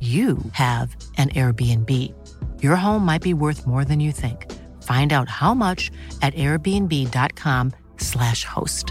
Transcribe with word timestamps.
you 0.00 0.38
have 0.52 0.96
an 1.18 1.28
Airbnb. 1.30 1.90
Your 2.62 2.76
home 2.76 3.04
might 3.04 3.22
be 3.22 3.34
worth 3.34 3.66
more 3.66 3.84
than 3.84 4.00
you 4.00 4.12
think. 4.12 4.46
Find 4.82 5.12
out 5.12 5.28
how 5.28 5.52
much 5.54 5.90
at 6.22 6.34
airbnb.com/slash 6.34 8.44
host. 8.44 8.86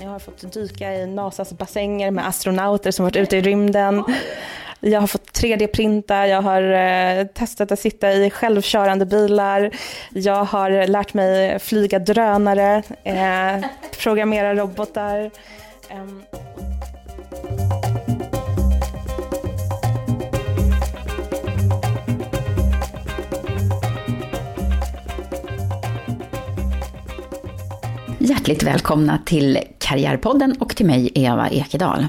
Jag 0.00 0.08
har 0.08 0.18
fått 0.18 0.52
dyka 0.52 0.94
i 0.94 1.06
NASAs 1.06 1.52
bassänger 1.52 2.10
med 2.10 2.26
astronauter 2.26 2.90
som 2.90 3.04
varit 3.04 3.16
ute 3.16 3.36
i 3.36 3.42
rymden. 3.42 4.04
Jag 4.80 5.00
har 5.00 5.06
fått 5.06 5.32
3D-printa, 5.32 6.26
jag 6.26 6.42
har 6.42 6.62
eh, 6.62 7.26
testat 7.26 7.72
att 7.72 7.80
sitta 7.80 8.12
i 8.12 8.30
självkörande 8.30 9.06
bilar, 9.06 9.70
jag 10.12 10.44
har 10.44 10.86
lärt 10.86 11.14
mig 11.14 11.58
flyga 11.58 11.98
drönare, 11.98 12.82
eh, 13.04 13.66
programmera 14.02 14.54
robotar. 14.54 15.30
Ehm, 15.90 16.22
Hjärtligt 28.18 28.62
välkomna 28.62 29.18
till 29.26 29.58
Karriärpodden 29.78 30.56
och 30.60 30.76
till 30.76 30.86
mig 30.86 31.10
Eva 31.14 31.48
Ekedal. 31.48 32.06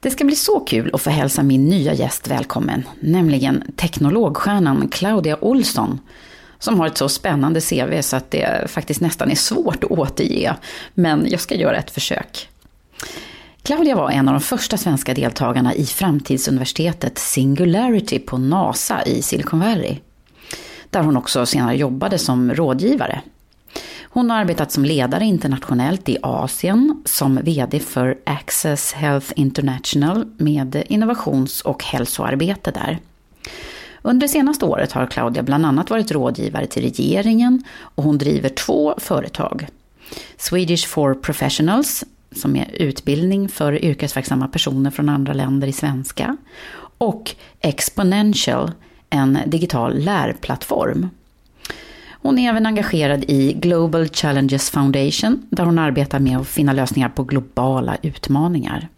Det 0.00 0.10
ska 0.10 0.24
bli 0.24 0.36
så 0.36 0.60
kul 0.60 0.90
att 0.92 1.00
få 1.00 1.10
hälsa 1.10 1.42
min 1.42 1.68
nya 1.68 1.94
gäst 1.94 2.28
välkommen, 2.28 2.82
nämligen 3.00 3.72
teknologstjärnan 3.76 4.88
Claudia 4.88 5.44
Olsson, 5.44 6.00
som 6.58 6.80
har 6.80 6.86
ett 6.86 6.98
så 6.98 7.08
spännande 7.08 7.60
CV 7.60 8.02
så 8.02 8.16
att 8.16 8.30
det 8.30 8.70
faktiskt 8.70 9.00
nästan 9.00 9.30
är 9.30 9.34
svårt 9.34 9.84
att 9.84 9.90
återge, 9.90 10.56
men 10.94 11.26
jag 11.30 11.40
ska 11.40 11.54
göra 11.54 11.76
ett 11.76 11.90
försök. 11.90 12.48
Claudia 13.62 13.96
var 13.96 14.10
en 14.10 14.28
av 14.28 14.34
de 14.34 14.40
första 14.40 14.76
svenska 14.76 15.14
deltagarna 15.14 15.74
i 15.74 15.86
framtidsuniversitetet 15.86 17.18
Singularity 17.18 18.18
på 18.18 18.38
NASA 18.38 19.02
i 19.02 19.22
Silicon 19.22 19.60
Valley, 19.60 19.96
där 20.90 21.02
hon 21.02 21.16
också 21.16 21.46
senare 21.46 21.76
jobbade 21.76 22.18
som 22.18 22.54
rådgivare. 22.54 23.22
Hon 24.10 24.30
har 24.30 24.38
arbetat 24.38 24.72
som 24.72 24.84
ledare 24.84 25.24
internationellt 25.24 26.08
i 26.08 26.18
Asien, 26.22 27.02
som 27.04 27.36
VD 27.36 27.80
för 27.80 28.18
Access 28.26 28.92
Health 28.92 29.32
International 29.36 30.26
med 30.36 30.82
innovations 30.88 31.60
och 31.60 31.84
hälsoarbete 31.84 32.70
där. 32.70 32.98
Under 34.02 34.26
det 34.26 34.32
senaste 34.32 34.64
året 34.64 34.92
har 34.92 35.06
Claudia 35.06 35.42
bland 35.42 35.66
annat 35.66 35.90
varit 35.90 36.10
rådgivare 36.10 36.66
till 36.66 36.82
regeringen 36.82 37.64
och 37.80 38.04
hon 38.04 38.18
driver 38.18 38.48
två 38.48 38.94
företag. 38.98 39.66
Swedish 40.36 40.88
for 40.88 41.14
Professionals, 41.14 42.04
som 42.32 42.56
är 42.56 42.70
utbildning 42.72 43.48
för 43.48 43.84
yrkesverksamma 43.84 44.48
personer 44.48 44.90
från 44.90 45.08
andra 45.08 45.32
länder 45.32 45.68
i 45.68 45.72
svenska, 45.72 46.36
och 46.98 47.34
Exponential, 47.60 48.72
en 49.10 49.38
digital 49.46 49.98
lärplattform. 49.98 51.08
Hon 52.22 52.38
är 52.38 52.50
även 52.50 52.66
engagerad 52.66 53.24
i 53.28 53.52
Global 53.52 54.08
Challenges 54.08 54.70
Foundation, 54.70 55.46
där 55.50 55.64
hon 55.64 55.78
arbetar 55.78 56.18
med 56.18 56.38
att 56.38 56.48
finna 56.48 56.72
lösningar 56.72 57.08
på 57.08 57.24
globala 57.24 57.96
utmaningar. 58.02 58.88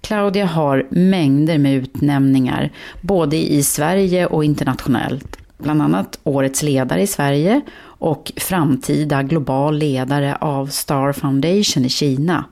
Claudia 0.00 0.46
har 0.46 0.86
mängder 0.90 1.58
med 1.58 1.74
utnämningar, 1.74 2.70
både 3.00 3.36
i 3.36 3.62
Sverige 3.62 4.26
och 4.26 4.44
internationellt. 4.44 5.36
Bland 5.58 5.82
annat 5.82 6.18
Årets 6.24 6.62
ledare 6.62 7.02
i 7.02 7.06
Sverige 7.06 7.60
och 7.82 8.32
framtida 8.36 9.22
global 9.22 9.78
ledare 9.78 10.36
av 10.36 10.66
Star 10.66 11.12
Foundation 11.12 11.84
i 11.84 11.88
Kina. 11.88 12.44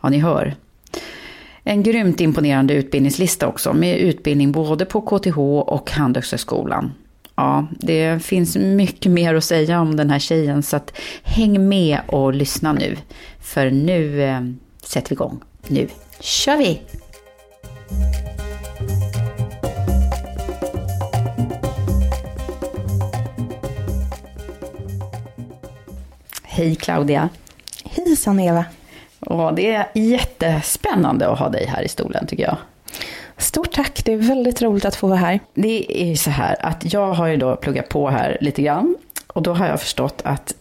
Ja, 0.00 0.08
ni 0.08 0.18
hör. 0.18 0.54
En 1.64 1.82
grymt 1.82 2.20
imponerande 2.20 2.74
utbildningslista 2.74 3.46
också, 3.46 3.72
med 3.72 3.98
utbildning 3.98 4.52
både 4.52 4.84
på 4.84 5.00
KTH 5.00 5.38
och 5.38 5.90
Handelshögskolan. 5.90 6.92
Ja, 7.34 7.66
det 7.70 8.22
finns 8.22 8.56
mycket 8.56 9.12
mer 9.12 9.34
att 9.34 9.44
säga 9.44 9.80
om 9.80 9.96
den 9.96 10.10
här 10.10 10.18
tjejen 10.18 10.62
så 10.62 10.76
att 10.76 10.92
häng 11.22 11.68
med 11.68 12.00
och 12.06 12.34
lyssna 12.34 12.72
nu. 12.72 12.96
För 13.40 13.70
nu 13.70 14.22
eh, 14.22 14.40
sätter 14.82 15.08
vi 15.08 15.14
igång. 15.14 15.42
Nu 15.68 15.88
kör 16.20 16.56
vi! 16.56 16.80
Hej 26.42 26.74
Claudia! 26.74 27.28
Hejsan 27.84 28.40
Eva! 28.40 28.64
Och 29.20 29.54
det 29.54 29.72
är 29.72 29.86
jättespännande 29.94 31.28
att 31.28 31.38
ha 31.38 31.48
dig 31.48 31.66
här 31.66 31.82
i 31.82 31.88
stolen 31.88 32.26
tycker 32.26 32.42
jag. 32.42 32.56
Stort 33.42 33.72
tack, 33.72 34.04
det 34.04 34.12
är 34.12 34.16
väldigt 34.16 34.62
roligt 34.62 34.84
att 34.84 34.96
få 34.96 35.06
vara 35.06 35.18
här. 35.18 35.40
Det 35.54 36.02
är 36.10 36.14
så 36.14 36.30
här 36.30 36.56
att 36.60 36.92
jag 36.92 37.12
har 37.12 37.26
ju 37.26 37.36
då 37.36 37.56
pluggat 37.56 37.88
på 37.88 38.10
här 38.10 38.38
lite 38.40 38.62
grann. 38.62 38.96
Och 39.26 39.42
då 39.42 39.52
har 39.52 39.66
jag 39.66 39.80
förstått 39.80 40.22
att 40.24 40.54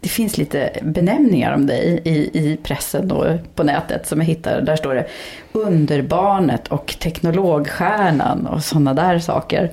det 0.00 0.08
finns 0.08 0.38
lite 0.38 0.70
benämningar 0.82 1.54
om 1.54 1.66
dig 1.66 2.02
i, 2.04 2.38
i 2.38 2.56
pressen 2.62 3.10
och 3.10 3.26
på 3.54 3.62
nätet 3.62 4.06
som 4.06 4.18
jag 4.18 4.26
hittar. 4.26 4.60
Där 4.60 4.76
står 4.76 4.94
det 4.94 5.06
underbarnet 5.52 6.68
och 6.68 6.96
teknologstjärnan 7.00 8.46
och 8.46 8.64
sådana 8.64 8.94
där 8.94 9.18
saker. 9.18 9.70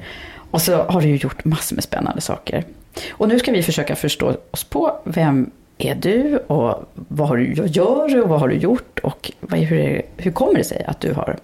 Och 0.52 0.62
så 0.62 0.84
har 0.84 1.02
du 1.02 1.08
ju 1.08 1.16
gjort 1.16 1.46
massor 1.46 1.76
med 1.76 1.84
spännande 1.84 2.22
saker. 2.22 2.64
Och 3.12 3.28
nu 3.28 3.40
ska 3.40 3.52
vi 3.52 3.64
försöka 3.64 3.96
förstå 3.96 4.36
oss 4.52 4.64
på 4.64 5.00
vem 5.04 5.52
är 5.78 5.96
du 5.96 6.38
och 6.38 6.90
vad 6.94 7.28
har 7.28 7.38
du, 7.38 7.66
gör 7.66 8.08
du 8.08 8.22
och 8.22 8.30
vad 8.30 8.40
har 8.40 8.48
du 8.48 8.56
gjort 8.56 9.00
och 9.00 9.32
vad, 9.40 9.60
hur, 9.60 10.02
hur 10.18 10.32
kommer 10.32 10.56
det 10.56 10.64
sig 10.64 10.84
att 10.84 11.00
du 11.02 11.14
har 11.14 11.38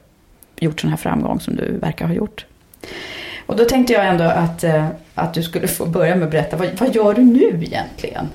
gjort 0.59 0.81
sån 0.81 0.89
här 0.89 0.97
framgång 0.97 1.39
som 1.39 1.55
du 1.55 1.77
verkar 1.77 2.05
ha 2.07 2.13
gjort. 2.13 2.45
Och 3.45 3.55
då 3.55 3.65
tänkte 3.65 3.93
jag 3.93 4.07
ändå 4.07 4.23
att, 4.23 4.63
eh, 4.63 4.87
att 5.15 5.33
du 5.33 5.43
skulle 5.43 5.67
få 5.67 5.85
börja 5.85 6.15
med 6.15 6.25
att 6.25 6.31
berätta, 6.31 6.57
vad, 6.57 6.69
vad 6.79 6.95
gör 6.95 7.13
du 7.13 7.21
nu 7.21 7.59
egentligen? 7.63 8.29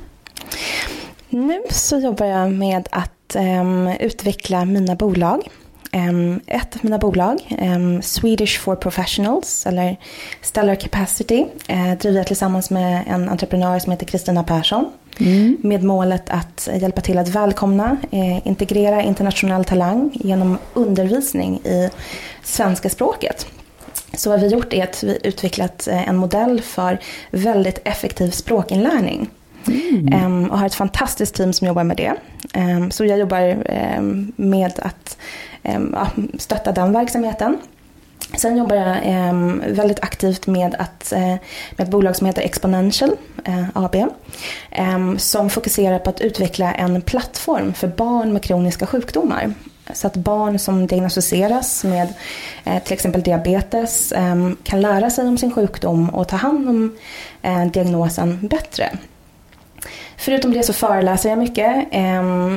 Nu 1.29 1.63
så 1.71 1.99
jobbar 1.99 2.27
jag 2.27 2.53
med 2.53 2.89
att 2.91 3.37
um, 3.37 3.89
utveckla 4.01 4.65
mina 4.65 4.95
bolag. 4.95 5.49
Um, 5.93 6.41
ett 6.47 6.75
av 6.77 6.85
mina 6.85 6.99
bolag, 6.99 7.57
um, 7.63 8.03
Swedish 8.03 8.61
for 8.61 8.77
Professionals, 8.77 9.67
eller 9.67 9.97
Stellar 10.43 10.75
Capacity, 10.75 11.47
uh, 11.71 11.99
driver 11.99 12.19
jag 12.19 12.27
tillsammans 12.27 12.71
med 12.71 13.05
en 13.07 13.29
entreprenör 13.29 13.79
som 13.79 13.93
heter 13.93 14.07
Kristina 14.07 14.45
Persson. 14.45 14.91
Mm. 15.19 15.57
Med 15.61 15.85
målet 15.85 16.31
att 16.31 16.69
hjälpa 16.81 17.01
till 17.01 17.19
att 17.19 17.29
välkomna, 17.29 17.97
eh, 18.11 18.47
integrera 18.47 19.03
internationell 19.03 19.65
talang 19.65 20.11
genom 20.15 20.59
undervisning 20.75 21.57
i 21.57 21.91
svenska 22.43 22.91
språket. 22.91 23.47
Så 24.15 24.31
vad 24.31 24.41
vi 24.41 24.47
gjort 24.47 24.73
är 24.73 24.83
att 24.83 25.03
vi 25.03 25.19
utvecklat 25.25 25.89
eh, 25.89 26.09
en 26.09 26.17
modell 26.17 26.61
för 26.61 26.99
väldigt 27.31 27.79
effektiv 27.85 28.31
språkinlärning. 28.31 29.31
Mm. 29.67 30.51
Och 30.51 30.59
har 30.59 30.67
ett 30.67 30.75
fantastiskt 30.75 31.35
team 31.35 31.53
som 31.53 31.67
jobbar 31.67 31.85
med 31.85 31.97
det. 31.97 32.15
Så 32.91 33.05
jag 33.05 33.19
jobbar 33.19 33.57
med 34.41 34.73
att 34.77 35.17
stötta 36.39 36.73
den 36.73 36.93
verksamheten. 36.93 37.59
Sen 38.37 38.57
jobbar 38.57 38.77
jag 38.77 38.97
eh, 38.97 39.33
väldigt 39.67 40.01
aktivt 40.01 40.47
med, 40.47 40.75
att, 40.79 41.13
eh, 41.13 41.21
med 41.21 41.41
ett 41.79 41.89
bolag 41.89 42.17
som 42.17 42.27
heter 42.27 42.43
Exponential 42.43 43.11
eh, 43.45 43.65
AB. 43.75 43.97
Ehm, 44.71 45.19
som 45.19 45.51
fokuserar 45.51 45.99
på 45.99 46.11
att 46.11 46.21
utveckla 46.21 46.75
en 46.75 47.03
plattform 47.03 47.75
för 47.75 47.89
barn 47.89 48.33
med 48.33 48.43
kroniska 48.43 48.87
sjukdomar. 48.87 49.55
Så 49.95 50.07
att 50.07 50.17
barn 50.17 50.59
som 50.59 50.87
diagnostiseras 50.87 51.85
med 51.85 52.09
eh, 52.65 52.83
till 52.83 52.93
exempel 52.93 53.23
diabetes 53.23 54.13
ehm, 54.13 54.57
kan 54.63 54.81
lära 54.81 55.11
sig 55.11 55.29
om 55.29 55.39
sin 55.39 55.53
sjukdom 55.53 56.11
och 56.11 56.29
ta 56.29 56.37
hand 56.37 56.69
om 56.69 56.97
eh, 57.43 57.67
diagnosen 57.67 58.49
bättre. 58.49 58.99
Förutom 60.21 60.53
det 60.53 60.63
så 60.63 60.73
föreläser 60.73 61.29
jag 61.29 61.39
mycket. 61.39 61.87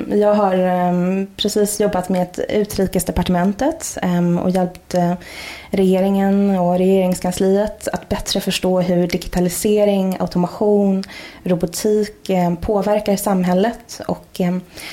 Jag 0.09 0.33
har 0.33 1.25
precis 1.35 1.79
jobbat 1.79 2.09
med 2.09 2.39
Utrikesdepartementet 2.49 3.97
och 4.43 4.49
hjälpt 4.49 4.93
eh, 4.93 5.13
regeringen 5.69 6.59
och 6.59 6.77
regeringskansliet 6.77 7.87
att 7.87 8.09
bättre 8.09 8.39
förstå 8.39 8.81
hur 8.81 9.07
digitalisering, 9.07 10.17
automation, 10.19 11.03
robotik 11.43 12.31
påverkar 12.61 13.15
samhället 13.15 14.01
och 14.07 14.41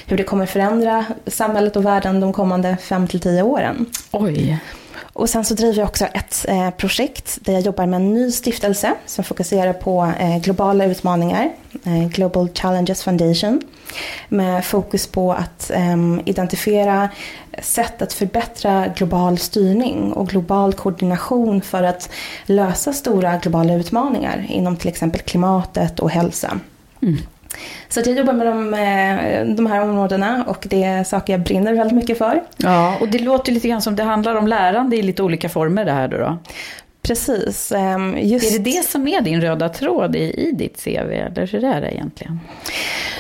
hur 0.07 0.17
det 0.17 0.25
kommer 0.25 0.47
förändra 0.47 1.05
samhället 1.27 1.77
och 1.77 1.85
världen 1.85 2.21
de 2.21 2.33
kommande 2.33 2.77
5 2.83 3.09
till 3.09 3.21
10 3.21 3.43
åren. 3.43 3.87
Oj. 4.11 4.59
Och 5.03 5.29
sen 5.29 5.45
så 5.45 5.55
driver 5.55 5.79
jag 5.79 5.89
också 5.89 6.05
ett 6.05 6.45
eh, 6.49 6.71
projekt 6.71 7.39
där 7.41 7.53
jag 7.53 7.63
jobbar 7.63 7.87
med 7.87 7.97
en 7.97 8.15
ny 8.15 8.31
stiftelse 8.31 8.95
som 9.07 9.25
fokuserar 9.25 9.73
på 9.73 10.13
eh, 10.19 10.39
globala 10.39 10.85
utmaningar, 10.85 11.51
eh, 11.85 12.09
Global 12.09 12.49
Challenges 12.55 13.03
Foundation, 13.03 13.61
med 14.29 14.65
fokus 14.65 15.07
på 15.07 15.33
att 15.33 15.71
ehm, 15.75 16.21
identifiera 16.25 17.09
sätt 17.63 18.03
att 18.03 18.13
förbättra 18.13 18.89
global 18.89 19.39
styrning 19.39 20.13
och 20.13 20.29
global 20.29 20.73
koordination 20.73 21.63
för 21.63 21.83
att 21.83 22.11
lösa 22.47 22.93
stora 22.93 23.37
globala 23.37 23.75
utmaningar 23.75 24.47
inom 24.49 24.77
till 24.77 24.89
exempel 24.89 25.21
klimatet 25.21 26.01
och 26.01 26.11
hälsa. 26.11 26.61
Mm. 27.03 27.17
Så 27.89 28.01
jag 28.01 28.09
jobbar 28.09 28.33
med 28.33 28.47
de, 28.47 28.75
eh, 28.75 29.55
de 29.57 29.67
här 29.67 29.83
områdena 29.83 30.45
och 30.49 30.67
det 30.71 30.83
är 30.83 31.05
saker 31.05 31.33
jag 31.33 31.41
brinner 31.41 31.75
väldigt 31.75 31.97
mycket 31.97 32.19
för. 32.19 32.43
Ja, 32.57 32.97
och 33.01 33.09
det 33.09 33.19
låter 33.19 33.53
lite 33.53 33.69
grann 33.69 33.83
som 33.83 33.97
det 33.97 34.03
handlar 34.03 34.35
om 34.35 34.47
lärande 34.47 34.97
i 34.97 35.03
lite 35.03 35.23
olika 35.23 35.49
former 35.49 35.85
det 35.85 35.93
här 35.93 36.09
då. 36.09 36.19
då. 36.19 36.39
Precis. 37.03 37.73
Ehm, 37.73 38.19
just... 38.19 38.53
Är 38.53 38.59
det 38.59 38.71
det 38.71 38.85
som 38.85 39.09
är 39.09 39.21
din 39.21 39.41
röda 39.41 39.69
tråd 39.69 40.17
i, 40.17 40.49
i 40.49 40.53
ditt 40.53 40.85
CV, 40.85 41.13
eller 41.13 41.47
hur 41.47 41.65
är 41.65 41.81
det 41.81 41.95
egentligen? 41.95 42.41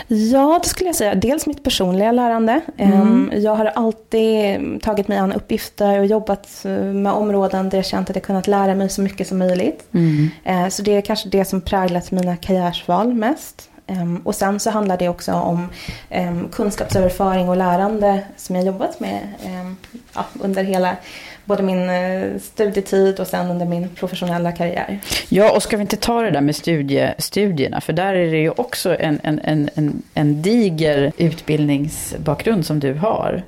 Ja, 0.08 0.60
det 0.62 0.68
skulle 0.68 0.88
jag 0.88 0.96
säga. 0.96 1.14
Dels 1.14 1.46
mitt 1.46 1.62
personliga 1.62 2.12
lärande. 2.12 2.60
Ehm, 2.76 2.92
mm. 2.92 3.42
Jag 3.42 3.54
har 3.54 3.64
alltid 3.66 4.58
tagit 4.82 5.08
mig 5.08 5.18
an 5.18 5.32
uppgifter 5.32 5.98
och 5.98 6.06
jobbat 6.06 6.64
eh, 6.64 6.72
med 6.72 7.12
områden 7.12 7.68
där 7.68 7.78
jag 7.78 7.86
känt 7.86 8.10
att 8.10 8.16
jag 8.16 8.22
kunnat 8.22 8.46
lära 8.46 8.74
mig 8.74 8.88
så 8.88 9.02
mycket 9.02 9.28
som 9.28 9.38
möjligt. 9.38 9.84
Mm. 9.92 10.30
Eh, 10.44 10.68
så 10.68 10.82
det 10.82 10.96
är 10.96 11.00
kanske 11.00 11.28
det 11.28 11.44
som 11.44 11.60
präglat 11.60 12.10
mina 12.10 12.36
karriärsval 12.36 13.14
mest. 13.14 13.69
Ehm, 13.90 14.16
och 14.24 14.34
sen 14.34 14.60
så 14.60 14.70
handlar 14.70 14.96
det 14.96 15.08
också 15.08 15.32
om 15.32 15.68
ehm, 16.10 16.48
kunskapsöverföring 16.48 17.48
och 17.48 17.56
lärande 17.56 18.22
som 18.36 18.56
jag 18.56 18.64
jobbat 18.64 19.00
med 19.00 19.20
ehm, 19.44 19.76
ja, 20.14 20.24
under 20.40 20.64
hela 20.64 20.96
både 21.44 21.62
min 21.62 21.90
eh, 21.90 22.38
studietid 22.40 23.20
och 23.20 23.26
sen 23.26 23.50
under 23.50 23.66
min 23.66 23.88
professionella 23.88 24.52
karriär. 24.52 24.98
Ja, 25.28 25.52
och 25.52 25.62
ska 25.62 25.76
vi 25.76 25.82
inte 25.82 25.96
ta 25.96 26.22
det 26.22 26.30
där 26.30 26.40
med 26.40 26.56
studie, 26.56 27.14
studierna, 27.18 27.80
för 27.80 27.92
där 27.92 28.14
är 28.14 28.30
det 28.30 28.38
ju 28.38 28.50
också 28.50 28.96
en, 29.00 29.20
en, 29.22 29.40
en, 29.44 29.70
en, 29.74 30.02
en 30.14 30.42
diger 30.42 31.12
utbildningsbakgrund 31.16 32.66
som 32.66 32.80
du 32.80 32.94
har. 32.94 33.42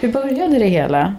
Hur 0.00 0.12
började 0.12 0.58
det 0.58 0.66
hela? 0.66 1.14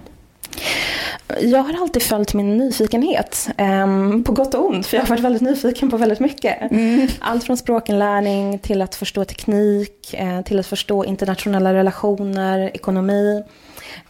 Jag 1.42 1.63
har 1.63 1.81
alltid 1.81 2.04
följt 2.04 2.34
min 2.34 2.57
nyfikenhet, 2.57 3.50
um, 3.57 4.24
på 4.24 4.31
gott 4.31 4.54
och 4.54 4.66
ont, 4.66 4.88
för 4.88 4.98
jag 4.98 5.04
har 5.04 5.10
varit 5.10 5.24
väldigt 5.24 5.42
nyfiken 5.42 5.90
på 5.90 5.98
väldigt 5.98 6.19
mycket. 6.19 6.72
Mm. 6.72 7.07
Allt 7.19 7.44
från 7.44 7.57
språkinlärning 7.57 8.60
till 8.60 8.81
att 8.81 8.96
förstå 8.96 9.25
teknik, 9.25 10.16
uh, 10.22 10.42
till 10.42 10.60
att 10.60 10.68
förstå 10.68 11.06
internationella 11.06 11.74
relationer, 11.74 12.72
ekonomi. 12.74 13.44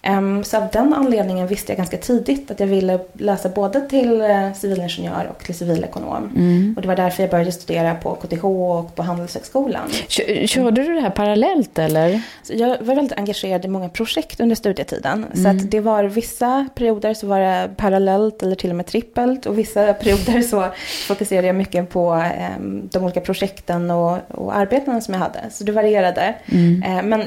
Um, 0.07 0.43
så 0.43 0.57
av 0.57 0.67
den 0.73 0.93
anledningen 0.93 1.47
visste 1.47 1.71
jag 1.71 1.77
ganska 1.77 1.97
tidigt 1.97 2.51
att 2.51 2.59
jag 2.59 2.67
ville 2.67 2.99
läsa 3.13 3.49
både 3.49 3.89
till 3.89 4.21
uh, 4.21 4.53
civilingenjör 4.53 5.27
och 5.29 5.43
till 5.43 5.55
civilekonom. 5.55 6.31
Mm. 6.35 6.73
Och 6.75 6.81
det 6.81 6.87
var 6.87 6.95
därför 6.95 7.23
jag 7.23 7.29
började 7.29 7.51
studera 7.51 7.95
på 7.95 8.15
KTH 8.15 8.45
och 8.45 8.95
på 8.95 9.03
Handelshögskolan. 9.03 9.89
Körde 10.47 10.83
du 10.83 10.93
det 10.93 11.01
här 11.01 11.09
parallellt 11.09 11.79
eller? 11.79 12.21
Så 12.43 12.53
jag 12.55 12.67
var 12.67 12.95
väldigt 12.95 13.17
engagerad 13.17 13.65
i 13.65 13.67
många 13.67 13.89
projekt 13.89 14.39
under 14.39 14.55
studietiden. 14.55 15.25
Mm. 15.33 15.43
Så 15.43 15.49
att 15.49 15.71
det 15.71 15.79
var 15.79 16.03
vissa 16.03 16.67
perioder 16.75 17.13
så 17.13 17.27
var 17.27 17.39
det 17.39 17.69
parallellt 17.77 18.43
eller 18.43 18.55
till 18.55 18.69
och 18.69 18.75
med 18.75 18.85
trippelt. 18.85 19.45
Och 19.45 19.59
vissa 19.59 19.93
perioder 20.03 20.41
så 20.41 20.65
fokuserade 21.07 21.47
jag 21.47 21.55
mycket 21.55 21.89
på 21.89 22.13
um, 22.59 22.89
de 22.91 23.03
olika 23.03 23.21
projekten 23.21 23.91
och, 23.91 24.19
och 24.27 24.55
arbetena 24.55 25.01
som 25.01 25.13
jag 25.13 25.21
hade. 25.21 25.39
Så 25.51 25.63
det 25.63 25.71
varierade. 25.71 26.35
Mm. 26.45 26.83
Uh, 26.83 27.03
men 27.03 27.23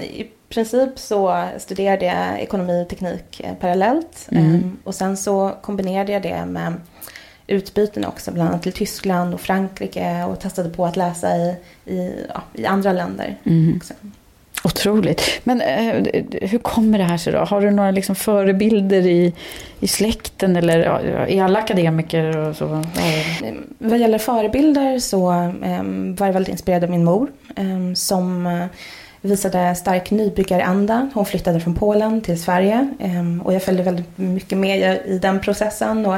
princip 0.48 0.98
så 0.98 1.48
studerade 1.58 2.04
jag 2.04 2.40
ekonomi 2.40 2.82
och 2.82 2.88
teknik 2.88 3.40
eh, 3.40 3.54
parallellt. 3.54 4.28
Mm. 4.30 4.54
Ehm, 4.54 4.76
och 4.84 4.94
sen 4.94 5.16
så 5.16 5.54
kombinerade 5.62 6.12
jag 6.12 6.22
det 6.22 6.46
med 6.46 6.72
utbyten 7.46 8.04
också, 8.04 8.30
bland 8.30 8.48
annat 8.48 8.62
till 8.62 8.72
Tyskland 8.72 9.34
och 9.34 9.40
Frankrike 9.40 10.24
och 10.24 10.40
testade 10.40 10.70
på 10.70 10.86
att 10.86 10.96
läsa 10.96 11.36
i, 11.36 11.56
i, 11.84 12.12
ja, 12.34 12.42
i 12.52 12.66
andra 12.66 12.92
länder. 12.92 13.36
Mm. 13.44 13.76
Också. 13.76 13.94
Otroligt. 14.64 15.40
Men 15.44 15.60
eh, 15.60 16.24
hur 16.42 16.58
kommer 16.58 16.98
det 16.98 17.04
här 17.04 17.18
sig 17.18 17.32
då? 17.32 17.38
Har 17.38 17.60
du 17.60 17.70
några 17.70 17.90
liksom 17.90 18.14
förebilder 18.14 19.06
i, 19.06 19.34
i 19.80 19.88
släkten 19.88 20.56
eller 20.56 20.78
ja, 20.78 21.00
är 21.00 21.42
alla 21.42 21.58
akademiker? 21.58 22.36
Och 22.36 22.56
så? 22.56 22.64
Ehm, 22.74 23.64
vad 23.78 23.98
gäller 23.98 24.18
förebilder 24.18 24.98
så 24.98 25.32
eh, 25.62 25.82
var 26.18 26.26
jag 26.26 26.32
väldigt 26.32 26.52
inspirerad 26.52 26.84
av 26.84 26.90
min 26.90 27.04
mor 27.04 27.30
eh, 27.56 27.94
som 27.94 28.46
visade 29.20 29.74
stark 29.74 30.10
nybyggaranda. 30.10 31.10
Hon 31.14 31.26
flyttade 31.26 31.60
från 31.60 31.74
Polen 31.74 32.20
till 32.20 32.42
Sverige 32.42 32.88
ehm, 32.98 33.42
och 33.44 33.54
jag 33.54 33.62
följde 33.62 33.82
väldigt 33.82 34.18
mycket 34.18 34.58
med 34.58 35.00
i 35.06 35.18
den 35.18 35.40
processen 35.40 36.06
och 36.06 36.16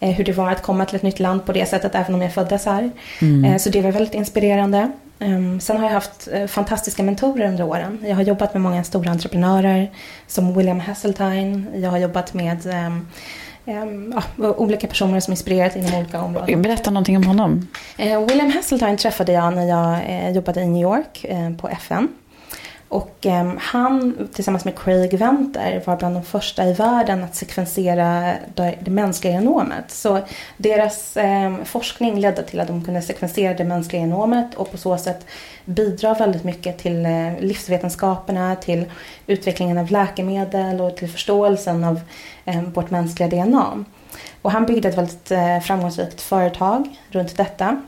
eh, 0.00 0.10
hur 0.10 0.24
det 0.24 0.32
var 0.32 0.50
att 0.50 0.62
komma 0.62 0.84
till 0.84 0.96
ett 0.96 1.02
nytt 1.02 1.20
land 1.20 1.46
på 1.46 1.52
det 1.52 1.66
sättet 1.66 1.94
även 1.94 2.14
om 2.14 2.22
jag 2.22 2.34
föddes 2.34 2.66
här. 2.66 2.90
Mm. 3.20 3.44
Eh, 3.44 3.58
så 3.58 3.70
det 3.70 3.80
var 3.80 3.92
väldigt 3.92 4.14
inspirerande. 4.14 4.90
Ehm, 5.18 5.60
sen 5.60 5.76
har 5.76 5.84
jag 5.84 5.92
haft 5.92 6.28
eh, 6.32 6.46
fantastiska 6.46 7.02
mentorer 7.02 7.48
under 7.48 7.64
åren. 7.64 8.04
Jag 8.06 8.16
har 8.16 8.22
jobbat 8.22 8.54
med 8.54 8.62
många 8.62 8.84
stora 8.84 9.10
entreprenörer 9.10 9.90
som 10.26 10.54
William 10.54 10.80
Hasseltine. 10.80 11.64
Jag 11.74 11.90
har 11.90 11.98
jobbat 11.98 12.34
med 12.34 12.66
um, 12.66 14.14
ja, 14.36 14.54
olika 14.56 14.86
personer 14.86 15.20
som 15.20 15.32
inspirerat 15.32 15.76
inom 15.76 15.94
olika 15.94 16.22
områden. 16.22 16.62
Berätta 16.62 16.90
någonting 16.90 17.16
om 17.16 17.24
honom. 17.24 17.68
William 17.96 18.50
Hasseltine 18.50 18.96
träffade 18.96 19.32
jag 19.32 19.54
när 19.54 19.66
jag 19.66 20.32
jobbade 20.32 20.60
i 20.60 20.66
New 20.66 20.82
York 20.82 21.26
på 21.60 21.68
FN. 21.68 22.08
Och 22.94 23.26
eh, 23.26 23.52
han 23.58 24.28
tillsammans 24.32 24.64
med 24.64 24.78
Craig 24.78 25.18
Venter 25.18 25.82
var 25.86 25.96
bland 25.96 26.16
de 26.16 26.22
första 26.22 26.64
i 26.64 26.72
världen 26.72 27.24
att 27.24 27.34
sekvensera 27.34 28.34
det, 28.54 28.74
det 28.80 28.90
mänskliga 28.90 29.32
genomet. 29.32 29.84
Så 29.90 30.20
deras 30.56 31.16
eh, 31.16 31.56
forskning 31.64 32.20
ledde 32.20 32.42
till 32.42 32.60
att 32.60 32.68
de 32.68 32.84
kunde 32.84 33.02
sekvensera 33.02 33.54
det 33.54 33.64
mänskliga 33.64 34.02
genomet 34.02 34.54
och 34.54 34.70
på 34.70 34.76
så 34.76 34.96
sätt 34.96 35.26
bidra 35.64 36.14
väldigt 36.14 36.44
mycket 36.44 36.78
till 36.78 37.06
eh, 37.06 37.40
livsvetenskaperna, 37.40 38.56
till 38.56 38.84
utvecklingen 39.26 39.78
av 39.78 39.90
läkemedel 39.90 40.80
och 40.80 40.96
till 40.96 41.08
förståelsen 41.08 41.84
av 41.84 42.00
eh, 42.44 42.62
vårt 42.62 42.90
mänskliga 42.90 43.28
DNA. 43.28 43.84
Och 44.42 44.50
han 44.50 44.66
byggde 44.66 44.88
ett 44.88 44.98
väldigt 44.98 45.30
eh, 45.30 45.60
framgångsrikt 45.60 46.20
företag 46.20 47.00
runt 47.10 47.36
detta. 47.36 47.82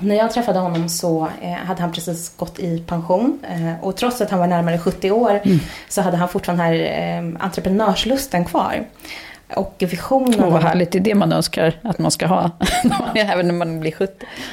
När 0.00 0.14
jag 0.14 0.30
träffade 0.30 0.58
honom 0.58 0.88
så 0.88 1.28
eh, 1.40 1.52
hade 1.52 1.80
han 1.82 1.92
precis 1.92 2.36
gått 2.36 2.58
i 2.58 2.78
pension 2.78 3.38
eh, 3.48 3.84
och 3.84 3.96
trots 3.96 4.20
att 4.20 4.30
han 4.30 4.40
var 4.40 4.46
närmare 4.46 4.78
70 4.78 5.10
år 5.10 5.40
mm. 5.44 5.60
så 5.88 6.02
hade 6.02 6.16
han 6.16 6.28
fortfarande 6.28 6.64
här 6.64 6.74
eh, 6.74 7.44
entreprenörslusten 7.44 8.44
kvar. 8.44 8.86
Och 9.48 9.74
visionen. 9.78 10.44
Åh, 10.44 10.52
vad 10.52 10.62
härligt, 10.62 10.92
det 10.92 10.98
är 10.98 11.00
det 11.00 11.14
man 11.14 11.32
önskar 11.32 11.80
att 11.82 11.98
man 11.98 12.10
ska 12.10 12.26
ha, 12.26 12.50
även 13.14 13.46
när 13.46 13.54
man 13.54 13.80
blir 13.80 13.92
70. 13.92 14.12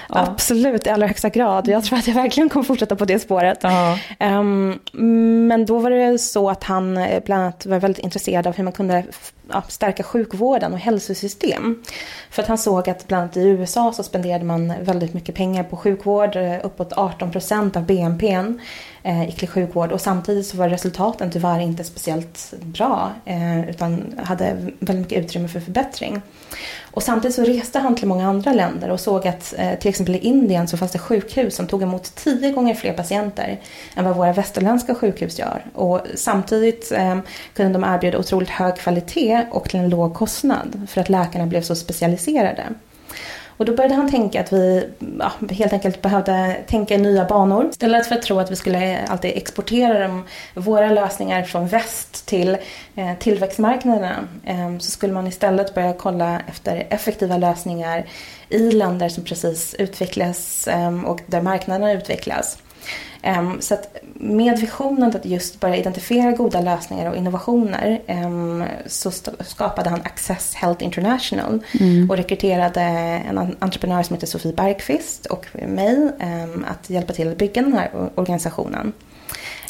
Ja. 0.10 0.20
Absolut, 0.20 0.88
i 0.88 0.90
allra 0.90 1.08
högsta 1.08 1.30
grad. 1.30 1.68
Jag 1.68 1.84
tror 1.84 2.00
att 2.00 2.08
jag 2.08 2.16
verkligen 2.16 2.50
kommer 2.50 2.64
fortsätta 2.64 2.96
på 2.96 3.06
det 3.06 3.20
spåret. 3.20 3.60
Ja. 3.62 3.98
Um, 4.20 4.80
men 5.48 5.66
då 5.66 5.80
var 5.80 5.90
det 5.90 6.20
så 6.20 6.50
att 6.50 6.64
han 6.64 6.98
eh, 6.98 7.24
bland 7.26 7.44
annat 7.44 7.66
var 7.66 7.80
väldigt 7.80 8.04
intresserad 8.04 8.48
av 8.48 8.56
hur 8.56 8.64
man 8.64 8.74
kunde 8.74 9.04
ja, 9.52 9.64
stärka 9.68 10.04
sjukvården 10.04 10.74
och 10.74 10.80
hälsosystem. 10.80 11.84
För 12.30 12.42
att 12.42 12.48
han 12.48 12.58
såg 12.58 12.90
att 12.90 13.08
bland 13.08 13.24
annat 13.24 13.38
i 13.38 13.48
USA 13.48 13.94
så 13.94 14.04
spenderade 14.04 14.46
man 14.46 14.74
väldigt 14.82 15.14
mycket 15.14 15.36
pengar 15.36 15.64
på 15.64 15.78
sjukvård, 15.78 16.36
eh, 16.36 16.56
uppåt 16.64 16.94
18 16.94 17.32
procent 17.32 17.76
av 17.76 17.86
BNP 17.86 18.44
eh, 19.04 19.26
gick 19.26 19.38
till 19.40 19.48
sjukvård 19.48 19.92
och 19.92 20.02
samtidigt 20.02 20.48
så 20.48 20.58
var 20.58 20.70
resultaten 20.70 21.32
tyvärr 21.32 21.60
inte 21.60 21.84
speciellt 21.84 22.54
bra 22.62 23.12
eh, 23.26 23.70
utan 23.70 24.20
hade 24.24 24.54
väldigt 24.80 25.06
mycket 25.06 25.26
utrymme 25.26 25.48
för 25.48 25.60
förbättring. 25.60 26.22
Och 26.92 27.04
samtidigt 27.04 27.36
så 27.36 27.44
reste 27.44 27.80
han 27.80 27.96
till 27.96 28.08
många 28.08 28.28
andra 28.28 28.54
länder 28.54 28.90
och 28.90 29.00
såg 29.00 29.28
att 29.28 29.54
eh, 29.58 29.80
till 29.80 29.90
exempel 29.90 30.16
i 30.16 30.18
Indien 30.18 30.68
så 30.68 30.78
fanns 30.78 30.92
det 30.92 31.00
sjukhus 31.00 31.56
som 31.56 31.68
tog 31.68 31.82
emot 31.82 32.16
tio 32.16 32.52
gånger 32.52 32.76
fler 32.76 32.94
patienter 32.94 33.60
än 33.96 34.06
vad 34.06 34.16
våra 34.16 34.34
västerländska 34.34 34.96
sjukhus 34.96 35.40
gör. 35.40 35.66
Och 35.74 36.02
samtidigt 36.16 36.92
eh, 36.92 37.20
kunde 37.54 37.74
de 37.74 37.84
erbjuda 37.84 38.18
otroligt 38.18 38.50
hög 38.50 38.76
kvalitet 38.76 39.46
och 39.52 39.70
till 39.70 39.80
en 39.80 39.90
låg 39.90 40.14
kostnad 40.14 40.88
för 40.90 41.02
att 41.02 41.10
läkarna 41.10 41.48
blev 41.48 41.62
så 41.62 41.76
specialiserade. 41.76 42.64
Och 43.62 43.66
då 43.66 43.76
började 43.76 43.96
han 43.96 44.12
tänka 44.12 44.42
att 44.42 44.54
vi 44.54 44.90
ja, 45.20 45.32
helt 45.50 45.74
enkelt 45.74 46.02
behövde 46.02 46.56
tänka 46.68 46.96
i 46.96 46.98
nya 46.98 47.26
banor. 47.26 47.70
Istället 47.70 48.08
för 48.08 48.16
att 48.16 48.22
tro 48.22 48.40
att 48.40 48.52
vi 48.52 48.56
skulle 48.56 49.06
alltid 49.06 49.32
exportera 49.36 50.00
de, 50.00 50.24
våra 50.54 50.90
lösningar 50.90 51.44
från 51.44 51.68
väst 51.68 52.26
till 52.26 52.58
eh, 52.96 53.14
tillväxtmarknaderna 53.20 54.28
eh, 54.46 54.78
så 54.80 54.92
skulle 54.92 55.14
man 55.14 55.28
istället 55.28 55.74
börja 55.74 55.94
kolla 55.94 56.42
efter 56.48 56.88
effektiva 56.90 57.38
lösningar 57.38 58.06
i 58.50 58.72
länder 58.72 59.10
som 59.10 59.24
precis 59.24 59.74
utvecklas 59.74 60.68
eh, 60.68 61.04
och 61.04 61.20
där 61.26 61.42
marknaderna 61.42 61.92
utvecklas. 61.92 62.58
Um, 63.24 63.62
så 63.62 63.74
att 63.74 63.98
med 64.14 64.60
visionen 64.60 65.16
att 65.16 65.26
just 65.26 65.60
börja 65.60 65.76
identifiera 65.76 66.32
goda 66.32 66.62
lösningar 66.62 67.10
och 67.10 67.16
innovationer 67.16 68.02
um, 68.08 68.64
så 68.86 69.12
skapade 69.40 69.90
han 69.90 70.02
Access 70.04 70.56
Health 70.56 70.84
International 70.84 71.60
mm. 71.80 72.10
och 72.10 72.18
rekryterade 72.18 72.82
en 72.82 73.56
entreprenör 73.60 74.04
som 74.04 74.14
heter 74.14 74.28
Sofie 74.28 74.54
Bergqvist 74.54 75.26
och 75.26 75.48
mig 75.68 76.12
um, 76.20 76.66
att 76.68 76.90
hjälpa 76.90 77.14
till 77.14 77.28
att 77.28 77.38
bygga 77.38 77.62
den 77.62 77.74
här 77.74 78.10
organisationen. 78.16 78.94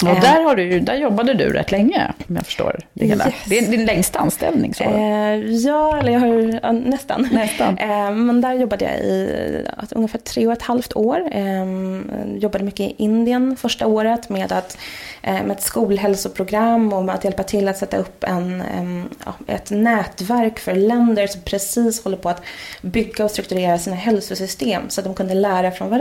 Och 0.03 0.09
eh. 0.09 0.21
där, 0.21 0.43
har 0.43 0.55
du, 0.55 0.79
där 0.79 0.95
jobbade 0.95 1.33
du 1.33 1.49
rätt 1.49 1.71
länge, 1.71 2.13
om 2.29 2.35
jag 2.35 2.45
förstår 2.45 2.79
det 2.93 3.05
hela. 3.05 3.25
Yes. 3.25 3.35
Det 3.45 3.57
är 3.57 3.71
din 3.71 3.85
längsta 3.85 4.19
anställning. 4.19 4.73
Så. 4.73 4.83
Eh, 4.83 5.35
ja, 5.35 5.97
eller 5.97 6.11
jag 6.11 6.19
har 6.19 6.59
ja, 6.63 6.71
nästan. 6.71 7.29
nästan. 7.31 7.77
Eh, 7.91 8.11
men 8.11 8.41
där 8.41 8.53
jobbade 8.53 8.85
jag 8.85 8.99
i 8.99 9.65
alltså, 9.77 9.95
ungefär 9.95 10.19
tre 10.19 10.47
och 10.47 10.53
ett 10.53 10.61
halvt 10.61 10.95
år. 10.95 11.29
Jobbade 12.37 12.63
mycket 12.63 12.79
i 12.79 12.95
Indien 12.97 13.55
första 13.55 13.87
året 13.87 14.29
med, 14.29 14.51
att, 14.51 14.77
med 15.21 15.51
ett 15.51 15.61
skolhälsoprogram 15.61 16.93
och 16.93 17.03
med 17.03 17.15
att 17.15 17.23
hjälpa 17.23 17.43
till 17.43 17.67
att 17.67 17.77
sätta 17.77 17.97
upp 17.97 18.23
en, 18.23 18.63
ett 19.47 19.71
nätverk 19.71 20.59
för 20.59 20.75
länder 20.75 21.27
som 21.27 21.41
precis 21.41 22.03
håller 22.03 22.17
på 22.17 22.29
att 22.29 22.41
bygga 22.81 23.25
och 23.25 23.31
strukturera 23.31 23.77
sina 23.77 23.95
hälsosystem 23.95 24.83
så 24.89 25.01
att 25.01 25.05
de 25.05 25.13
kunde 25.15 25.33
lära 25.33 25.71
från. 25.71 25.91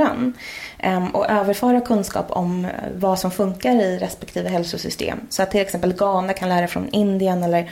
Ehm, 0.79 1.09
och 1.09 1.31
överföra 1.31 1.81
kunskap 1.81 2.31
om 2.31 2.67
vad 2.95 3.19
som 3.19 3.31
funkar 3.31 3.75
i 3.81 3.99
respektive 3.99 4.49
hälsosystem. 4.49 5.21
Så 5.31 5.43
att 5.43 5.51
till 5.51 5.61
exempel 5.61 5.93
Ghana 5.93 6.33
kan 6.33 6.49
lära 6.49 6.69
från 6.69 6.89
Indien 6.89 7.43
eller 7.43 7.71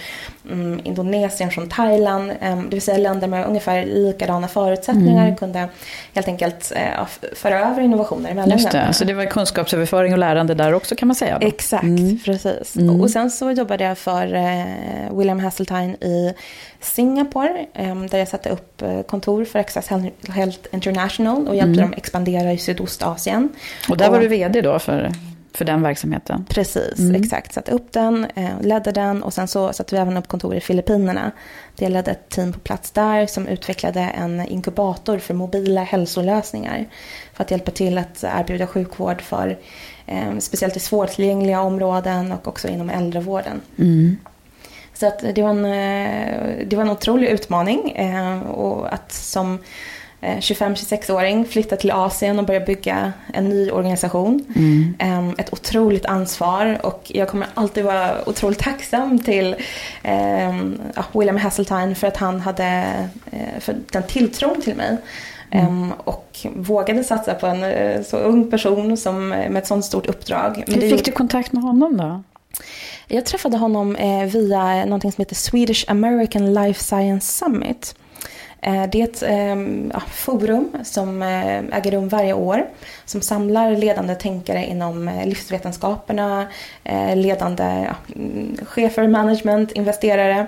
mm, 0.50 0.80
Indonesien 0.84 1.50
från 1.50 1.68
Thailand. 1.68 2.32
Ehm, 2.40 2.62
det 2.62 2.76
vill 2.76 2.82
säga 2.82 2.98
länder 2.98 3.28
med 3.28 3.46
ungefär 3.46 3.86
likadana 3.86 4.48
förutsättningar 4.48 5.24
mm. 5.24 5.36
kunde 5.36 5.68
helt 6.14 6.28
enkelt 6.28 6.72
uh, 6.76 7.06
föra 7.36 7.60
över 7.70 7.82
innovationer 7.82 8.34
mellan 8.34 8.58
Just 8.58 8.70
det, 8.70 8.92
så 8.92 9.04
det 9.04 9.14
var 9.14 9.24
kunskapsöverföring 9.24 10.12
och 10.12 10.18
lärande 10.18 10.54
där 10.54 10.72
också 10.72 10.96
kan 10.96 11.08
man 11.08 11.14
säga? 11.14 11.38
Då. 11.38 11.46
Exakt, 11.46 11.82
mm. 11.82 12.18
precis. 12.24 12.76
Mm. 12.76 13.00
Och 13.00 13.10
sen 13.10 13.30
så 13.30 13.50
jobbade 13.50 13.84
jag 13.84 13.98
för 13.98 14.34
uh, 14.34 15.18
William 15.18 15.40
Hasseltine 15.40 15.94
i 15.94 16.34
Singapore 16.80 17.66
um, 17.78 18.06
där 18.06 18.18
jag 18.18 18.28
satte 18.28 18.48
upp 18.48 18.82
uh, 18.82 19.02
kontor 19.02 19.44
för 19.44 19.58
Access 19.58 19.88
Health 20.28 20.58
International 20.72 21.48
och 21.48 21.56
hjälpte 21.56 21.80
mm. 21.80 21.90
dem 21.90 21.94
expandera 21.96 22.52
i 22.52 22.58
Sydostasien. 22.58 23.48
Och 23.88 23.96
där 23.96 24.06
och, 24.06 24.12
var 24.12 24.20
du 24.20 24.28
vd 24.28 24.60
då 24.60 24.78
för 24.78 25.12
för 25.58 25.64
den 25.64 25.82
verksamheten. 25.82 26.46
Precis, 26.48 26.98
mm. 26.98 27.22
exakt. 27.22 27.52
Satte 27.52 27.72
upp 27.72 27.92
den, 27.92 28.26
eh, 28.34 28.60
ledde 28.60 28.92
den 28.92 29.22
och 29.22 29.34
sen 29.34 29.48
så 29.48 29.72
satte 29.72 29.94
vi 29.94 30.00
även 30.00 30.16
upp 30.16 30.28
kontor 30.28 30.54
i 30.54 30.60
Filippinerna. 30.60 31.30
Jag 31.76 31.92
ledde 31.92 32.10
ett 32.10 32.28
team 32.28 32.52
på 32.52 32.58
plats 32.58 32.90
där 32.90 33.26
som 33.26 33.46
utvecklade 33.46 34.00
en 34.00 34.40
inkubator 34.40 35.18
för 35.18 35.34
mobila 35.34 35.82
hälsolösningar. 35.82 36.86
För 37.32 37.44
att 37.44 37.50
hjälpa 37.50 37.70
till 37.70 37.98
att 37.98 38.24
erbjuda 38.24 38.66
sjukvård 38.66 39.22
för 39.22 39.58
eh, 40.06 40.38
speciellt 40.38 40.76
i 40.76 40.80
svårtillgängliga 40.80 41.60
områden 41.60 42.32
och 42.32 42.48
också 42.48 42.68
inom 42.68 42.90
äldrevården. 42.90 43.60
Mm. 43.78 44.16
Så 44.94 45.06
att 45.06 45.24
det, 45.34 45.42
var 45.42 45.50
en, 45.50 45.64
eh, 45.64 46.66
det 46.66 46.76
var 46.76 46.82
en 46.82 46.90
otrolig 46.90 47.28
utmaning. 47.28 47.90
Eh, 47.90 48.40
och 48.40 48.94
att 48.94 49.12
som 49.12 49.58
25-26-åring, 50.20 51.40
eh, 51.40 51.46
flytta 51.46 51.76
till 51.76 51.90
Asien 51.90 52.38
och 52.38 52.44
börja 52.44 52.60
bygga 52.60 53.12
en 53.34 53.48
ny 53.48 53.70
organisation. 53.70 54.44
Mm. 54.56 55.34
Ett 55.38 55.52
otroligt 55.52 56.06
ansvar 56.06 56.78
och 56.82 57.02
jag 57.14 57.28
kommer 57.28 57.46
alltid 57.54 57.84
vara 57.84 58.28
otroligt 58.28 58.58
tacksam 58.58 59.18
till 59.18 59.56
William 61.12 61.36
Hasseltine 61.36 61.94
för 61.94 62.06
att 62.06 62.16
han 62.16 62.40
hade 62.40 62.84
uh, 63.32 63.60
för 63.60 63.76
den 63.92 64.02
tilltron 64.02 64.60
till 64.62 64.74
mig. 64.74 64.96
Mm. 65.50 65.92
Och 65.92 66.46
vågade 66.54 67.04
satsa 67.04 67.34
på 67.34 67.46
en 67.46 67.64
uh, 67.64 68.02
så 68.02 68.16
ung 68.16 68.50
person 68.50 68.96
som, 68.96 69.28
med 69.28 69.56
ett 69.56 69.66
sånt 69.66 69.84
stort 69.84 70.06
uppdrag. 70.06 70.64
Hur 70.66 70.90
fick 70.90 71.04
du 71.04 71.12
kontakt 71.12 71.52
med 71.52 71.62
honom 71.62 71.96
då? 71.96 72.22
Jag 73.08 73.26
träffade 73.26 73.56
honom 73.56 73.96
eh, 73.96 74.24
via 74.24 74.84
någonting 74.84 75.12
som 75.12 75.22
heter 75.22 75.34
Swedish 75.34 75.84
American 75.88 76.54
Life 76.54 76.84
Science 76.84 77.32
Summit. 77.32 77.94
Eh, 78.60 78.84
det 78.92 79.00
är 79.00 79.04
ett 79.04 79.22
ehm, 79.22 79.90
ja, 79.94 80.00
forum 80.00 80.70
som 80.84 81.22
eh, 81.22 81.58
äger 81.58 81.90
rum 81.90 82.08
varje 82.08 82.32
år 82.32 82.66
som 83.04 83.20
samlar 83.20 83.70
ledande 83.70 84.14
tänkare 84.14 84.66
inom 84.66 85.08
eh, 85.08 85.26
livsvetenskaperna, 85.26 86.46
ledande 87.14 87.64
ja, 87.64 88.14
mm, 88.16 88.56
chefer, 88.66 89.08
management, 89.08 89.72
investerare. 89.72 90.46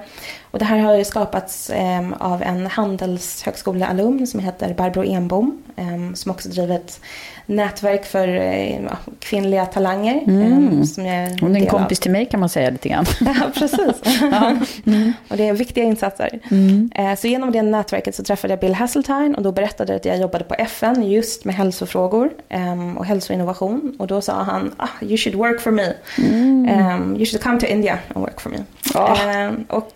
Och 0.51 0.59
det 0.59 0.65
här 0.65 0.79
har 0.79 0.97
ju 0.97 1.05
skapats 1.05 1.71
ehm, 1.75 2.15
av 2.15 2.43
en 2.43 2.67
handelshögskolealumn 2.67 4.27
som 4.27 4.41
heter 4.41 4.75
Barbro 4.75 5.05
Enbom 5.05 5.63
ehm, 5.77 6.17
som 6.17 6.31
också 6.31 6.49
drivit 6.49 7.01
nätverk 7.47 8.05
för 8.05 8.29
eh, 8.29 8.81
kvinnliga 9.19 9.67
talanger. 9.67 10.23
Mm. 10.27 10.81
Eh, 10.81 10.85
som 10.85 11.07
jag 11.07 11.41
Hon 11.41 11.57
är 11.57 11.61
en 11.61 11.67
kompis 11.67 11.99
av. 11.99 12.03
till 12.03 12.11
mig 12.11 12.27
kan 12.27 12.41
man 12.41 12.49
säga 12.49 12.71
lite 12.71 12.89
grann. 12.89 13.05
ja, 13.21 13.51
precis. 13.55 14.03
ja. 14.21 14.57
Mm. 14.87 15.13
Och 15.29 15.37
det 15.37 15.49
är 15.49 15.53
viktiga 15.53 15.85
insatser. 15.85 16.41
Mm. 16.51 16.91
Eh, 16.95 17.15
så 17.15 17.27
genom 17.27 17.53
det 17.53 17.63
nätverket 17.63 18.15
så 18.15 18.23
träffade 18.23 18.53
jag 18.53 18.61
Bill 18.61 18.75
Hasseltine 18.75 19.35
och 19.37 19.43
då 19.43 19.53
berättade 19.53 19.93
jag 19.93 19.99
att 19.99 20.05
jag 20.05 20.19
jobbade 20.19 20.45
på 20.45 20.55
FN 20.55 21.03
just 21.11 21.45
med 21.45 21.55
hälsofrågor 21.55 22.31
ehm, 22.49 22.99
och 22.99 23.07
hälsoinnovation. 23.07 23.97
Och 23.99 24.07
då 24.07 24.21
sa 24.21 24.43
han, 24.43 24.75
ah, 24.77 24.89
you 25.03 25.17
should 25.17 25.39
work 25.39 25.61
for 25.61 25.71
me. 25.71 25.93
Um, 26.19 27.17
you 27.17 27.27
should 27.27 27.43
come 27.43 27.61
to 27.61 27.67
India 27.67 27.99
and 28.15 28.25
work 28.25 28.41
for 28.41 28.51
me. 28.51 28.59
Oh. 28.95 29.51
Och 29.69 29.95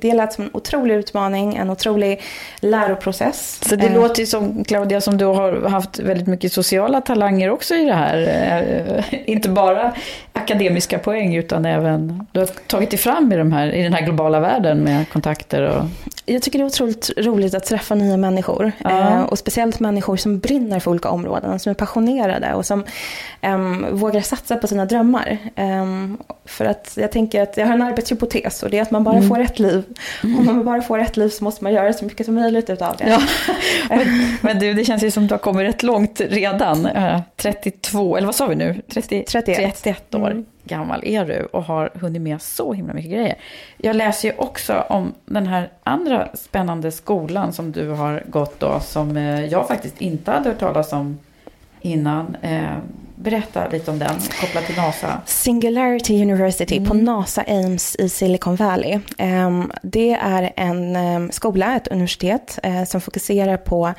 det 0.00 0.14
lät 0.14 0.32
som 0.32 0.44
en 0.44 0.50
otrolig 0.52 0.94
utmaning, 0.94 1.56
en 1.56 1.70
otrolig 1.70 2.22
läroprocess. 2.60 3.60
Så 3.68 3.76
det 3.76 3.88
låter 3.88 4.20
ju 4.20 4.26
som, 4.26 4.64
Claudia, 4.64 5.00
som 5.00 5.18
du 5.18 5.24
har 5.24 5.68
haft 5.68 5.98
väldigt 5.98 6.26
mycket 6.26 6.52
sociala 6.52 6.95
talanger 7.00 7.50
också 7.50 7.74
i 7.74 7.84
det 7.84 7.94
här. 7.94 8.18
Eh, 8.18 9.04
inte 9.30 9.48
bara 9.48 9.92
akademiska 10.36 10.98
poäng 10.98 11.36
utan 11.36 11.64
även, 11.64 12.26
du 12.32 12.40
har 12.40 12.46
tagit 12.46 12.90
dig 12.90 12.98
fram 12.98 13.32
i, 13.32 13.36
de 13.36 13.52
här, 13.52 13.74
i 13.74 13.82
den 13.82 13.92
här 13.92 14.02
globala 14.04 14.40
världen 14.40 14.80
med 14.80 15.08
kontakter 15.08 15.62
och... 15.62 15.84
Jag 16.28 16.42
tycker 16.42 16.58
det 16.58 16.64
är 16.64 16.66
otroligt 16.66 17.10
roligt 17.16 17.54
att 17.54 17.64
träffa 17.64 17.94
nya 17.94 18.16
människor. 18.16 18.72
Ja. 18.78 18.90
Eh, 18.90 19.22
och 19.22 19.38
speciellt 19.38 19.80
människor 19.80 20.16
som 20.16 20.38
brinner 20.38 20.80
för 20.80 20.90
olika 20.90 21.08
områden, 21.08 21.58
som 21.58 21.70
är 21.70 21.74
passionerade 21.74 22.54
och 22.54 22.66
som 22.66 22.84
um, 23.42 23.86
vågar 23.90 24.20
satsa 24.20 24.56
på 24.56 24.66
sina 24.66 24.84
drömmar. 24.84 25.38
Um, 25.56 26.18
för 26.44 26.64
att 26.64 26.92
jag 26.96 27.12
tänker 27.12 27.42
att 27.42 27.56
jag 27.56 27.66
har 27.66 27.74
en 27.74 27.82
arbetshypotes 27.82 28.62
och 28.62 28.70
det 28.70 28.78
är 28.78 28.82
att 28.82 28.90
man 28.90 29.04
bara 29.04 29.16
mm. 29.16 29.28
får 29.28 29.38
ett 29.38 29.58
liv. 29.58 29.84
Mm. 30.24 30.38
Om 30.38 30.46
man 30.46 30.64
bara 30.64 30.82
får 30.82 30.98
ett 30.98 31.16
liv 31.16 31.28
så 31.28 31.44
måste 31.44 31.64
man 31.64 31.72
göra 31.72 31.92
så 31.92 32.04
mycket 32.04 32.26
som 32.26 32.34
möjligt 32.34 32.70
utav 32.70 32.96
det. 32.96 33.08
Ja. 33.08 33.20
men, 33.88 34.36
men, 34.40 34.58
du, 34.58 34.74
det 34.74 34.84
känns 34.84 35.02
ju 35.02 35.10
som 35.10 35.22
att 35.22 35.28
du 35.28 35.34
har 35.34 35.38
kommit 35.38 35.68
rätt 35.68 35.82
långt 35.82 36.20
redan. 36.20 36.88
32, 37.36 38.14
eh, 38.14 38.18
eller 38.18 38.26
vad 38.26 38.34
sa 38.34 38.46
vi 38.46 38.54
nu? 38.54 38.82
30, 38.88 39.24
31. 39.28 39.56
31 39.56 40.14
år 40.14 40.25
mm. 40.30 40.44
gammal 40.64 41.04
är 41.04 41.24
du 41.24 41.44
och 41.52 41.62
har 41.62 41.90
hunnit 41.94 42.22
med 42.22 42.42
så 42.42 42.72
himla 42.72 42.94
mycket 42.94 43.10
grejer. 43.10 43.34
Jag 43.76 43.96
läser 43.96 44.28
ju 44.28 44.34
också 44.38 44.84
om 44.88 45.14
den 45.24 45.46
här 45.46 45.70
andra 45.82 46.28
spännande 46.34 46.92
skolan 46.92 47.52
som 47.52 47.72
du 47.72 47.88
har 47.88 48.22
gått 48.26 48.60
då, 48.60 48.80
som 48.80 49.16
eh, 49.16 49.44
jag 49.44 49.68
faktiskt 49.68 50.00
inte 50.00 50.30
hade 50.30 50.48
hört 50.48 50.58
talas 50.58 50.92
om 50.92 51.18
innan. 51.80 52.36
Eh, 52.42 52.78
Berätta 53.18 53.68
lite 53.68 53.90
om 53.90 53.98
den, 53.98 54.16
kopplat 54.40 54.66
till 54.66 54.76
NASA. 54.76 55.20
Singularity 55.26 56.22
University 56.22 56.84
på 56.84 56.94
NASA 56.94 57.42
Ames 57.48 57.96
i 57.96 58.08
Silicon 58.08 58.56
Valley. 58.56 58.98
Ehm, 59.18 59.72
det 59.82 60.12
är 60.12 60.52
en 60.56 60.96
ehm, 60.96 61.30
skola, 61.30 61.76
ett 61.76 61.88
universitet, 61.88 62.58
eh, 62.62 62.84
som 62.84 63.00
fokuserar 63.00 63.56
på 63.56 63.92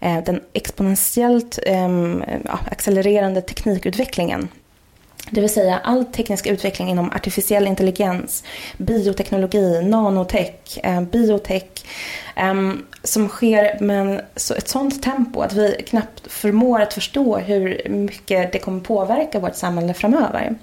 den 0.00 0.40
exponentiellt 0.52 1.58
ehm, 1.66 2.24
accelererande 2.70 3.40
teknikutvecklingen 3.40 4.48
det 5.34 5.40
vill 5.40 5.50
säga 5.50 5.80
all 5.84 6.04
teknisk 6.04 6.46
utveckling 6.46 6.90
inom 6.90 7.10
artificiell 7.10 7.66
intelligens, 7.66 8.44
bioteknologi, 8.76 9.82
nanotech, 9.82 10.78
eh, 10.82 11.00
biotech 11.02 11.64
eh, 12.36 12.54
som 13.04 13.28
sker 13.28 13.80
med 13.80 14.22
ett 14.56 14.68
sånt 14.68 15.02
tempo 15.02 15.40
att 15.40 15.52
vi 15.52 15.84
knappt 15.88 16.32
förmår 16.32 16.80
att 16.80 16.94
förstå 16.94 17.36
hur 17.36 17.88
mycket 17.88 18.52
det 18.52 18.58
kommer 18.58 18.80
påverka 18.80 19.38
vårt 19.38 19.54
samhälle 19.54 19.94
framöver. 19.94 20.54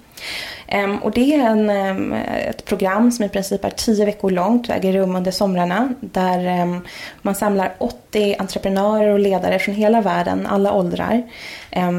Ehm, 0.66 0.98
och 0.98 1.10
det 1.10 1.34
är 1.34 1.46
en, 1.48 1.70
ehm, 1.70 2.12
ett 2.48 2.64
program 2.64 3.12
som 3.12 3.24
i 3.24 3.28
princip 3.28 3.64
är 3.64 3.70
tio 3.70 4.04
veckor 4.04 4.30
långt 4.30 4.68
och 4.68 4.74
äger 4.74 4.92
rum 4.92 5.16
under 5.16 5.30
somrarna. 5.30 5.94
Där 6.00 6.46
ehm, 6.46 6.80
man 7.22 7.34
samlar 7.34 7.74
80 7.78 8.36
entreprenörer 8.38 9.08
och 9.08 9.18
ledare 9.18 9.58
från 9.58 9.74
hela 9.74 10.00
världen, 10.00 10.46
alla 10.46 10.72
åldrar. 10.72 11.22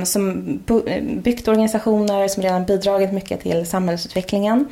som 0.05 0.43
byggt 1.01 1.47
organisationer 1.47 2.27
som 2.27 2.43
redan 2.43 2.65
bidragit 2.65 3.11
mycket 3.11 3.41
till 3.41 3.65
samhällsutvecklingen. 3.65 4.67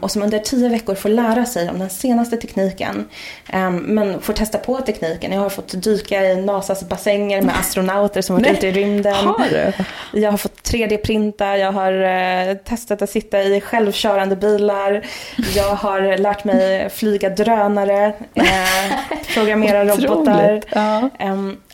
Och 0.00 0.10
som 0.10 0.22
under 0.22 0.38
tio 0.38 0.68
veckor 0.68 0.94
får 0.94 1.08
lära 1.08 1.46
sig 1.46 1.70
om 1.70 1.78
den 1.78 1.90
senaste 1.90 2.36
tekniken. 2.36 3.08
Men 3.82 4.20
får 4.20 4.32
testa 4.32 4.58
på 4.58 4.80
tekniken. 4.80 5.32
Jag 5.32 5.40
har 5.40 5.50
fått 5.50 5.82
dyka 5.82 6.24
i 6.24 6.36
NASAs 6.36 6.88
bassänger 6.88 7.42
med 7.42 7.58
astronauter 7.58 8.22
som 8.22 8.36
varit 8.36 8.52
ute 8.52 8.68
i 8.68 8.72
rymden. 8.72 9.14
Har 9.14 9.48
du? 9.50 9.72
Jag 10.20 10.30
har 10.30 10.38
fått 10.38 10.62
3D-printa, 10.62 11.56
jag 11.56 11.72
har 11.72 11.92
eh, 11.92 12.54
testat 12.56 13.02
att 13.02 13.10
sitta 13.10 13.42
i 13.42 13.60
självkörande 13.60 14.36
bilar. 14.36 15.06
Jag 15.54 15.74
har 15.74 16.18
lärt 16.18 16.44
mig 16.44 16.90
flyga 16.90 17.30
drönare, 17.30 18.12
eh, 18.34 18.44
programmera 19.34 19.84
robotar. 19.84 20.62
Ja. 20.68 21.10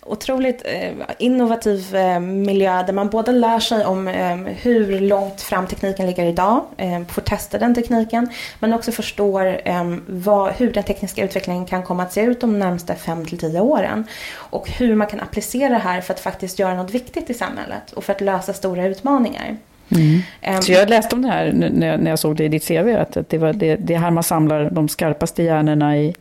Ehm, 0.08 0.12
otroligt 0.12 0.62
eh, 0.64 0.92
innovativ 1.18 1.96
eh, 1.96 2.20
miljö 2.20 2.82
där 2.82 2.92
man 2.92 3.08
både 3.08 3.32
lär 3.32 3.60
sig 3.60 3.84
om 3.84 4.08
eh, 4.08 4.36
hur 4.36 5.00
långt 5.00 5.40
fram 5.40 5.66
tekniken 5.66 6.06
ligger 6.06 6.26
idag, 6.26 6.64
får 7.08 7.22
testa 7.22 7.58
den 7.58 7.74
tekniken, 7.74 8.28
men 8.58 8.72
också 8.72 8.92
förstår 8.92 9.60
vad, 10.06 10.52
hur 10.52 10.72
den 10.72 10.84
tekniska 10.84 11.24
utvecklingen 11.24 11.66
kan 11.66 11.82
komma 11.82 12.02
att 12.02 12.12
se 12.12 12.22
ut 12.22 12.40
de 12.40 12.58
närmaste 12.58 12.94
5 12.94 13.26
till 13.26 13.38
10 13.38 13.60
åren. 13.60 14.04
Och 14.34 14.70
hur 14.70 14.94
man 14.94 15.06
kan 15.06 15.20
applicera 15.20 15.68
det 15.68 15.78
här 15.78 16.00
för 16.00 16.14
att 16.14 16.20
faktiskt 16.20 16.58
göra 16.58 16.74
något 16.74 16.90
viktigt 16.90 17.30
i 17.30 17.34
samhället 17.34 17.92
och 17.92 18.04
för 18.04 18.12
att 18.12 18.20
lösa 18.20 18.52
stora 18.52 18.86
utmaningar. 18.86 19.56
Mm. 19.88 20.62
Så 20.62 20.72
jag 20.72 20.90
läste 20.90 21.16
om 21.16 21.22
det 21.22 21.28
här 21.28 21.52
när 21.78 22.10
jag 22.10 22.18
såg 22.18 22.36
det 22.36 22.44
i 22.44 22.48
ditt 22.48 22.68
CV, 22.68 22.96
att 22.96 23.16
det, 23.28 23.38
var 23.38 23.52
det, 23.52 23.76
det 23.76 23.96
här 23.96 24.10
man 24.10 24.24
samlar 24.24 24.70
de 24.70 24.88
skarpaste 24.88 25.42
hjärnorna 25.42 25.98
i 25.98 26.14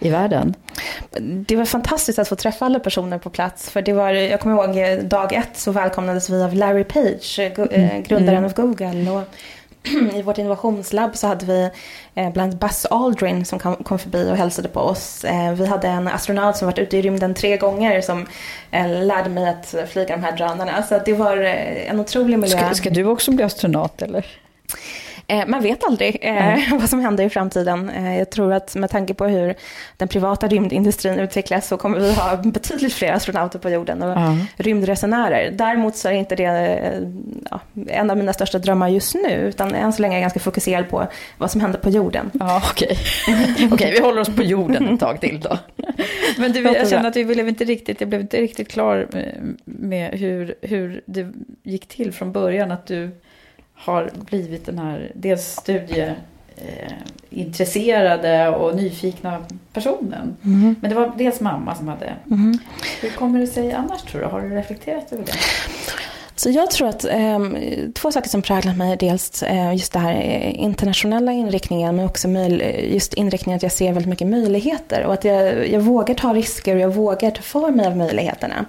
i 0.00 0.08
världen. 0.08 0.54
Det 1.20 1.56
var 1.56 1.64
fantastiskt 1.64 2.18
att 2.18 2.28
få 2.28 2.36
träffa 2.36 2.66
alla 2.66 2.80
personer 2.80 3.18
på 3.18 3.30
plats. 3.30 3.70
För 3.70 3.82
det 3.82 3.92
var, 3.92 4.10
jag 4.10 4.40
kommer 4.40 4.54
ihåg 4.54 5.04
dag 5.04 5.32
ett 5.32 5.56
så 5.56 5.72
välkomnades 5.72 6.30
vi 6.30 6.42
av 6.42 6.54
Larry 6.54 6.84
Page, 6.84 7.38
eh, 7.38 7.52
mm. 7.58 8.02
grundaren 8.02 8.38
mm. 8.38 8.44
av 8.44 8.54
Google. 8.54 9.10
Och 9.10 9.24
I 10.14 10.22
vårt 10.22 10.38
innovationslabb 10.38 11.16
så 11.16 11.26
hade 11.26 11.46
vi 11.46 11.70
eh, 12.14 12.32
bland 12.32 12.58
Buzz 12.58 12.86
Aldrin 12.86 13.44
som 13.44 13.58
kom 13.58 13.98
förbi 13.98 14.30
och 14.30 14.36
hälsade 14.36 14.68
på 14.68 14.80
oss. 14.80 15.24
Eh, 15.24 15.52
vi 15.52 15.66
hade 15.66 15.88
en 15.88 16.08
astronaut 16.08 16.56
som 16.56 16.66
varit 16.66 16.78
ute 16.78 16.96
i 16.96 17.02
rymden 17.02 17.34
tre 17.34 17.56
gånger 17.56 18.00
som 18.00 18.26
lärde 19.02 19.30
mig 19.30 19.48
att 19.48 19.74
flyga 19.90 20.16
de 20.16 20.22
här 20.22 20.36
drönarna. 20.36 20.82
Så 20.82 21.00
det 21.04 21.12
var 21.12 21.36
en 21.36 22.00
otrolig 22.00 22.38
miljö. 22.38 22.58
Ska, 22.58 22.74
ska 22.74 22.90
du 22.90 23.04
också 23.04 23.30
bli 23.30 23.44
astronaut 23.44 24.02
eller? 24.02 24.26
Eh, 25.30 25.46
man 25.46 25.62
vet 25.62 25.84
aldrig 25.84 26.18
mm. 26.22 26.60
vad 26.78 26.90
som 26.90 27.00
händer 27.00 27.24
i 27.24 27.30
framtiden. 27.30 27.90
Eh, 27.90 28.18
jag 28.18 28.30
tror 28.30 28.52
att 28.52 28.74
med 28.74 28.90
tanke 28.90 29.14
på 29.14 29.26
hur 29.26 29.54
den 29.96 30.08
privata 30.08 30.48
rymdindustrin 30.48 31.18
utvecklas 31.18 31.68
så 31.68 31.76
kommer 31.76 31.98
vi 31.98 32.12
ha 32.12 32.36
betydligt 32.44 32.94
fler 32.94 33.12
astronauter 33.12 33.58
på 33.58 33.70
jorden 33.70 34.02
och 34.02 34.16
mm. 34.16 34.38
rymdresenärer. 34.56 35.50
Däremot 35.50 35.96
så 35.96 36.08
är 36.08 36.12
inte 36.12 36.36
det 36.36 37.02
ja, 37.50 37.60
en 37.86 38.10
av 38.10 38.16
mina 38.16 38.32
största 38.32 38.58
drömmar 38.58 38.88
just 38.88 39.14
nu, 39.14 39.30
utan 39.30 39.74
än 39.74 39.92
så 39.92 40.02
länge 40.02 40.14
är 40.14 40.18
jag 40.18 40.22
ganska 40.22 40.40
fokuserad 40.40 40.88
på 40.88 41.06
vad 41.38 41.50
som 41.50 41.60
händer 41.60 41.78
på 41.78 41.90
jorden. 41.90 42.30
Ja, 42.40 42.62
Okej, 42.70 42.98
okay. 43.54 43.72
okay, 43.72 43.92
vi 43.92 44.00
håller 44.00 44.20
oss 44.20 44.36
på 44.36 44.42
jorden 44.42 44.88
ett 44.88 45.00
tag 45.00 45.20
till 45.20 45.40
då. 45.40 45.58
Men 46.38 46.52
du, 46.52 46.60
jag 46.62 46.88
känner 46.88 47.08
att 47.08 47.16
vi 47.16 47.24
blev 47.24 47.48
inte 47.48 47.64
riktigt, 47.64 48.00
jag 48.00 48.08
blev 48.08 48.20
inte 48.20 48.36
riktigt 48.36 48.68
klar 48.68 49.06
med 49.64 50.18
hur, 50.18 50.54
hur 50.62 51.02
det 51.06 51.32
gick 51.62 51.88
till 51.88 52.12
från 52.12 52.32
början, 52.32 52.72
att 52.72 52.86
du 52.86 53.10
har 53.78 54.10
blivit 54.14 54.66
den 54.66 54.78
här 54.78 55.12
dels 55.14 55.56
studieintresserade 55.56 58.34
eh, 58.34 58.48
och 58.48 58.76
nyfikna 58.76 59.44
personen. 59.72 60.36
Mm. 60.44 60.76
Men 60.80 60.90
det 60.90 60.96
var 60.96 61.12
dels 61.16 61.40
mamma 61.40 61.74
som 61.74 61.88
hade. 61.88 62.12
Mm. 62.30 62.58
Hur 63.00 63.10
kommer 63.10 63.40
det 63.40 63.46
sig 63.46 63.72
annars 63.72 64.02
tror 64.02 64.20
du? 64.20 64.26
Har 64.26 64.40
du 64.40 64.48
reflekterat 64.48 65.12
över 65.12 65.24
det? 65.24 65.32
Så 66.38 66.50
jag 66.50 66.70
tror 66.70 66.88
att 66.88 67.04
eh, 67.04 67.38
två 67.94 68.12
saker 68.12 68.28
som 68.28 68.42
präglat 68.42 68.76
mig 68.76 68.92
är 68.92 68.96
dels 68.96 69.42
eh, 69.42 69.72
just 69.72 69.92
det 69.92 69.98
här 69.98 70.12
eh, 70.12 70.62
internationella 70.62 71.32
inriktningen 71.32 71.96
men 71.96 72.04
också 72.04 72.28
just 72.82 73.14
inriktningen 73.14 73.56
att 73.56 73.62
jag 73.62 73.72
ser 73.72 73.92
väldigt 73.92 74.08
mycket 74.08 74.26
möjligheter 74.26 75.04
och 75.04 75.12
att 75.12 75.24
jag, 75.24 75.68
jag 75.68 75.80
vågar 75.80 76.14
ta 76.14 76.34
risker 76.34 76.74
och 76.74 76.80
jag 76.80 76.94
vågar 76.94 77.30
ta 77.30 77.42
för 77.42 77.70
mig 77.70 77.86
av 77.86 77.96
möjligheterna. 77.96 78.64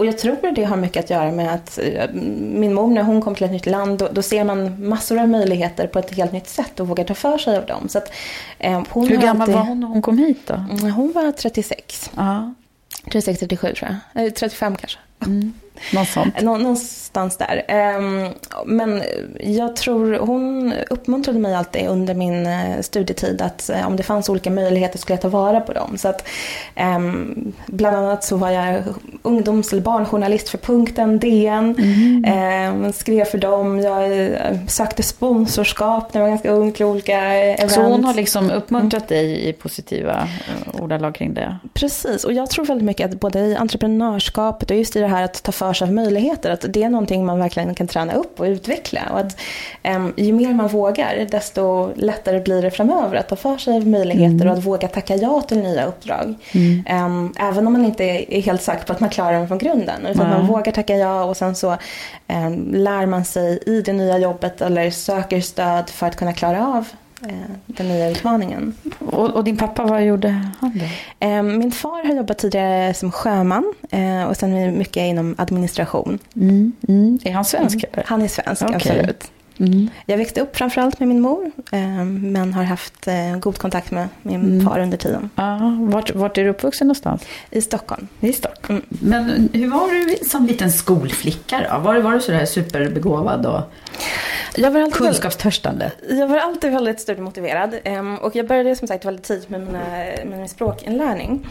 Och 0.00 0.06
jag 0.06 0.18
tror 0.18 0.52
det 0.54 0.64
har 0.64 0.76
mycket 0.76 1.04
att 1.04 1.10
göra 1.10 1.32
med 1.32 1.54
att 1.54 1.78
eh, 1.78 2.10
min 2.12 2.74
mor 2.74 2.90
när 2.90 3.02
hon 3.02 3.20
kom 3.20 3.34
till 3.34 3.44
ett 3.44 3.50
nytt 3.50 3.66
land 3.66 3.98
då, 3.98 4.08
då, 4.12 4.22
ser 4.22 4.44
man 4.44 4.88
massor 4.88 5.18
av 5.18 5.28
möjligheter 5.28 5.86
på 5.86 5.98
ett 5.98 6.14
helt 6.14 6.32
nytt 6.32 6.48
sätt 6.48 6.80
och 6.80 6.88
vågar 6.88 7.04
ta 7.04 7.14
för 7.14 7.38
sig 7.38 7.56
av 7.56 7.66
dem. 7.66 7.88
Så 7.88 7.98
att, 7.98 8.12
eh, 8.58 8.82
hon 8.88 9.08
Hur 9.08 9.16
gammal 9.16 9.40
alltid... 9.40 9.54
var 9.54 9.62
hon 9.62 9.80
när 9.80 9.86
hon 9.86 10.02
kom 10.02 10.18
hit 10.18 10.46
då? 10.46 10.54
Mm, 10.54 10.90
hon 10.92 11.12
var 11.12 11.32
36. 11.32 12.10
Ja. 12.16 12.54
36, 13.04 13.40
37 13.40 13.74
tror 13.74 13.98
jag. 14.14 14.26
Eh, 14.26 14.32
35 14.32 14.76
kanske. 14.76 14.98
Mm. 15.26 15.52
Någonstans. 15.92 16.34
Någonstans 16.42 17.36
där. 17.36 17.64
Ehm, 17.68 18.28
men 18.66 19.02
jag 19.40 19.76
tror 19.76 20.18
hon 20.18 20.72
uppmuntrade 20.90 21.38
mig 21.38 21.54
alltid 21.54 21.88
under 21.88 22.14
min 22.14 22.46
eh, 22.46 22.80
studietid 22.80 23.42
att 23.42 23.70
eh, 23.70 23.86
om 23.86 23.96
det 23.96 24.02
fanns 24.02 24.28
olika 24.28 24.50
möjligheter 24.50 24.98
skulle 24.98 25.14
jag 25.14 25.22
ta 25.22 25.28
vara 25.28 25.60
på 25.60 25.72
dem. 25.72 25.98
Så 25.98 26.08
att, 26.08 26.28
ehm, 26.74 27.52
bland 27.66 27.96
annat 27.96 28.24
så 28.24 28.36
var 28.36 28.50
jag 28.50 28.82
ungdoms 29.22 29.72
eller 29.72 29.82
barnjournalist 29.82 30.48
för 30.48 30.58
Punkten, 30.58 31.18
DN. 31.18 31.74
Mm. 31.78 32.24
Ehm, 32.26 32.92
skrev 32.92 33.24
för 33.24 33.38
dem. 33.38 33.80
Jag 33.80 34.26
eh, 34.26 34.66
sökte 34.68 35.02
sponsorskap 35.02 36.14
när 36.14 36.20
jag 36.20 36.26
var 36.26 36.30
ganska 36.30 36.50
ung 36.50 36.72
till 36.72 36.86
olika 36.86 37.18
events. 37.34 37.74
Så 37.74 37.82
hon 37.82 38.04
har 38.04 38.14
liksom 38.14 38.50
uppmuntrat 38.50 39.08
dig 39.08 39.48
i 39.48 39.52
positiva 39.52 40.28
ordalag 40.72 41.14
kring 41.14 41.34
det? 41.34 41.56
Precis, 41.74 42.24
och 42.24 42.32
jag 42.32 42.50
tror 42.50 42.64
väldigt 42.64 42.86
mycket 42.86 43.10
att 43.10 43.20
både 43.20 43.38
i 43.38 43.56
entreprenörskapet 43.56 44.70
och 44.70 44.76
just 44.76 44.96
i 44.96 45.00
det 45.00 45.06
här 45.06 45.22
att 45.22 45.42
ta 45.42 45.52
för 45.52 45.69
sig 45.72 45.88
av 45.88 45.94
möjligheter. 45.94 46.50
Att 46.50 46.64
det 46.68 46.82
är 46.82 46.88
någonting 46.88 47.26
man 47.26 47.38
verkligen 47.38 47.74
kan 47.74 47.86
träna 47.86 48.12
upp 48.12 48.40
och 48.40 48.44
utveckla. 48.44 49.00
Och 49.12 49.18
att, 49.18 49.36
um, 49.96 50.14
ju 50.16 50.32
mer 50.32 50.54
man 50.54 50.68
vågar, 50.68 51.26
desto 51.30 51.90
lättare 51.94 52.40
blir 52.40 52.62
det 52.62 52.70
framöver 52.70 53.16
att 53.16 53.28
ta 53.28 53.36
för 53.36 53.58
sig 53.58 53.76
av 53.76 53.86
möjligheter 53.86 54.34
mm. 54.34 54.48
och 54.48 54.58
att 54.58 54.64
våga 54.64 54.88
tacka 54.88 55.16
ja 55.16 55.40
till 55.40 55.58
nya 55.58 55.86
uppdrag. 55.86 56.34
Mm. 56.52 57.06
Um, 57.06 57.34
även 57.38 57.66
om 57.66 57.72
man 57.72 57.84
inte 57.84 58.04
är 58.04 58.40
helt 58.40 58.62
säker 58.62 58.84
på 58.84 58.92
att 58.92 59.00
man 59.00 59.10
klarar 59.10 59.38
dem 59.38 59.48
från 59.48 59.58
grunden. 59.58 60.06
Utan 60.06 60.26
mm. 60.26 60.38
man 60.38 60.46
vågar 60.46 60.72
tacka 60.72 60.96
ja 60.96 61.24
och 61.24 61.36
sen 61.36 61.54
så 61.54 61.76
um, 62.28 62.74
lär 62.74 63.06
man 63.06 63.24
sig 63.24 63.62
i 63.66 63.82
det 63.82 63.92
nya 63.92 64.18
jobbet 64.18 64.60
eller 64.60 64.90
söker 64.90 65.40
stöd 65.40 65.90
för 65.90 66.06
att 66.06 66.16
kunna 66.16 66.32
klara 66.32 66.66
av 66.66 66.88
den 67.66 67.88
nya 67.88 68.10
utmaningen. 68.10 68.74
Och, 68.98 69.30
och, 69.30 69.44
din 69.44 69.56
pappa, 69.56 69.84
vad 69.84 70.04
gjorde 70.04 70.28
han 70.60 70.78
då? 70.78 70.84
Eh, 71.26 71.42
min 71.42 71.72
far 71.72 72.06
har 72.06 72.14
jobbat 72.14 72.38
tidigare 72.38 72.94
som 72.94 73.12
sjöman 73.12 73.74
eh, 73.90 74.24
och 74.24 74.36
sen 74.36 74.78
mycket 74.78 75.02
inom 75.02 75.34
administration. 75.38 76.18
Mm, 76.36 76.72
mm. 76.88 77.18
Är 77.24 77.32
han 77.32 77.44
svensk? 77.44 77.84
Mm. 77.92 78.04
Han 78.06 78.22
är 78.22 78.28
svensk, 78.28 78.62
okay. 78.62 78.76
absolut. 78.76 79.30
Mm. 79.60 79.90
Jag 80.06 80.16
växte 80.16 80.40
upp 80.40 80.56
framförallt 80.56 81.00
med 81.00 81.08
min 81.08 81.20
mor, 81.20 81.50
men 82.04 82.52
har 82.52 82.62
haft 82.62 83.08
god 83.40 83.58
kontakt 83.58 83.90
med 83.90 84.08
min 84.22 84.40
mm. 84.40 84.66
far 84.66 84.80
under 84.80 84.96
tiden. 84.96 85.30
Ah, 85.34 85.58
vart, 85.78 86.14
vart 86.14 86.38
är 86.38 86.44
du 86.44 86.50
uppvuxen 86.50 86.86
någonstans? 86.86 87.22
I 87.50 87.60
Stockholm. 87.60 88.08
I 88.20 88.32
Stockholm. 88.32 88.82
Mm. 89.02 89.24
Men 89.24 89.48
hur 89.52 89.68
var 89.68 89.88
du 89.88 90.24
som 90.24 90.46
liten 90.46 90.72
skolflicka 90.72 91.66
då? 91.70 91.78
Var, 91.78 92.00
var 92.00 92.12
du 92.12 92.20
sådär 92.20 92.44
superbegåvad? 92.44 93.46
Och... 93.46 93.60
Jag 94.56 94.70
var 94.70 94.80
alltid 94.80 94.94
Kunskapstörstande. 94.94 95.92
Jag 96.08 96.28
var 96.28 96.38
alltid 96.38 96.72
väldigt 96.72 97.00
studiemotiverad. 97.00 97.74
Um, 97.84 98.16
och 98.16 98.36
jag 98.36 98.46
började 98.46 98.76
som 98.76 98.88
sagt 98.88 99.04
väldigt 99.04 99.24
tidigt 99.24 99.48
med, 99.48 99.60
mina, 99.60 99.84
med 100.24 100.38
min 100.38 100.48
språkinlärning. 100.48 101.46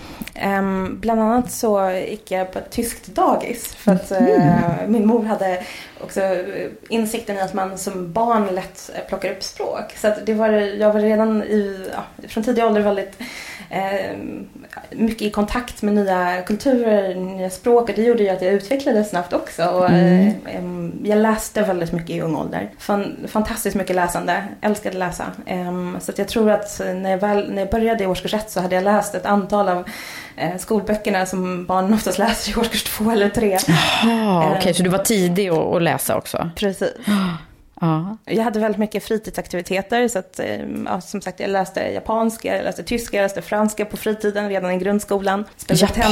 Um, 0.45 1.00
bland 1.00 1.22
annat 1.22 1.52
så 1.52 1.91
gick 2.10 2.32
jag 2.32 2.52
på 2.52 2.60
ett 2.60 2.72
tyskt 2.72 3.08
dagis. 3.08 3.76
För 3.76 3.91
att 3.91 4.12
uh, 4.12 4.88
min 4.88 5.08
mor 5.08 5.24
hade 5.24 5.63
också 6.02 6.22
eh, 6.22 6.70
insikten 6.90 7.36
i 7.36 7.42
att 7.42 7.54
man 7.54 7.78
som 7.78 8.14
barn 8.14 8.48
lätt 8.56 8.92
eh, 8.96 9.08
plockar 9.08 9.32
upp 9.32 9.44
språk. 9.44 9.94
Så 9.96 10.08
att 10.08 10.26
det 10.26 10.34
var, 10.34 10.50
jag 10.50 10.94
var 10.94 11.00
redan 11.00 11.44
i, 11.44 11.90
ja, 11.94 12.28
från 12.28 12.44
tidig 12.44 12.66
ålder 12.66 12.82
väldigt 12.82 13.18
mycket 14.92 15.22
i 15.22 15.30
kontakt 15.30 15.82
med 15.82 15.94
nya 15.94 16.42
kulturer, 16.42 17.16
nya 17.16 17.50
språk 17.50 17.90
och 17.90 17.96
det 17.96 18.02
gjorde 18.02 18.24
ju 18.24 18.30
att 18.30 18.42
jag 18.42 18.54
utvecklades 18.54 19.10
snabbt 19.10 19.34
också. 19.34 19.66
Och, 19.66 19.90
mm. 19.90 20.36
eh, 20.46 21.10
jag 21.10 21.18
läste 21.18 21.62
väldigt 21.62 21.92
mycket 21.92 22.10
i 22.10 22.22
ung 22.22 22.36
ålder. 22.36 22.70
Fan, 22.78 23.16
fantastiskt 23.28 23.76
mycket 23.76 23.96
läsande, 23.96 24.44
älskade 24.62 24.98
läsa. 24.98 25.26
Eh, 25.46 26.00
så 26.00 26.12
jag 26.16 26.28
tror 26.28 26.52
att 26.52 26.82
när 26.96 27.12
jag, 27.12 27.18
väl, 27.18 27.52
när 27.52 27.62
jag 27.62 27.70
började 27.70 28.04
i 28.04 28.08
årskurs 28.08 28.34
ett 28.34 28.52
så 28.52 28.62
hade 28.62 28.76
jag 28.76 28.84
läst 28.84 29.16
ett 29.16 29.26
antal 29.26 29.70
av 29.70 29.90
eh, 30.38 30.58
skolböckerna 30.58 31.26
som 31.26 31.66
barnen 31.66 31.94
oftast 31.94 32.18
läser 32.18 32.52
i 32.52 32.56
årskurs 32.56 32.84
två 32.84 33.12
eller 33.12 33.30
tre. 33.30 33.58
Jaha, 34.04 34.48
okej, 34.48 34.60
okay, 34.60 34.74
så 34.74 34.84
du 34.84 34.90
var 34.90 35.00
tidig 35.00 35.50
att 35.50 35.82
läsa 35.82 36.18
också? 36.18 36.50
Precis. 36.56 36.94
Ja. 37.80 38.18
Jag 38.26 38.44
hade 38.44 38.60
väldigt 38.60 38.80
mycket 38.80 39.04
fritidsaktiviteter 39.04 40.08
så 40.08 40.20
att, 40.20 40.39
eh, 40.39 40.62
ja, 40.86 41.02
som 41.02 41.22
sagt 41.22 41.39
jag 41.39 41.50
läste 41.50 41.80
japanska, 41.80 42.56
jag 42.56 42.63
läste 42.63 42.84
tyska, 42.84 43.18
jag 43.18 43.24
läste 43.24 43.42
franska 43.42 43.86
på 43.86 43.98
fritiden 43.98 44.50
redan 44.50 44.72
i 44.72 44.78
grundskolan. 44.78 45.46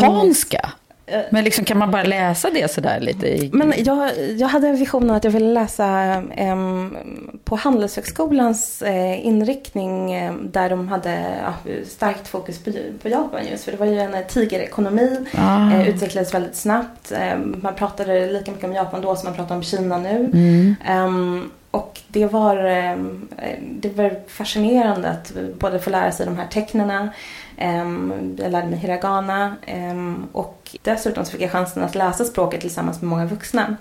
Japanska? 0.04 0.72
Eh. 1.08 1.22
Men 1.32 1.44
liksom, 1.44 1.66
kan 1.66 1.78
man 1.78 1.92
bara 1.92 2.04
läsa 2.04 2.50
det 2.50 2.72
sådär 2.72 3.00
lite? 3.00 3.28
I... 3.28 3.50
Men 3.54 3.74
jag, 3.78 4.12
jag 4.38 4.48
hade 4.48 4.68
en 4.68 4.76
vision 4.76 5.12
att 5.12 5.24
jag 5.24 5.32
ville 5.32 5.54
läsa 5.54 6.18
um, 6.38 6.98
på 7.44 7.56
Handelshögskolans 7.56 8.84
uh, 8.86 9.28
inriktning 9.28 10.28
um, 10.28 10.52
där 10.52 10.70
de 10.70 10.88
hade 10.88 11.44
starkt 11.88 12.28
fokus 12.28 12.64
på, 12.64 12.72
på, 13.02 13.10
Japan 13.10 13.42
just. 13.52 13.64
För 13.64 13.72
det 13.72 13.78
var 13.78 13.86
ju 13.86 14.00
en 14.00 14.16
tigerekonomi, 14.28 15.26
ah. 15.34 15.66
uh, 15.66 15.90
utvecklades 15.90 16.34
väldigt 16.34 16.56
snabbt. 16.56 17.12
Man 17.44 17.76
pratade 17.76 18.32
lika 18.32 18.52
mycket 18.52 18.66
om 18.66 18.74
Japan 18.74 19.02
då 19.02 19.16
som 19.16 19.26
man 19.26 19.36
pratar 19.36 19.56
om 19.56 19.64
Kina 19.64 19.98
nu. 19.98 20.32
Mm. 20.34 21.50
Och 21.78 22.00
det 22.08 22.26
var, 22.26 22.58
ehm, 22.58 23.28
det 23.62 23.90
var 23.90 24.20
fascinerande 24.28 25.10
att 25.10 25.32
både 25.60 25.80
få 25.80 25.90
lära 25.90 26.12
sig 26.12 26.26
de 26.26 26.38
här 26.38 26.48
tecknena 26.48 27.10
ehm, 27.58 28.36
jag 28.40 28.52
lärde 28.52 28.68
mig 28.68 28.80
hiragana 28.80 29.56
ehm, 29.66 30.28
och 30.32 30.76
dessutom 30.84 31.26
så 31.26 31.32
fick 31.32 31.42
jag 31.42 31.52
chansen 31.52 31.84
att 31.84 31.96
läsa 31.96 32.26
språket 32.26 32.62
tillsammans 32.62 33.02
med 33.02 33.10
många 33.10 33.26
vuxna. 33.26 33.76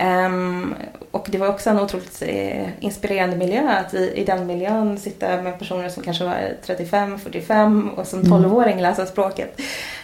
Um, 0.00 0.74
och 1.10 1.26
det 1.30 1.38
var 1.38 1.48
också 1.48 1.70
en 1.70 1.80
otroligt 1.80 2.22
eh, 2.26 2.84
inspirerande 2.84 3.36
miljö 3.36 3.68
att 3.68 3.94
i, 3.94 4.12
i 4.16 4.24
den 4.24 4.46
miljön 4.46 4.98
sitta 4.98 5.42
med 5.42 5.58
personer 5.58 5.88
som 5.88 6.02
kanske 6.02 6.24
var 6.24 6.52
35, 6.66 7.18
45 7.18 7.90
och 7.90 8.06
som 8.06 8.22
12-åring 8.22 8.72
mm. 8.72 8.82
läsa 8.82 9.06
språket. 9.06 9.60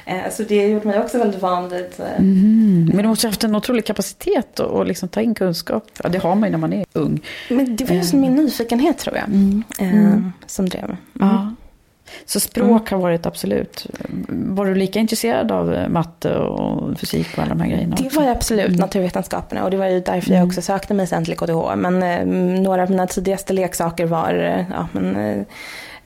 Uh, 0.09 0.31
så 0.31 0.43
det 0.43 0.69
gjorde 0.69 0.87
mig 0.87 1.01
också 1.01 1.19
väldigt 1.19 1.43
van 1.43 1.69
vid. 1.69 1.91
Uh, 2.01 2.07
mm. 2.19 2.91
Men 2.95 3.03
du 3.03 3.09
måste 3.09 3.27
ha 3.27 3.31
haft 3.31 3.45
en 3.45 3.55
otrolig 3.55 3.85
kapacitet 3.85 4.61
att 4.61 4.67
och 4.67 4.87
liksom 4.87 5.09
ta 5.09 5.21
in 5.21 5.35
kunskap. 5.35 5.85
Ja, 6.03 6.09
det 6.09 6.19
har 6.19 6.35
man 6.35 6.49
ju 6.49 6.51
när 6.51 6.59
man 6.59 6.73
är 6.73 6.85
ung. 6.93 7.21
Men 7.49 7.77
det 7.77 7.85
var 7.85 7.97
just 7.97 8.15
uh. 8.15 8.21
min 8.21 8.35
nyfikenhet 8.35 8.99
tror 8.99 9.17
jag. 9.17 9.25
Mm. 9.25 9.65
mm. 9.79 10.33
Som 10.47 10.69
drev. 10.69 10.97
Ja. 11.21 11.55
Så 12.25 12.41
språk 12.41 12.91
mm. 12.91 13.01
har 13.03 13.09
varit 13.09 13.27
absolut. 13.27 13.87
Var 14.29 14.67
du 14.67 14.75
lika 14.75 14.99
intresserad 14.99 15.53
av 15.53 15.75
eh, 15.75 15.89
matte 15.89 16.37
och 16.37 16.99
fysik 16.99 17.27
och 17.33 17.39
alla 17.39 17.49
de 17.49 17.61
här 17.61 17.71
grejerna? 17.71 17.97
Det 17.97 18.17
var 18.17 18.23
jag 18.23 18.37
absolut, 18.37 18.67
mm. 18.67 18.81
naturvetenskaperna. 18.81 19.65
Och 19.65 19.71
det 19.71 19.77
var 19.77 19.87
ju 19.87 20.01
därför 20.01 20.29
mm. 20.29 20.39
jag 20.39 20.49
också 20.49 20.63
sökte 20.63 20.95
mig 20.95 21.07
sen 21.07 21.25
till 21.25 21.37
KTH. 21.37 21.77
Men 21.77 22.03
eh, 22.03 22.27
några 22.63 22.83
av 22.83 22.91
mina 22.91 23.07
tidigaste 23.07 23.53
leksaker 23.53 24.07
var 24.07 24.35
eh, 24.35 24.65
ja, 24.71 24.89
men, 24.93 25.17
eh, 25.17 25.45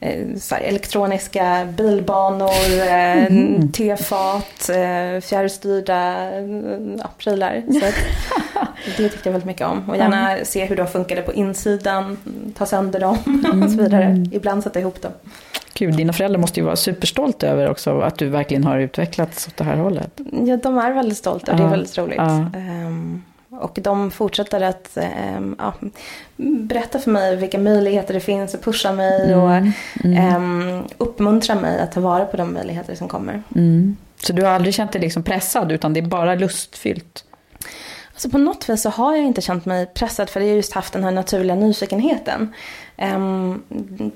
eh 0.00 0.60
elektroniska 0.60 1.68
bilbanor, 1.76 2.80
mm. 2.80 3.72
tefat, 3.72 4.70
fjärrstyrda 5.22 6.30
ja, 6.98 7.10
prylar. 7.18 7.62
Så 7.66 7.80
det 9.02 9.08
tyckte 9.08 9.28
jag 9.28 9.32
väldigt 9.32 9.46
mycket 9.46 9.66
om. 9.66 9.90
Och 9.90 9.96
gärna 9.96 10.36
se 10.44 10.64
hur 10.64 10.76
de 10.76 10.86
funkade 10.86 11.22
på 11.22 11.32
insidan, 11.32 12.16
ta 12.58 12.66
sönder 12.66 13.00
dem 13.00 13.16
och 13.62 13.70
så 13.70 13.76
vidare. 13.76 14.04
Mm. 14.04 14.28
Ibland 14.32 14.62
sätta 14.62 14.80
ihop 14.80 15.02
dem. 15.02 15.12
Gud, 15.78 15.96
dina 15.96 16.12
föräldrar 16.12 16.40
måste 16.40 16.60
ju 16.60 16.66
vara 16.66 16.76
superstolta 16.76 17.46
över 17.46 17.70
också 17.70 18.00
att 18.00 18.18
du 18.18 18.28
verkligen 18.28 18.64
har 18.64 18.78
utvecklats 18.78 19.48
åt 19.48 19.56
det 19.56 19.64
här 19.64 19.76
hållet. 19.76 20.20
Ja, 20.46 20.56
de 20.56 20.78
är 20.78 20.92
väldigt 20.92 21.18
stolta 21.18 21.52
och 21.52 21.58
det 21.58 21.64
är 21.64 21.68
väldigt 21.68 21.98
roligt. 21.98 22.20
Um, 22.20 23.22
och 23.50 23.78
de 23.82 24.10
fortsätter 24.10 24.60
att 24.60 24.98
um, 25.36 25.56
ja, 25.58 25.74
berätta 26.36 26.98
för 26.98 27.10
mig 27.10 27.36
vilka 27.36 27.58
möjligheter 27.58 28.14
det 28.14 28.20
finns 28.20 28.54
och 28.54 28.60
pusha 28.60 28.92
mig 28.92 29.32
mm. 29.32 29.40
och. 29.40 30.36
Um, 30.36 30.84
uppmuntra 30.98 31.54
mig 31.54 31.80
att 31.80 31.92
ta 31.92 32.00
vara 32.00 32.24
på 32.24 32.36
de 32.36 32.52
möjligheter 32.52 32.94
som 32.94 33.08
kommer. 33.08 33.42
Mm. 33.54 33.96
Så 34.16 34.32
du 34.32 34.42
har 34.42 34.50
aldrig 34.50 34.74
känt 34.74 34.92
dig 34.92 35.00
liksom 35.00 35.22
pressad 35.22 35.72
utan 35.72 35.92
det 35.92 36.00
är 36.00 36.06
bara 36.06 36.34
lustfyllt? 36.34 37.24
Alltså 38.12 38.30
på 38.30 38.38
något 38.38 38.68
vis 38.68 38.82
så 38.82 38.90
har 38.90 39.16
jag 39.16 39.24
inte 39.24 39.40
känt 39.40 39.64
mig 39.64 39.86
pressad 39.86 40.30
för 40.30 40.40
jag 40.40 40.48
har 40.48 40.56
just 40.56 40.72
haft 40.72 40.92
den 40.92 41.04
här 41.04 41.10
naturliga 41.10 41.54
nyfikenheten. 41.54 42.52
Um, 42.98 43.62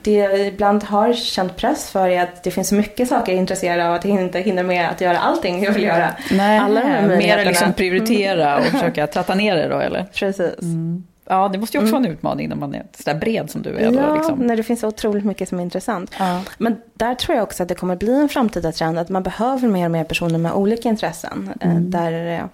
det 0.03 0.13
jag 0.13 0.47
ibland 0.47 0.85
har 0.85 1.13
känt 1.13 1.57
press 1.57 1.91
för 1.91 2.09
är 2.09 2.23
att 2.23 2.43
det 2.43 2.51
finns 2.51 2.69
så 2.69 2.75
mycket 2.75 3.09
saker 3.09 3.33
jag 3.33 3.37
är 3.37 3.41
intresserad 3.41 3.81
av 3.81 3.95
att 3.95 4.05
jag 4.05 4.23
inte 4.23 4.39
hinner 4.39 4.63
med 4.63 4.91
att 4.91 5.01
göra 5.01 5.19
allting 5.19 5.65
jag 5.65 5.73
vill 5.73 5.83
göra. 5.83 6.11
Nej, 6.31 6.59
Alla 6.59 6.81
de 6.81 7.17
mer 7.17 7.45
liksom 7.45 7.73
prioritera 7.73 8.59
och 8.59 8.65
försöka 8.65 9.07
tratta 9.07 9.35
ner 9.35 9.57
det 9.57 9.69
då 9.69 9.79
eller? 9.79 10.07
Precis. 10.13 10.63
Mm. 10.63 11.05
Ja, 11.31 11.49
det 11.49 11.59
måste 11.59 11.77
ju 11.77 11.83
också 11.83 11.97
mm. 11.97 12.03
vara 12.03 12.11
en 12.11 12.17
utmaning 12.17 12.49
när 12.49 12.57
man 12.57 12.75
är 12.75 12.87
sådär 12.93 13.21
bred 13.21 13.51
som 13.51 13.63
du 13.63 13.77
är. 13.77 13.81
Ja, 13.81 13.91
då, 13.91 14.15
liksom. 14.15 14.39
när 14.39 14.57
det 14.57 14.63
finns 14.63 14.81
så 14.81 14.89
otroligt 14.89 15.25
mycket 15.25 15.49
som 15.49 15.59
är 15.59 15.63
intressant. 15.63 16.15
Ja. 16.19 16.43
Men 16.59 16.77
där 16.95 17.15
tror 17.15 17.37
jag 17.37 17.43
också 17.43 17.63
att 17.63 17.69
det 17.69 17.75
kommer 17.75 17.97
bli 17.97 18.21
en 18.21 18.29
framtida 18.29 18.73
trend 18.73 18.99
att 18.99 19.09
man 19.09 19.23
behöver 19.23 19.69
mer 19.69 19.85
och 19.85 19.91
mer 19.91 20.05
personer 20.05 20.39
med 20.39 20.53
olika 20.53 20.89
intressen. 20.89 21.51
Eh, 21.61 21.71
mm. 21.71 21.91
Där 21.91 22.49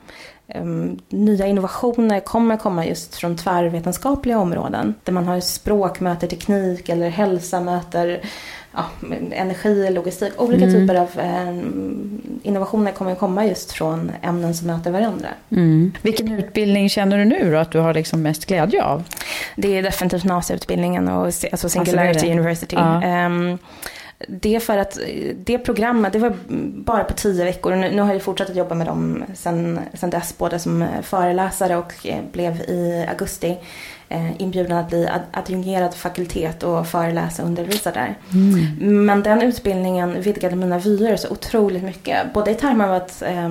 um, 0.55 0.99
nya 1.09 1.47
innovationer 1.47 2.21
kommer 2.21 2.57
komma 2.57 2.87
just 2.87 3.15
från 3.15 3.37
tvärvetenskapliga 3.37 4.39
områden. 4.39 4.95
Där 5.05 5.13
man 5.13 5.27
har 5.27 5.41
språk 5.41 6.01
möter 6.01 6.27
teknik 6.27 6.89
eller 6.89 7.09
hälsa 7.09 7.61
möter 7.61 8.21
ja, 8.77 8.85
energi, 9.33 9.91
logistik. 9.91 10.33
Olika 10.37 10.65
mm. 10.65 10.75
typer 10.75 10.95
av 10.95 11.09
eh, 11.19 11.49
innovationer 12.43 12.93
kommer 12.93 13.15
komma 13.15 13.47
just 13.47 13.73
från 13.73 14.13
ämnen 14.23 14.55
som 14.55 14.67
möter 14.67 14.91
varandra. 14.91 15.29
Mm. 15.51 15.93
Vilken 16.03 16.33
utbildning 16.33 16.89
känner 16.89 17.19
du 17.19 17.25
nu 17.25 17.51
då 17.51 17.59
att 17.59 17.71
du 17.73 17.79
har 17.79 17.95
liksom 17.95 18.23
mest 18.23 18.47
glädje 18.47 18.85
av? 18.85 19.05
Det 19.57 19.79
är 19.79 19.83
definitivt 19.83 20.25
NASA-utbildningen 20.25 21.09
och 21.09 21.25
alltså 21.25 21.69
Singularity 21.69 22.11
alltså 22.11 22.27
University. 22.27 22.77
Ja. 22.77 23.27
Um, 23.27 23.59
det 24.29 24.57
är 24.57 24.61
för 24.61 24.79
att 24.79 24.99
det 25.37 25.59
programmet, 25.59 26.13
det 26.13 26.19
var 26.19 26.37
bara 26.85 27.05
på 27.05 27.15
tio 27.15 27.45
veckor. 27.45 27.77
Nu, 27.77 27.91
nu 27.91 28.03
har 28.03 28.13
jag 28.13 28.23
fortsatt 28.23 28.51
att 28.51 28.57
jobba 28.57 28.75
med 28.75 28.87
dem 28.87 29.25
sen, 29.35 29.81
sen 29.95 30.11
dess, 30.11 30.39
både 30.39 30.59
som 30.59 30.87
föreläsare 31.03 31.77
och 31.77 32.07
eh, 32.07 32.19
blev 32.33 32.61
i 32.61 33.07
augusti 33.09 33.57
inbjuden 34.39 34.79
att 34.79 34.89
bli 34.89 35.09
adjungerad 35.31 35.95
fakultet 35.95 36.63
och 36.63 36.87
föreläsa 36.87 37.43
och 37.43 37.49
undervisa 37.49 37.91
där. 37.91 38.15
Mm. 38.35 39.07
Men 39.07 39.23
den 39.23 39.43
utbildningen 39.43 40.23
vidgade 40.23 40.57
mina 40.57 40.79
vyer 40.79 41.17
så 41.17 41.29
otroligt 41.29 41.83
mycket. 41.83 42.33
Både 42.35 42.51
i 42.51 42.55
termer 42.55 42.85
av 42.87 42.95
att, 42.95 43.23
eh, 43.23 43.49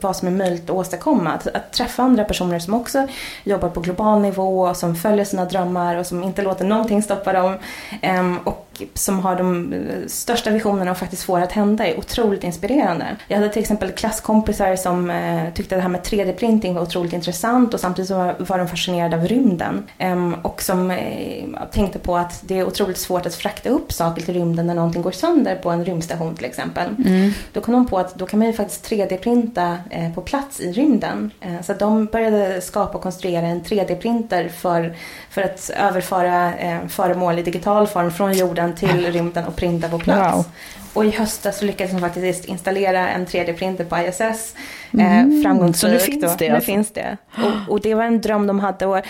vad 0.00 0.16
som 0.16 0.28
är 0.28 0.32
möjligt 0.32 0.64
att 0.64 0.76
åstadkomma. 0.76 1.32
Att, 1.32 1.46
att, 1.46 1.72
träffa 1.72 2.02
andra 2.02 2.24
personer 2.24 2.58
som 2.58 2.74
också 2.74 3.08
jobbar 3.44 3.68
på 3.68 3.80
global 3.80 4.20
nivå, 4.20 4.74
som 4.74 4.96
följer 4.96 5.24
sina 5.24 5.44
drömmar 5.44 5.96
och 5.96 6.06
som 6.06 6.24
inte 6.24 6.42
låter 6.42 6.64
någonting 6.64 7.02
stoppa 7.02 7.32
dem. 7.32 7.58
Eh, 8.02 8.34
och 8.44 8.64
som 8.94 9.20
har 9.20 9.36
de 9.36 9.74
största 10.06 10.50
visionerna 10.50 10.90
och 10.90 10.98
faktiskt 10.98 11.22
får 11.22 11.40
att 11.40 11.52
hända 11.52 11.86
är 11.86 11.98
otroligt 11.98 12.44
inspirerande. 12.44 13.16
Jag 13.28 13.36
hade 13.36 13.48
till 13.48 13.62
exempel 13.62 13.92
klasskompisar 13.92 14.76
som 14.76 15.10
eh, 15.10 15.52
tyckte 15.54 15.74
det 15.74 15.80
här 15.80 15.88
med 15.88 16.00
3D-printing 16.00 16.74
var 16.74 16.82
otroligt 16.82 17.12
intressant 17.12 17.74
och 17.74 17.80
samtidigt 17.80 18.10
var, 18.10 18.34
var 18.38 18.58
de 18.58 18.68
fascinerade 18.68 19.16
av 19.16 19.28
rymden. 19.28 19.86
Um, 20.00 20.34
och 20.34 20.62
som 20.62 20.90
eh, 20.90 21.44
tänkte 21.72 21.98
på 21.98 22.16
att 22.16 22.40
det 22.42 22.58
är 22.58 22.64
otroligt 22.64 22.98
svårt 22.98 23.26
att 23.26 23.34
frakta 23.34 23.68
upp 23.68 23.92
saker 23.92 24.22
till 24.22 24.34
rymden 24.34 24.66
när 24.66 24.74
någonting 24.74 25.02
går 25.02 25.10
sönder 25.10 25.56
på 25.56 25.70
en 25.70 25.84
rymdstation 25.84 26.36
till 26.36 26.44
exempel. 26.44 26.94
Mm. 27.06 27.32
Då 27.52 27.60
kom 27.60 27.74
de 27.74 27.86
på 27.86 27.98
att 27.98 28.14
då 28.14 28.26
kan 28.26 28.38
man 28.38 28.48
ju 28.48 28.54
faktiskt 28.54 28.90
3D-printa 28.90 29.78
eh, 29.90 30.14
på 30.14 30.22
plats 30.22 30.60
i 30.60 30.72
rymden. 30.72 31.30
Eh, 31.40 31.62
så 31.62 31.74
de 31.74 32.06
började 32.06 32.60
skapa 32.60 32.96
och 32.96 33.02
konstruera 33.02 33.46
en 33.46 33.62
3D-printer 33.62 34.48
för, 34.48 34.96
för 35.30 35.42
att 35.42 35.70
överföra 35.76 36.52
föremål 36.88 37.38
i 37.38 37.42
digital 37.42 37.86
form 37.86 38.10
från 38.10 38.32
jorden 38.32 38.74
till 38.74 39.06
rymden 39.12 39.44
och 39.44 39.56
printa 39.56 39.88
på 39.88 39.98
plats. 39.98 40.36
Wow. 40.36 40.44
Och 40.92 41.04
i 41.04 41.10
höstas 41.10 41.58
så 41.58 41.64
lyckades 41.64 41.92
de 41.92 42.00
faktiskt 42.00 42.44
installera 42.44 43.08
en 43.08 43.26
3D-printer 43.26 43.84
på 43.84 43.98
ISS. 43.98 44.54
Eh, 44.92 45.18
mm. 45.18 45.42
framgångsrikt. 45.42 45.80
Så 45.80 45.88
nu 45.88 45.98
finns 45.98 46.20
det? 46.36 46.48
Alltså. 46.48 46.54
Nu 46.54 46.60
finns 46.60 46.92
det. 46.92 47.16
Och, 47.36 47.72
och, 47.72 47.80
det 47.80 47.94
var 47.94 48.04
en 48.04 48.20
dröm 48.20 48.46
de 48.46 48.60
hade. 48.60 48.86
Och 48.86 49.00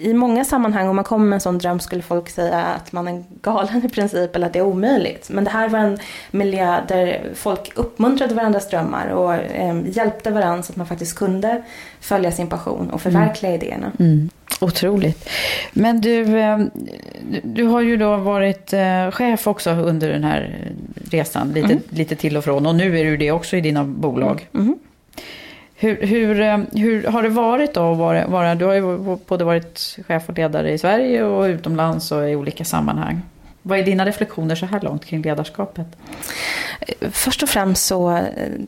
i 0.00 0.14
många 0.14 0.44
sammanhang 0.44 0.88
om 0.88 0.96
man 0.96 1.04
kommer 1.04 1.26
med 1.26 1.36
en 1.36 1.40
sån 1.40 1.58
dröm 1.58 1.80
skulle 1.80 2.02
folk 2.02 2.30
säga 2.30 2.62
att 2.62 2.92
man 2.92 3.08
är 3.08 3.24
galen 3.42 3.86
i 3.86 3.88
princip 3.88 4.36
eller 4.36 4.46
att 4.46 4.52
det 4.52 4.58
är 4.58 4.62
omöjligt. 4.64 5.30
Men 5.30 5.44
det 5.44 5.50
här 5.50 5.68
var 5.68 5.78
en 5.78 5.98
miljö 6.30 6.80
där 6.88 7.30
folk 7.34 7.72
uppmuntrade 7.74 8.34
varandras 8.34 8.68
drömmar 8.68 9.08
och 9.08 9.34
eh, 9.34 9.80
hjälpte 9.86 10.30
varandra 10.30 10.62
så 10.62 10.72
att 10.72 10.76
man 10.76 10.86
faktiskt 10.86 11.18
kunde 11.18 11.62
följa 12.00 12.32
sin 12.32 12.46
passion 12.46 12.90
och 12.90 13.02
förverkliga 13.02 13.52
mm. 13.52 13.62
idéerna. 13.62 13.92
Mm. 13.98 14.30
Otroligt. 14.60 15.28
Men 15.72 16.00
du, 16.00 16.38
eh, 16.38 16.58
du 17.42 17.64
har 17.64 17.80
ju 17.80 17.96
då 17.96 18.16
varit 18.16 18.72
eh, 18.72 19.10
chef 19.10 19.46
också 19.46 19.70
under 19.70 20.08
den 20.08 20.24
här 20.24 20.70
resan, 21.10 21.52
lite, 21.52 21.66
mm. 21.66 21.82
lite 21.90 22.16
till 22.16 22.36
och 22.36 22.44
från. 22.44 22.66
Och 22.66 22.74
nu 22.74 22.98
är 22.98 23.04
du 23.04 23.16
det 23.16 23.30
också 23.32 23.56
i 23.56 23.60
dina 23.60 23.84
bolag. 23.84 24.48
Mm. 24.54 24.78
Hur, 25.76 26.06
hur, 26.06 26.40
eh, 26.40 26.58
hur, 26.72 27.06
har 27.06 27.22
det 27.22 27.28
varit 27.28 27.74
då 27.74 27.92
att 27.92 27.98
vara, 27.98 28.26
vara, 28.26 28.54
du 28.54 28.64
har 28.64 28.74
ju 28.74 28.98
både 29.26 29.44
varit 29.44 29.98
chef 30.06 30.28
och 30.28 30.38
ledare 30.38 30.72
i 30.72 30.78
Sverige 30.78 31.24
och 31.24 31.44
utomlands 31.44 32.12
och 32.12 32.30
i 32.30 32.36
olika 32.36 32.64
sammanhang. 32.64 33.22
Vad 33.62 33.78
är 33.78 33.82
dina 33.82 34.06
reflektioner 34.06 34.54
så 34.54 34.66
här 34.66 34.80
långt 34.80 35.04
kring 35.04 35.22
ledarskapet? 35.22 35.86
Först 37.10 37.42
och 37.42 37.48
främst 37.48 37.86
så 37.86 38.10
eh, 38.16 38.22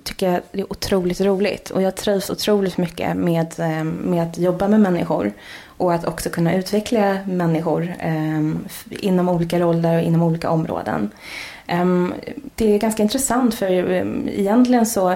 tycker 0.04 0.32
jag 0.32 0.40
det 0.52 0.60
är 0.60 0.72
otroligt 0.72 1.20
roligt 1.20 1.70
och 1.70 1.82
jag 1.82 1.96
trivs 1.96 2.30
otroligt 2.30 2.78
mycket 2.78 3.16
med, 3.16 3.54
eh, 3.58 3.84
med 3.84 4.22
att 4.22 4.38
jobba 4.38 4.68
med 4.68 4.80
människor 4.80 5.32
och 5.76 5.94
att 5.94 6.04
också 6.04 6.30
kunna 6.30 6.54
utveckla 6.54 7.18
människor 7.26 7.94
ehm, 7.98 8.64
inom 8.90 9.28
olika 9.28 9.60
roller 9.60 9.96
och 9.96 10.02
inom 10.02 10.22
olika 10.22 10.50
områden. 10.50 11.10
Ehm, 11.66 12.14
det 12.54 12.74
är 12.74 12.78
ganska 12.78 13.02
intressant 13.02 13.54
för 13.54 13.90
ehm, 13.90 14.28
egentligen 14.28 14.86
så 14.86 15.14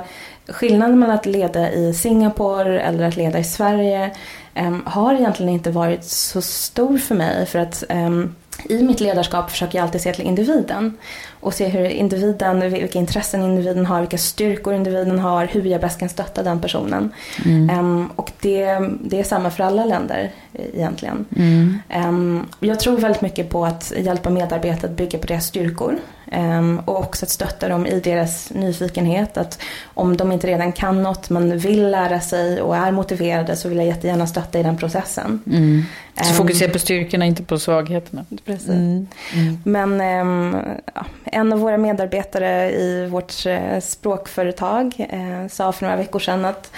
skillnaden 0.50 0.98
mellan 0.98 1.16
att 1.16 1.26
leda 1.26 1.72
i 1.72 1.94
Singapore 1.94 2.80
eller 2.80 3.08
att 3.08 3.16
leda 3.16 3.38
i 3.38 3.44
Sverige 3.44 4.10
eh, 4.54 4.76
har 4.84 5.14
egentligen 5.14 5.52
inte 5.52 5.70
varit 5.70 6.04
så 6.04 6.42
stor 6.42 6.98
för 6.98 7.14
mig 7.14 7.46
för 7.46 7.58
att 7.58 7.84
i 8.68 8.82
mitt 8.82 9.00
ledarskap 9.00 9.50
försöker 9.50 9.78
jag 9.78 9.84
alltid 9.84 10.00
se 10.00 10.12
till 10.12 10.26
individen 10.26 10.96
och 11.40 11.54
se 11.54 11.68
hur 11.68 11.84
individen, 11.84 12.70
vilka 12.70 12.98
intressen 12.98 13.42
individen 13.42 13.86
har, 13.86 14.00
vilka 14.00 14.18
styrkor 14.18 14.74
individen 14.74 15.18
har, 15.18 15.46
hur 15.46 15.64
jag 15.64 15.80
bäst 15.80 16.00
kan 16.00 16.08
stötta 16.08 16.42
den 16.42 16.60
personen. 16.60 17.12
Mm. 17.44 17.78
Um, 17.78 18.10
och 18.16 18.32
det, 18.40 18.78
det 19.00 19.20
är 19.20 19.24
samma 19.24 19.50
för 19.50 19.64
alla 19.64 19.84
länder 19.84 20.30
eh, 20.52 20.64
egentligen. 20.74 21.24
Mm. 21.36 21.78
Um, 22.08 22.48
jag 22.60 22.80
tror 22.80 22.98
väldigt 22.98 23.22
mycket 23.22 23.50
på 23.50 23.64
att 23.64 23.92
hjälpa 23.96 24.30
medarbetare 24.30 24.90
att 24.90 24.96
bygga 24.96 25.18
på 25.18 25.26
deras 25.26 25.46
styrkor 25.46 25.98
och 26.84 26.98
också 26.98 27.24
att 27.24 27.30
stötta 27.30 27.68
dem 27.68 27.86
i 27.86 28.00
deras 28.00 28.50
nyfikenhet. 28.50 29.36
Att 29.36 29.58
om 29.94 30.16
de 30.16 30.32
inte 30.32 30.46
redan 30.46 30.72
kan 30.72 31.02
något 31.02 31.30
men 31.30 31.58
vill 31.58 31.90
lära 31.90 32.20
sig 32.20 32.62
och 32.62 32.76
är 32.76 32.92
motiverade 32.92 33.56
så 33.56 33.68
vill 33.68 33.78
jag 33.78 33.86
jättegärna 33.86 34.26
stötta 34.26 34.58
i 34.58 34.62
den 34.62 34.76
processen. 34.76 35.42
Mm. 35.46 35.82
Så 36.22 36.34
fokusera 36.34 36.72
på 36.72 36.78
styrkorna, 36.78 37.26
inte 37.26 37.42
på 37.42 37.58
svagheterna. 37.58 38.24
Precis. 38.44 38.68
Mm. 38.68 39.06
Mm. 39.34 39.58
Men 39.64 40.00
ja, 40.94 41.06
en 41.24 41.52
av 41.52 41.58
våra 41.58 41.78
medarbetare 41.78 42.72
i 42.72 43.06
vårt 43.06 43.46
eh, 43.46 43.80
språkföretag 43.80 44.94
eh, 44.98 45.48
sa 45.48 45.72
för 45.72 45.84
några 45.84 45.96
veckor 45.96 46.18
sedan 46.18 46.44
att 46.44 46.72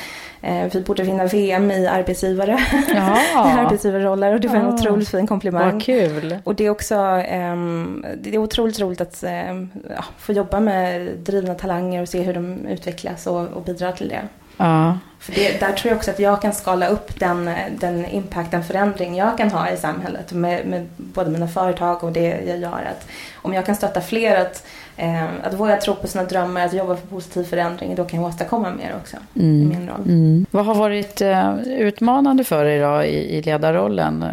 vi 0.72 0.80
borde 0.86 1.02
vinna 1.02 1.26
VM 1.26 1.70
i 1.70 1.86
arbetsgivare. 1.86 2.58
Ja. 2.94 3.18
arbetsgivarroller 3.34 4.34
och 4.34 4.40
det 4.40 4.48
var 4.48 4.56
en 4.56 4.64
ja. 4.64 4.74
otroligt 4.74 5.08
fin 5.08 5.26
komplimang. 5.26 5.72
Vad 5.72 5.82
kul. 5.82 6.36
Och 6.44 6.54
det 6.54 6.64
är 6.64 6.70
också 6.70 6.94
um, 6.94 8.04
det 8.20 8.34
är 8.34 8.38
otroligt 8.38 8.80
roligt 8.80 9.00
att 9.00 9.24
um, 9.50 9.70
ja, 9.96 10.04
få 10.18 10.32
jobba 10.32 10.60
med 10.60 11.10
drivna 11.18 11.54
talanger 11.54 12.02
och 12.02 12.08
se 12.08 12.22
hur 12.22 12.34
de 12.34 12.66
utvecklas 12.66 13.26
och, 13.26 13.48
och 13.48 13.62
bidrar 13.62 13.92
till 13.92 14.08
det. 14.08 14.28
Ja. 14.56 14.98
För 15.22 15.32
det, 15.32 15.60
där 15.60 15.72
tror 15.72 15.90
jag 15.90 15.96
också 15.96 16.10
att 16.10 16.18
jag 16.18 16.42
kan 16.42 16.52
skala 16.52 16.86
upp 16.86 17.20
den, 17.20 17.50
den 17.80 18.06
impact, 18.06 18.50
den 18.50 18.64
förändring 18.64 19.16
jag 19.16 19.38
kan 19.38 19.50
ha 19.50 19.70
i 19.70 19.76
samhället 19.76 20.32
med, 20.32 20.66
med 20.66 20.88
både 20.96 21.30
mina 21.30 21.48
företag 21.48 22.04
och 22.04 22.12
det 22.12 22.40
jag 22.46 22.58
gör. 22.58 22.68
Att 22.90 23.08
om 23.34 23.54
jag 23.54 23.66
kan 23.66 23.76
stötta 23.76 24.00
fler 24.00 24.40
att, 24.40 24.66
eh, 24.96 25.24
att 25.42 25.54
våga 25.54 25.76
tro 25.76 25.94
på 25.94 26.06
sina 26.06 26.24
drömmar, 26.24 26.64
att 26.66 26.72
jobba 26.72 26.96
för 26.96 27.06
positiv 27.06 27.44
förändring, 27.44 27.94
då 27.94 28.04
kan 28.04 28.20
jag 28.20 28.28
åstadkomma 28.28 28.70
mer 28.70 28.94
också 29.00 29.16
mm. 29.34 29.62
i 29.62 29.76
min 29.76 29.88
roll. 29.88 30.02
Mm. 30.06 30.46
Vad 30.50 30.66
har 30.66 30.74
varit 30.74 31.20
eh, 31.20 31.54
utmanande 31.62 32.44
för 32.44 32.64
dig 32.64 32.78
då 32.78 33.02
i, 33.02 33.38
i 33.38 33.42
ledarrollen? 33.42 34.24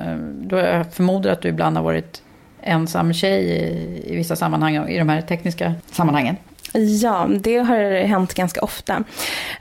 Då 0.50 0.58
jag 0.58 0.94
förmodar 0.94 1.32
att 1.32 1.42
du 1.42 1.48
ibland 1.48 1.78
har 1.78 1.84
varit 1.84 2.22
ensam 2.62 3.14
tjej 3.14 3.44
i, 3.44 4.14
i 4.14 4.16
vissa 4.16 4.36
sammanhang, 4.36 4.88
i 4.88 5.00
de 5.00 5.10
här 5.10 5.22
tekniska 5.22 5.74
sammanhangen. 5.92 6.36
Ja, 6.74 7.28
det 7.30 7.58
har 7.58 8.06
hänt 8.06 8.34
ganska 8.34 8.62
ofta. 8.62 9.04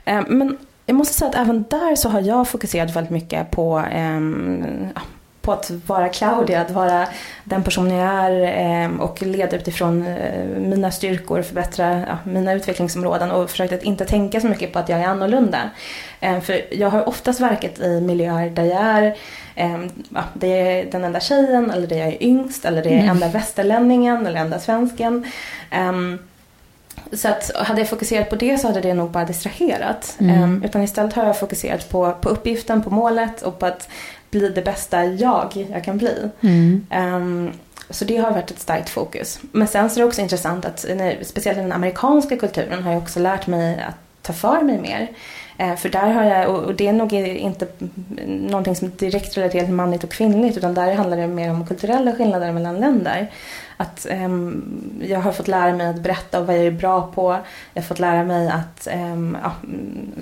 Eh, 0.05 0.21
men 0.27 0.57
jag 0.85 0.95
måste 0.95 1.13
säga 1.13 1.29
att 1.29 1.35
även 1.35 1.65
där 1.69 1.95
så 1.95 2.09
har 2.09 2.21
jag 2.21 2.47
fokuserat 2.47 2.95
väldigt 2.95 3.11
mycket 3.11 3.51
på, 3.51 3.79
eh, 3.91 4.19
på 5.41 5.51
att 5.51 5.71
vara 5.85 6.09
Claudia, 6.09 6.61
att 6.61 6.71
vara 6.71 7.07
den 7.43 7.63
person 7.63 7.91
jag 7.91 8.07
är 8.07 8.41
eh, 8.83 8.99
och 8.99 9.21
leda 9.21 9.57
utifrån 9.57 10.07
eh, 10.07 10.45
mina 10.45 10.91
styrkor, 10.91 11.41
förbättra 11.41 11.99
ja, 11.99 12.17
mina 12.23 12.53
utvecklingsområden 12.53 13.31
och 13.31 13.49
försökt 13.49 13.73
att 13.73 13.83
inte 13.83 14.05
tänka 14.05 14.41
så 14.41 14.47
mycket 14.47 14.73
på 14.73 14.79
att 14.79 14.89
jag 14.89 14.99
är 14.99 15.07
annorlunda. 15.07 15.69
Eh, 16.19 16.39
för 16.39 16.73
jag 16.73 16.89
har 16.89 17.07
oftast 17.07 17.39
verkat 17.39 17.79
i 17.79 18.01
miljöer 18.01 18.49
där 18.49 18.63
jag 18.63 18.81
är 18.81 19.15
ja, 20.09 20.23
det 20.33 20.47
är 20.47 20.91
den 20.91 21.03
enda 21.03 21.19
tjejen 21.19 21.71
eller 21.71 21.87
det 21.87 21.95
är 21.95 21.99
jag 21.99 22.13
är 22.13 22.23
yngst 22.23 22.65
eller 22.65 22.83
det 22.83 22.89
är 22.89 22.93
mm. 22.93 23.09
enda 23.09 23.27
västerlänningen 23.27 24.27
eller 24.27 24.39
enda 24.39 24.59
svensken. 24.59 25.25
Så 27.11 27.27
att 27.27 27.51
hade 27.55 27.81
jag 27.81 27.89
fokuserat 27.89 28.29
på 28.29 28.35
det 28.35 28.57
så 28.57 28.67
hade 28.67 28.81
det 28.81 28.93
nog 28.93 29.11
bara 29.11 29.25
distraherat. 29.25 30.15
Mm. 30.19 30.43
Um, 30.43 30.63
utan 30.63 30.83
istället 30.83 31.13
har 31.13 31.25
jag 31.25 31.39
fokuserat 31.39 31.89
på, 31.89 32.11
på 32.21 32.29
uppgiften, 32.29 32.83
på 32.83 32.89
målet 32.89 33.41
och 33.41 33.59
på 33.59 33.65
att 33.65 33.89
bli 34.31 34.49
det 34.49 34.61
bästa 34.61 35.05
jag 35.05 35.67
jag 35.71 35.83
kan 35.83 35.97
bli. 35.97 36.29
Mm. 36.41 36.87
Um, 36.91 37.51
så 37.89 38.05
det 38.05 38.17
har 38.17 38.31
varit 38.31 38.51
ett 38.51 38.59
starkt 38.59 38.89
fokus. 38.89 39.39
Men 39.51 39.67
sen 39.67 39.89
så 39.89 39.99
är 39.99 40.01
det 40.01 40.07
också 40.07 40.21
intressant 40.21 40.65
att, 40.65 40.79
speciellt 41.21 41.57
i 41.57 41.61
den 41.61 41.71
amerikanska 41.71 42.37
kulturen 42.37 42.83
har 42.83 42.91
jag 42.91 43.01
också 43.01 43.19
lärt 43.19 43.47
mig 43.47 43.79
att 43.87 43.95
ta 44.21 44.33
för 44.33 44.61
mig 44.61 44.77
mer. 44.77 45.07
Uh, 45.61 45.75
för 45.75 45.89
där 45.89 46.11
har 46.11 46.23
jag, 46.23 46.49
och 46.49 46.75
det 46.75 46.87
är 46.87 46.93
nog 46.93 47.13
inte 47.13 47.67
någonting 48.27 48.75
som 48.75 48.87
är 48.87 48.91
direkt 48.91 49.37
relaterat 49.37 49.65
till 49.65 49.73
manligt 49.73 50.03
och 50.03 50.11
kvinnligt 50.11 50.57
utan 50.57 50.73
där 50.73 50.93
handlar 50.93 51.17
det 51.17 51.27
mer 51.27 51.51
om 51.51 51.67
kulturella 51.67 52.15
skillnader 52.15 52.51
mellan 52.51 52.79
länder 52.79 53.29
att 53.81 54.07
um, 54.11 54.63
jag 55.01 55.19
har 55.19 55.31
fått 55.31 55.47
lära 55.47 55.75
mig 55.75 55.87
att 55.87 56.03
berätta 56.03 56.41
vad 56.41 56.57
jag 56.57 56.65
är 56.65 56.71
bra 56.71 57.11
på. 57.15 57.39
Jag 57.73 57.81
har 57.81 57.87
fått 57.87 57.99
lära 57.99 58.23
mig 58.23 58.47
att 58.49 58.87
um, 58.93 59.37
ja, 59.43 59.51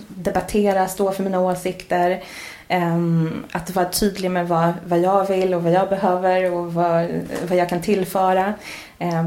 debattera, 0.07 0.87
stå 0.87 1.11
för 1.11 1.23
mina 1.23 1.39
åsikter. 1.39 2.23
Um, 2.69 3.45
att 3.51 3.75
vara 3.75 3.89
tydlig 3.89 4.31
med 4.31 4.47
vad, 4.47 4.73
vad 4.85 4.99
jag 4.99 5.27
vill 5.27 5.53
och 5.53 5.63
vad 5.63 5.71
jag 5.71 5.89
behöver 5.89 6.53
och 6.53 6.73
vad, 6.73 7.07
vad 7.47 7.57
jag 7.57 7.69
kan 7.69 7.81
tillföra. 7.81 8.53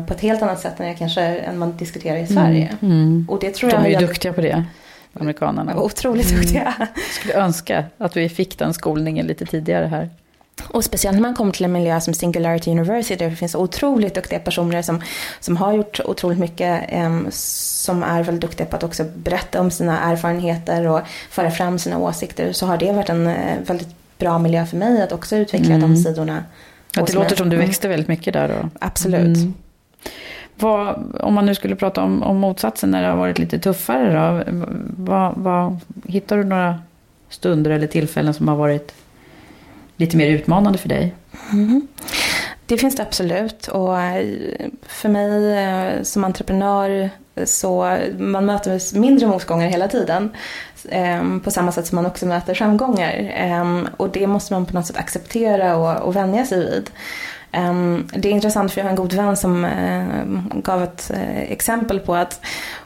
På 0.07 0.15
ett 0.15 0.21
helt 0.21 0.43
annat 0.43 0.61
sätt 0.61 0.81
än, 0.81 0.87
jag 0.87 0.99
kanske, 0.99 1.23
än 1.23 1.59
man 1.59 1.77
diskuterar 1.77 2.17
i 2.17 2.27
Sverige. 2.27 2.77
Mm, 2.81 2.93
mm. 2.93 3.27
Och 3.29 3.41
det 3.41 3.55
tror 3.55 3.71
De 3.71 3.77
är 3.77 3.87
ju 3.87 3.93
jag... 3.93 4.03
duktiga 4.03 4.33
på 4.33 4.41
det. 4.41 4.65
Amerikanerna. 5.13 5.77
Otroligt 5.81 6.29
duktiga. 6.29 6.75
Mm. 6.77 6.89
skulle 7.21 7.35
önska 7.35 7.85
att 7.99 8.17
vi 8.17 8.29
fick 8.29 8.59
den 8.59 8.75
skolningen 8.75 9.27
lite 9.27 9.47
tidigare 9.47 9.87
här. 9.87 10.11
Och 10.69 10.85
speciellt 10.85 11.15
när 11.15 11.23
man 11.23 11.35
kommer 11.35 11.53
till 11.53 11.65
en 11.65 11.73
miljö 11.73 12.01
som 12.01 12.15
Singularity 12.15 12.71
University 12.71 13.17
där 13.17 13.31
det 13.31 13.37
finns 13.37 13.55
otroligt 13.55 14.15
duktiga 14.15 14.39
personer 14.39 14.83
som, 14.83 15.03
som 15.41 15.57
har 15.57 15.73
gjort 15.73 16.01
otroligt 16.05 16.39
mycket, 16.39 16.85
eh, 16.89 17.21
som 17.31 18.03
är 18.03 18.23
väldigt 18.23 18.43
duktiga 18.43 18.67
på 18.67 18.77
att 18.77 18.83
också 18.83 19.05
berätta 19.15 19.61
om 19.61 19.71
sina 19.71 20.01
erfarenheter 20.01 20.89
och 20.89 21.01
föra 21.31 21.51
fram 21.51 21.79
sina 21.79 21.99
åsikter, 21.99 22.53
så 22.53 22.67
har 22.67 22.77
det 22.77 22.93
varit 22.93 23.09
en 23.09 23.27
eh, 23.27 23.59
väldigt 23.67 23.89
bra 24.19 24.39
miljö 24.39 24.67
för 24.67 24.77
mig 24.77 25.03
att 25.03 25.13
också 25.13 25.37
utveckla 25.37 25.75
mm. 25.75 25.81
de 25.81 25.97
sidorna. 25.97 26.45
Ja, 26.97 27.03
det 27.03 27.13
låter 27.13 27.37
som 27.37 27.49
du 27.49 27.57
mm. 27.57 27.67
växte 27.67 27.89
väldigt 27.89 28.09
mycket 28.09 28.33
där 28.33 28.49
då. 28.49 28.69
Absolut. 28.81 29.37
Mm. 29.37 29.55
Vad, 30.55 31.17
om 31.21 31.35
man 31.35 31.47
nu 31.47 31.55
skulle 31.55 31.77
prata 31.77 32.03
om, 32.03 32.23
om 32.23 32.37
motsatsen 32.37 32.91
när 32.91 33.03
det 33.03 33.09
har 33.09 33.17
varit 33.17 33.39
lite 33.39 33.59
tuffare 33.59 34.45
då, 34.45 34.53
vad, 34.97 35.35
vad, 35.37 35.79
hittar 36.07 36.37
du 36.37 36.45
några 36.45 36.81
stunder 37.29 37.71
eller 37.71 37.87
tillfällen 37.87 38.35
som 38.35 38.49
har 38.49 38.57
varit 38.57 38.95
lite 40.01 40.17
mer 40.17 40.27
utmanande 40.27 40.79
för 40.79 40.89
dig? 40.89 41.15
Mm. 41.53 41.89
Det 42.67 42.79
finns 42.79 42.97
det 42.97 43.03
absolut. 43.03 43.69
Och 43.69 44.01
eh, 44.01 44.27
för 44.83 45.09
mig 45.09 45.59
eh, 45.59 46.03
som 46.03 46.25
entreprenör 46.25 47.11
eh, 47.35 47.45
så 47.45 47.99
man 48.19 48.47
möter 48.47 48.99
mindre 48.99 49.27
motgångar 49.27 49.69
hela 49.69 49.89
tiden. 49.89 50.31
På 51.45 51.51
samma 51.51 51.73
sätt 51.73 51.87
som 51.87 51.97
man 51.97 52.07
också 52.07 52.27
möter 52.27 52.55
framgångar. 52.55 53.91
Och 53.97 54.11
det 54.11 54.27
måste 54.27 54.53
man 54.53 54.67
på 54.67 54.75
något 54.75 54.87
sätt 54.87 54.97
acceptera 54.97 55.77
och, 55.77 56.09
och 56.09 56.17
vänja 56.17 56.47
sig 56.47 56.59
vid. 56.59 56.91
Ehm, 57.53 58.09
det 58.13 58.29
är 58.29 58.33
intressant 58.33 58.73
för 58.73 58.81
jag 58.81 58.85
har 58.85 58.91
en 58.91 58.97
god 58.97 59.13
vän 59.13 59.37
som 59.37 59.65
eh, 59.65 60.61
gav 60.63 60.83
ett 60.83 61.11
exempel 61.49 62.01
på 62.01 62.15
att 62.15 62.41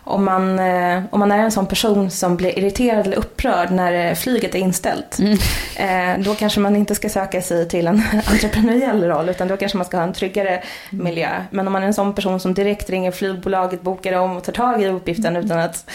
om 0.07 0.25
man, 0.25 0.59
eh, 0.59 1.03
om 1.11 1.21
man 1.21 1.33
är 1.33 1.39
en 1.39 1.51
sån 1.51 1.67
person 1.67 2.11
som 2.11 2.37
blir 2.37 2.59
irriterad 2.59 3.07
eller 3.07 3.17
upprörd 3.17 3.71
när 3.71 4.09
eh, 4.11 4.15
flyget 4.15 4.55
är 4.55 4.59
inställt. 4.59 5.19
Mm. 5.19 5.39
Eh, 5.77 6.25
då 6.25 6.35
kanske 6.35 6.61
man 6.61 6.77
inte 6.77 6.95
ska 6.95 7.09
söka 7.09 7.43
sig 7.43 7.69
till 7.69 7.87
en 7.87 8.03
entreprenöriell 8.27 9.05
roll 9.05 9.29
utan 9.29 9.49
då 9.49 9.57
kanske 9.57 9.79
man 9.79 9.85
ska 9.85 9.97
ha 9.97 10.05
en 10.05 10.13
tryggare 10.13 10.63
miljö. 10.91 11.31
Men 11.51 11.67
om 11.67 11.73
man 11.73 11.83
är 11.83 11.87
en 11.87 11.95
sån 11.95 12.15
person 12.15 12.41
som 12.41 12.55
direkt 12.55 12.91
ringer 12.91 13.11
flygbolaget, 13.11 13.83
bokar 13.83 14.13
om 14.13 14.37
och 14.37 14.45
tar 14.45 14.53
tag 14.53 14.83
i 14.83 14.89
uppgiften 14.89 15.37
utan 15.37 15.59
att 15.59 15.91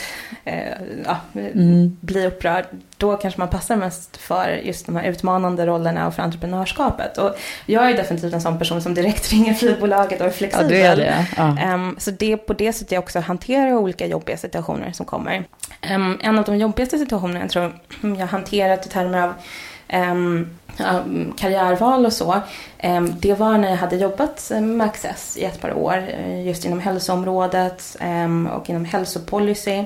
ja, 1.06 1.18
mm. 1.34 1.98
bli 2.02 2.28
upprörd. 2.28 2.66
Då 3.00 3.18
kanske 3.18 3.40
man 3.40 3.50
passar 3.50 3.76
mest 3.76 4.18
för 4.18 4.50
just 4.64 4.86
de 4.86 4.96
här 4.96 5.04
utmanande 5.04 5.66
rollerna 5.66 6.08
och 6.08 6.14
för 6.14 6.24
entreprenörskapet. 6.24 7.18
Och 7.18 7.36
jag 7.66 7.90
är 7.90 7.98
definitivt 7.98 8.34
en 8.34 8.42
sån 8.42 8.60
person 8.60 8.82
som 8.82 8.94
direkt 8.94 9.28
ringer 9.32 9.54
flygbolaget 9.54 10.22
och 10.22 10.28
är 10.28 10.32
flexibel. 10.32 10.72
Ja, 10.72 10.78
du 10.78 10.86
är 10.86 10.96
det. 10.96 11.28
Ja. 11.38 11.58
Ehm, 11.60 11.96
så 12.00 12.12
det 12.12 12.32
är 12.32 12.38
på 12.38 12.54
det 12.54 12.74
sättet 12.74 12.92
jag 12.92 13.04
också 13.04 13.20
hanterar 13.20 13.74
olika 13.74 14.06
jobbiga 14.06 14.38
situationer 14.38 14.92
som 14.92 15.06
kommer. 15.06 15.44
Um, 15.96 16.20
en 16.22 16.40
av 16.40 16.46
de 16.46 16.58
jobbigaste 16.58 16.98
situationerna 16.98 17.40
jag 17.40 17.50
tror 17.50 17.80
jag 18.02 18.28
hanterat 18.28 18.86
i 18.86 18.90
termer 18.90 19.22
av 19.22 19.34
um, 19.94 20.58
karriärval 21.38 22.06
och 22.06 22.14
så, 22.14 22.42
um, 22.84 23.16
det 23.20 23.34
var 23.34 23.58
när 23.58 23.70
jag 23.70 23.78
hade 23.78 23.96
jobbat 23.96 24.52
med 24.62 24.88
Access 24.88 25.38
i 25.38 25.44
ett 25.44 25.62
par 25.62 25.74
år, 25.74 26.04
eh, 26.08 26.48
just 26.48 26.66
inom 26.66 26.80
hälsoområdet 26.80 27.98
och 28.52 28.70
inom 28.70 28.86
hälsopolicy. 28.86 29.86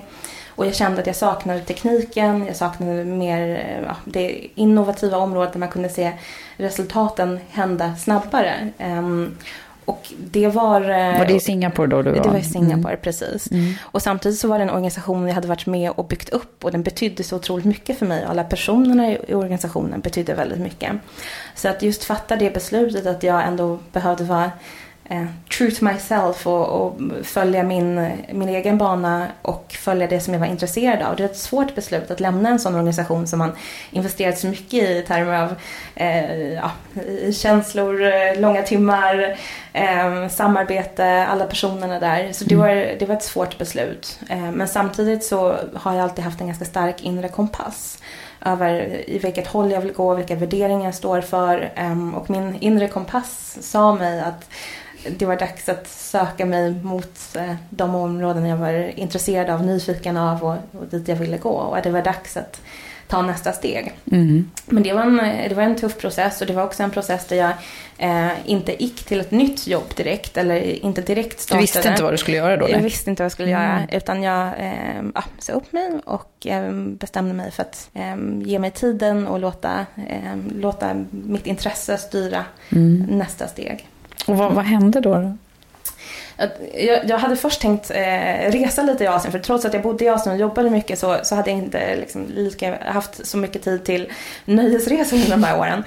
Och 0.55 0.65
jag 0.65 0.75
kände 0.75 1.01
att 1.01 1.07
jag 1.07 1.15
saknade 1.15 1.59
tekniken, 1.59 2.45
jag 2.47 2.55
saknade 2.55 3.05
mer 3.05 3.49
eh, 3.49 3.83
ja, 3.87 3.95
det 4.05 4.47
innovativa 4.55 5.17
området 5.17 5.53
där 5.53 5.59
man 5.59 5.69
kunde 5.69 5.89
se 5.89 6.11
resultaten 6.57 7.39
hända 7.49 7.95
snabbare. 7.95 8.69
Um, 8.79 9.37
och 9.85 10.13
det 10.17 10.47
var... 10.47 10.81
Eh, 10.81 11.17
var 11.17 11.25
det 11.25 11.33
i 11.33 11.39
Singapore 11.39 11.87
då 11.87 12.01
du 12.01 12.11
var? 12.11 12.23
Det 12.23 12.29
var 12.29 12.37
i 12.37 12.43
Singapore, 12.43 12.93
mm. 12.93 13.01
precis. 13.01 13.51
Mm. 13.51 13.73
Och 13.81 14.01
samtidigt 14.01 14.39
så 14.39 14.47
var 14.47 14.57
det 14.57 14.63
en 14.63 14.69
organisation 14.69 15.27
jag 15.27 15.35
hade 15.35 15.47
varit 15.47 15.65
med 15.65 15.91
och 15.91 16.05
byggt 16.05 16.29
upp 16.29 16.63
och 16.65 16.71
den 16.71 16.83
betydde 16.83 17.23
så 17.23 17.35
otroligt 17.35 17.65
mycket 17.65 17.99
för 17.99 18.05
mig. 18.05 18.23
Alla 18.23 18.43
personerna 18.43 19.11
i 19.11 19.33
organisationen 19.33 19.99
betydde 19.99 20.33
väldigt 20.33 20.59
mycket. 20.59 20.91
Så 21.55 21.67
att 21.67 21.81
just 21.81 22.03
fatta 22.03 22.35
det 22.35 22.53
beslutet 22.53 23.05
att 23.05 23.23
jag 23.23 23.47
ändå 23.47 23.79
behövde 23.91 24.23
vara 24.23 24.51
eh, 25.13 25.26
true 25.58 25.71
to 25.71 25.86
myself 25.86 26.47
och, 26.47 26.67
och, 26.67 26.99
följa 27.23 27.63
min, 27.63 28.12
min 28.32 28.49
egen 28.49 28.78
bana 28.78 29.28
och 29.41 29.76
följa 29.80 30.08
det 30.08 30.19
som 30.19 30.34
jag 30.34 30.39
var 30.41 30.47
intresserad 30.47 31.02
av. 31.02 31.15
Det 31.15 31.23
är 31.23 31.26
ett 31.26 31.38
svårt 31.38 31.76
beslut 31.76 32.12
att 32.12 32.19
lämna 32.19 32.49
en 32.49 32.60
sån 32.60 32.76
organisation 32.76 33.28
som 33.28 33.39
man 33.39 33.52
investerat 33.91 34.38
så 34.38 34.47
mycket 34.47 34.73
i 34.73 34.93
i 35.04 35.06
termer 35.08 35.41
av 35.41 35.56
eh, 35.95 36.54
ja, 36.54 36.71
känslor, 37.34 38.04
eh, 38.04 38.39
långa 38.39 38.62
timmar, 38.62 39.38
eh, 39.73 40.28
samarbete, 40.30 41.26
alla 41.30 41.45
personerna 41.45 41.99
där. 41.99 42.32
Så 42.32 42.45
det 42.45 42.56
mm. 42.56 42.67
var, 42.67 42.99
det 42.99 43.06
var 43.06 43.15
ett 43.15 43.23
svårt 43.23 43.58
beslut. 43.58 44.19
Eh, 44.30 44.52
men 44.52 44.67
samtidigt 44.67 45.23
så 45.23 45.56
har 45.73 45.93
jag 45.93 46.04
alltid 46.04 46.26
haft 46.26 46.41
en 46.41 46.47
ganska 46.47 46.65
stark 46.65 47.04
inre 47.04 47.28
kompass 47.28 47.97
över 48.45 49.02
i 49.10 49.19
vilket 49.19 49.47
håll 49.47 49.71
jag 49.71 49.82
vill 49.82 49.93
gå, 49.93 50.15
vilka 50.15 50.36
värderingar 50.36 50.86
jag 50.86 50.95
står 50.95 51.21
för. 51.21 51.71
Ehm, 51.76 52.15
och 52.15 52.30
min 52.30 52.56
inre 52.60 52.88
kompass 52.88 53.58
sa 53.62 53.95
mig 53.95 54.21
att 54.21 54.49
det 55.17 55.25
var 55.25 55.35
dags 55.35 55.69
att 55.69 55.87
söka 55.87 56.45
mig 56.45 56.73
mot 56.83 57.35
eh, 57.35 57.55
de 57.69 57.95
områden 57.95 58.45
jag 58.45 58.57
var 58.57 58.99
intresserad 58.99 59.49
av, 59.49 59.65
nyfiken 59.65 60.17
av 60.17 60.43
och, 60.43 60.55
och 60.81 60.87
dit 60.91 61.07
jag 61.07 61.15
ville 61.15 61.37
gå. 61.37 61.49
Och 61.49 61.77
att 61.77 61.83
det 61.83 61.91
var 61.91 62.01
dags 62.01 62.37
att 62.37 62.61
ta 63.07 63.21
nästa 63.21 63.51
steg. 63.51 63.93
Mm. 64.11 64.51
Men 64.65 64.83
det 64.83 64.93
var, 64.93 65.01
en, 65.01 65.17
det 65.49 65.55
var 65.55 65.63
en 65.63 65.75
tuff 65.75 65.97
process 65.97 66.41
och 66.41 66.47
det 66.47 66.53
var 66.53 66.63
också 66.63 66.83
en 66.83 66.91
process 66.91 67.27
där 67.27 67.35
jag 67.35 67.51
eh, 67.97 68.31
inte 68.45 68.83
gick 68.83 69.03
till 69.03 69.19
ett 69.19 69.31
nytt 69.31 69.67
jobb 69.67 69.95
direkt 69.95 70.37
eller 70.37 70.85
inte 70.85 71.01
direkt 71.01 71.39
startade. 71.39 71.59
Du 71.59 71.61
visste 71.61 71.89
inte 71.89 72.03
vad 72.03 72.13
du 72.13 72.17
skulle 72.17 72.37
göra 72.37 72.57
då? 72.57 72.69
Jag 72.69 72.79
visste 72.79 73.09
inte 73.09 73.23
vad 73.23 73.25
jag 73.25 73.31
skulle 73.31 73.51
mm. 73.51 73.61
göra 73.61 73.87
utan 73.91 74.23
jag 74.23 74.47
eh, 74.47 75.03
ja, 75.15 75.23
sa 75.39 75.53
upp 75.53 75.73
mig 75.73 75.89
och 76.05 76.47
eh, 76.47 76.71
bestämde 76.73 77.33
mig 77.33 77.51
för 77.51 77.61
att 77.61 77.89
eh, 77.93 78.15
ge 78.41 78.59
mig 78.59 78.71
tiden 78.71 79.27
och 79.27 79.39
låta, 79.39 79.85
eh, 79.95 80.37
låta 80.55 81.05
mitt 81.09 81.47
intresse 81.47 81.97
styra 81.97 82.45
mm. 82.71 83.05
nästa 83.09 83.47
steg. 83.47 83.87
Och 84.28 84.38
vad, 84.38 84.52
vad 84.54 84.65
hände 84.65 84.99
då? 84.99 85.38
Jag, 86.38 87.10
jag, 87.10 87.17
hade 87.17 87.36
först 87.36 87.62
tänkt 87.62 87.91
eh, 87.91 88.52
resa 88.52 88.84
lite 88.84 89.04
i 89.04 89.08
Asien 89.08 89.32
för 89.32 89.39
trots 89.39 89.65
att 89.65 89.74
jag 89.74 89.84
bodde 89.84 90.06
i 90.06 90.10
Asien 90.10 90.36
och 90.36 90.41
jobbade 90.41 90.69
mycket 90.69 91.00
så, 91.00 91.17
så 91.24 91.36
hade 91.36 91.50
jag 91.50 91.60
inte 91.60 91.96
liksom, 91.96 92.26
lika, 92.28 92.78
haft 92.86 93.28
så 93.28 93.38
mycket 93.38 93.63
tid 93.63 93.84
till 93.84 94.12
nöjesresor 94.46 95.17
under 95.17 95.30
de 95.30 95.43
här 95.43 95.60
åren. 95.60 95.84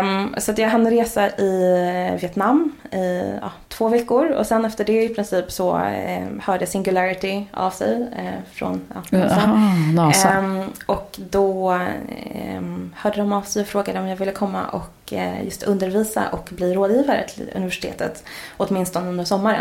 Um, 0.00 0.34
så 0.38 0.50
att 0.50 0.58
jag 0.58 0.68
hann 0.68 0.90
resa 0.90 1.28
i 1.28 2.18
Vietnam 2.20 2.72
i 2.92 3.32
ja, 3.40 3.50
två 3.68 3.88
veckor 3.88 4.30
och 4.30 4.46
sen 4.46 4.64
efter 4.64 4.84
det 4.84 5.04
i 5.04 5.08
princip 5.08 5.52
så 5.52 5.78
eh, 5.78 6.26
hörde 6.42 6.66
Singularity 6.66 7.46
av 7.50 7.70
sig 7.70 8.08
eh, 8.16 8.52
från 8.52 8.80
ja, 8.94 9.18
NASA. 9.18 9.34
Aha, 9.34 9.56
NASA. 9.94 10.38
Um, 10.38 10.72
och 10.86 11.18
då 11.30 11.72
eh, 11.72 12.62
hörde 12.94 13.16
de 13.16 13.32
av 13.32 13.42
sig 13.42 13.62
och 13.62 13.68
frågade 13.68 14.00
om 14.00 14.06
jag 14.06 14.16
ville 14.16 14.32
komma 14.32 14.64
och 14.64 15.12
eh, 15.12 15.44
just 15.44 15.62
undervisa 15.62 16.28
och 16.28 16.48
bli 16.52 16.74
rådgivare 16.74 17.24
till 17.28 17.50
universitetet 17.54 18.24
åtminstone 18.56 19.08
under 19.08 19.24
sommaren 19.24 19.55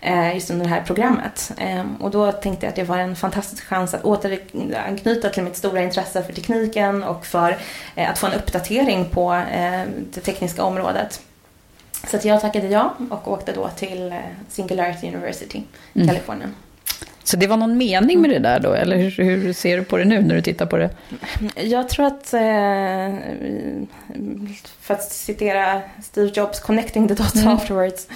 eh, 0.00 0.34
just 0.34 0.50
under 0.50 0.64
det 0.64 0.70
här 0.70 0.82
programmet. 0.82 1.52
Ehm, 1.58 1.96
och 1.96 2.10
då 2.10 2.32
tänkte 2.32 2.66
jag 2.66 2.70
att 2.70 2.76
det 2.76 2.84
var 2.84 2.98
en 2.98 3.16
fantastisk 3.16 3.64
chans 3.64 3.94
att 3.94 4.04
återanknyta 4.04 5.28
till 5.28 5.42
mitt 5.42 5.56
stora 5.56 5.82
intresse 5.82 6.22
för 6.22 6.32
tekniken 6.32 7.02
och 7.02 7.26
för 7.26 7.56
eh, 7.94 8.10
att 8.10 8.18
få 8.18 8.26
en 8.26 8.32
uppdatering 8.32 9.04
på 9.04 9.42
det 10.14 10.20
tekniska 10.20 10.62
området. 10.62 11.20
Så 12.10 12.18
jag 12.22 12.40
tackade 12.40 12.68
ja 12.68 12.94
och 13.10 13.32
åkte 13.32 13.52
då 13.52 13.68
till 13.68 14.12
eh, 14.12 14.18
Singularity 14.48 15.08
University 15.08 15.58
i 15.92 16.00
mm. 16.00 16.08
Kalifornien. 16.08 16.54
Så 17.24 17.36
det 17.36 17.46
var 17.46 17.56
någon 17.56 17.76
mening 17.76 18.20
med 18.20 18.30
det 18.30 18.38
där 18.38 18.60
då, 18.60 18.72
eller 18.72 18.96
hur, 18.96 19.10
hur, 19.10 19.52
ser 19.52 19.76
du 19.76 19.84
på 19.84 19.96
det 19.96 20.04
nu 20.04 20.22
när 20.22 20.34
du 20.34 20.42
tittar 20.42 20.66
på 20.66 20.76
det? 20.76 20.90
Jag 21.54 21.88
tror 21.88 22.06
att, 22.06 22.34
eh, 22.34 22.40
för 24.80 24.94
att 24.94 25.02
citera 25.02 25.82
Steve 26.02 26.30
Jobs, 26.34 26.60
connecting 26.60 27.08
the 27.08 27.14
dots 27.14 27.34
mm. 27.34 27.48
afterwards, 27.48 28.08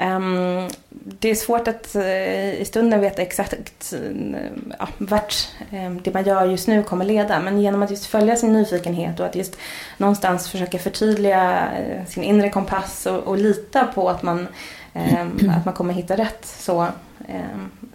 Um, 0.00 0.68
det 0.90 1.30
är 1.30 1.34
svårt 1.34 1.68
att 1.68 1.96
uh, 1.96 2.54
i 2.54 2.64
stunden 2.66 3.00
veta 3.00 3.22
exakt 3.22 3.94
uh, 3.94 4.36
ja, 4.78 4.88
vart 4.98 5.48
um, 5.72 6.00
det 6.02 6.14
man 6.14 6.24
gör 6.24 6.44
just 6.44 6.68
nu 6.68 6.82
kommer 6.82 7.04
leda. 7.04 7.40
Men 7.40 7.60
genom 7.60 7.82
att 7.82 7.90
just 7.90 8.06
följa 8.06 8.36
sin 8.36 8.52
nyfikenhet 8.52 9.20
och 9.20 9.26
att 9.26 9.34
just 9.34 9.56
någonstans 9.96 10.50
försöka 10.50 10.78
förtydliga 10.78 11.68
uh, 11.80 12.06
sin 12.06 12.22
inre 12.22 12.50
kompass 12.50 13.06
och, 13.06 13.18
och, 13.18 13.38
lita 13.38 13.84
på 13.84 14.08
att 14.08 14.22
man, 14.22 14.48
um, 14.92 15.50
att 15.56 15.64
man 15.64 15.74
kommer 15.74 15.94
hitta 15.94 16.16
rätt 16.16 16.46
så, 16.46 16.86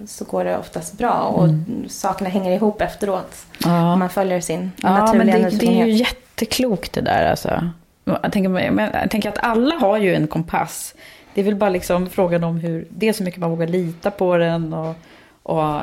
så 0.08 0.26
går 0.26 0.44
det 0.44 0.58
oftast 0.58 0.98
bra. 0.98 1.14
Och 1.14 1.44
mm. 1.44 1.86
sakerna 1.90 2.30
hänger 2.30 2.52
ihop 2.52 2.82
efteråt. 2.82 3.46
Ja. 3.64 3.94
Om 3.94 4.00
man 4.00 4.10
följer 4.10 4.42
sin 4.42 4.72
ja, 4.78 4.90
naturliga 4.90 5.34
men 5.34 5.42
det, 5.42 5.50
nyfikenhet. 5.50 5.78
Det 5.78 5.84
är 5.84 5.86
ju 5.86 5.92
jätteklokt 5.92 6.94
det 6.94 7.02
där 7.02 7.30
alltså. 7.30 7.70
Jag 8.04 8.32
tänker, 8.32 8.82
jag 9.02 9.12
tänker 9.12 9.30
att 9.30 9.44
alla 9.44 9.76
har 9.76 9.98
ju 9.98 10.16
en 10.16 10.28
kompass. 10.28 10.96
Det 11.36 11.42
är 11.42 11.46
väl 11.46 11.56
bara 11.56 11.70
liksom 11.70 12.10
frågan 12.10 12.44
om 12.44 12.58
hur, 12.58 12.88
dels 12.90 13.20
hur 13.20 13.26
mycket 13.26 13.40
man 13.40 13.50
vågar 13.50 13.68
lita 13.68 14.12
på 14.12 14.38
den 14.38 14.74
och, 14.74 14.96
och 15.44 15.82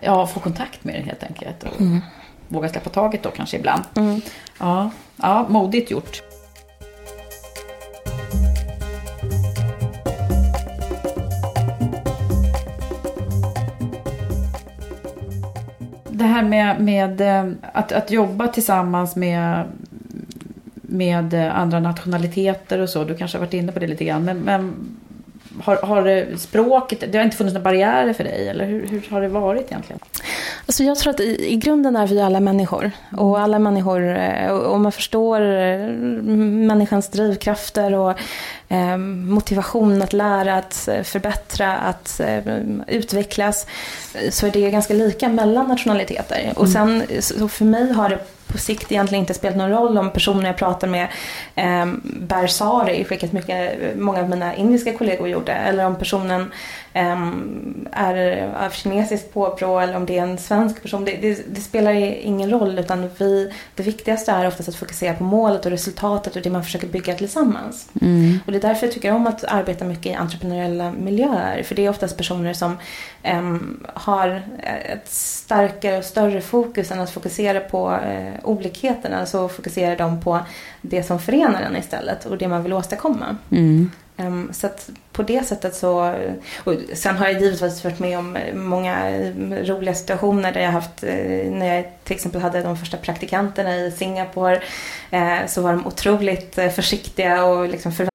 ja, 0.00 0.26
få 0.26 0.40
kontakt 0.40 0.84
med 0.84 0.94
den 0.94 1.04
helt 1.04 1.22
enkelt. 1.22 1.62
Och 1.62 1.80
mm. 1.80 2.00
Våga 2.48 2.68
släppa 2.68 2.90
taget 2.90 3.22
då 3.22 3.30
kanske 3.30 3.56
ibland. 3.56 3.82
Mm. 3.96 4.20
Ja, 4.58 4.90
ja, 5.16 5.46
modigt 5.48 5.90
gjort. 5.90 6.22
Det 16.08 16.24
här 16.24 16.42
med, 16.42 16.80
med 16.80 17.20
eh, 17.20 17.52
att, 17.72 17.92
att 17.92 18.10
jobba 18.10 18.48
tillsammans 18.48 19.16
med 19.16 19.64
med 20.88 21.34
andra 21.34 21.80
nationaliteter 21.80 22.78
och 22.78 22.88
så. 22.88 23.04
Du 23.04 23.16
kanske 23.16 23.38
har 23.38 23.44
varit 23.44 23.54
inne 23.54 23.72
på 23.72 23.78
det 23.78 23.86
lite 23.86 24.04
grann. 24.04 24.24
Men, 24.24 24.38
men 24.38 24.74
har, 25.62 25.76
har 25.76 26.36
språket, 26.36 27.04
det 27.12 27.18
har 27.18 27.24
inte 27.24 27.36
funnits 27.36 27.54
några 27.54 27.64
barriärer 27.64 28.12
för 28.12 28.24
dig? 28.24 28.48
Eller 28.48 28.64
hur, 28.64 28.86
hur 28.86 29.02
har 29.10 29.20
det 29.20 29.28
varit 29.28 29.66
egentligen? 29.66 30.00
Alltså 30.66 30.84
jag 30.84 30.98
tror 30.98 31.10
att 31.10 31.20
i, 31.20 31.52
i 31.52 31.56
grunden 31.56 31.96
är 31.96 32.06
vi 32.06 32.20
alla 32.20 32.40
människor. 32.40 32.90
Och 33.16 33.40
alla 33.40 33.58
människor, 33.58 34.16
eh, 34.16 34.52
om 34.52 34.82
man 34.82 34.92
förstår 34.92 35.40
eh, 35.40 35.78
människans 36.68 37.08
drivkrafter 37.08 37.94
och 37.94 38.18
eh, 38.68 38.96
motivation 38.96 40.02
att 40.02 40.12
lära, 40.12 40.56
att 40.56 40.88
förbättra, 41.02 41.76
att 41.76 42.20
eh, 42.20 42.42
utvecklas. 42.86 43.66
Så 44.30 44.46
är 44.46 44.50
det 44.50 44.70
ganska 44.70 44.94
lika 44.94 45.28
mellan 45.28 45.68
nationaliteter. 45.68 46.52
Och 46.56 46.66
mm. 46.66 47.02
sen, 47.08 47.22
så 47.22 47.48
för 47.48 47.64
mig 47.64 47.92
har 47.92 48.08
det 48.08 48.18
på 48.48 48.58
sikt 48.58 48.92
egentligen 48.92 49.22
inte 49.22 49.34
spelat 49.34 49.56
någon 49.56 49.70
roll 49.70 49.98
om 49.98 50.10
personer 50.10 50.46
jag 50.46 50.56
pratar 50.56 50.88
med 50.88 51.08
eh, 51.54 51.86
bär 52.02 52.46
sari, 52.46 53.06
vilket 53.08 53.32
mycket, 53.32 53.78
många 53.96 54.20
av 54.20 54.28
mina 54.28 54.54
indiska 54.54 54.92
kollegor 54.92 55.28
gjorde, 55.28 55.52
eller 55.52 55.86
om 55.86 55.96
personen 55.96 56.50
Ehm, 56.98 57.88
är 57.92 58.48
av 58.66 58.70
kinesiskt 58.70 59.34
påbrå 59.34 59.78
eller 59.78 59.96
om 59.96 60.06
det 60.06 60.18
är 60.18 60.22
en 60.22 60.38
svensk 60.38 60.82
person. 60.82 61.04
Det, 61.04 61.16
det, 61.16 61.54
det, 61.54 61.60
spelar 61.60 61.92
ingen 61.92 62.50
roll 62.50 62.78
utan 62.78 63.10
vi, 63.18 63.52
det 63.74 63.82
viktigaste 63.82 64.32
är 64.32 64.46
oftast 64.46 64.68
att 64.68 64.74
fokusera 64.74 65.14
på 65.14 65.24
målet 65.24 65.66
och 65.66 65.70
resultatet 65.70 66.36
och 66.36 66.42
det 66.42 66.50
man 66.50 66.64
försöker 66.64 66.86
bygga 66.86 67.14
tillsammans. 67.14 67.88
Mm. 68.00 68.38
Och 68.46 68.52
det 68.52 68.58
är 68.58 68.62
därför 68.62 68.86
jag 68.86 68.94
tycker 68.94 69.12
om 69.12 69.26
att 69.26 69.44
arbeta 69.44 69.84
mycket 69.84 70.06
i 70.06 70.14
entreprenöriella 70.14 70.92
miljöer. 70.92 71.62
För 71.62 71.74
det 71.74 71.86
är 71.86 71.90
oftast 71.90 72.16
personer 72.16 72.52
som 72.52 72.78
um, 73.32 73.86
har 73.94 74.42
ett 74.84 75.08
starkare 75.10 75.98
och 75.98 76.04
större 76.04 76.40
fokus 76.40 76.90
än 76.90 77.00
att 77.00 77.10
fokusera 77.10 77.60
på 77.60 77.90
uh, 77.90 78.32
olikheterna. 78.42 79.26
Så 79.26 79.48
fokuserar 79.48 79.96
de 79.96 80.20
på 80.20 80.40
det 80.82 81.02
som 81.02 81.18
förenar 81.18 81.62
en 81.62 81.76
istället 81.76 82.26
och 82.26 82.38
det 82.38 82.48
man 82.48 82.62
vill 82.62 82.72
åstadkomma. 82.72 83.36
Mm. 83.50 83.90
Um, 84.20 84.52
så 84.52 84.66
att 84.66 84.90
på 85.12 85.22
det 85.22 85.46
sättet 85.46 85.74
så, 85.74 86.14
och 86.64 86.74
sen 86.94 87.16
har 87.16 87.26
jag 87.26 87.40
givetvis 87.40 87.84
varit 87.84 87.98
med 87.98 88.18
om 88.18 88.38
många 88.54 89.10
roliga 89.64 89.94
situationer 89.94 90.52
där 90.52 90.60
jag 90.60 90.70
haft, 90.70 91.04
eh, 91.04 91.50
när 91.50 91.74
jag 91.74 91.84
till 92.04 92.16
exempel 92.16 92.40
hade 92.40 92.62
de 92.62 92.76
första 92.76 92.96
praktikanterna 92.96 93.76
i 93.76 93.90
Singapore, 93.90 94.62
eh, 95.10 95.46
så 95.46 95.62
var 95.62 95.72
de 95.72 95.86
otroligt 95.86 96.58
eh, 96.58 96.68
försiktiga 96.68 97.44
och 97.44 97.68
liksom 97.68 97.92
för 97.92 98.08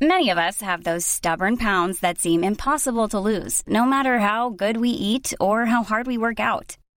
Many 0.00 0.32
of 0.32 0.38
us 0.38 0.62
have 0.62 0.82
those 0.82 1.06
stubborn 1.06 1.56
pounds 1.56 2.00
that 2.00 2.18
seem 2.18 2.44
impossible 2.44 3.08
to 3.08 3.20
lose, 3.20 3.62
no 3.66 3.86
matter 3.86 4.18
how 4.18 4.50
good 4.50 4.76
we 4.76 4.88
eat 4.88 5.32
or 5.38 5.64
how 5.66 5.84
hard 5.84 6.06
we 6.06 6.18
work 6.18 6.40
out. 6.40 6.81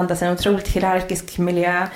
Andas 0.00 0.22
en 0.22 0.32
otroligt 0.32 0.68
hierarkisk 0.68 1.38
miljö 1.38 1.86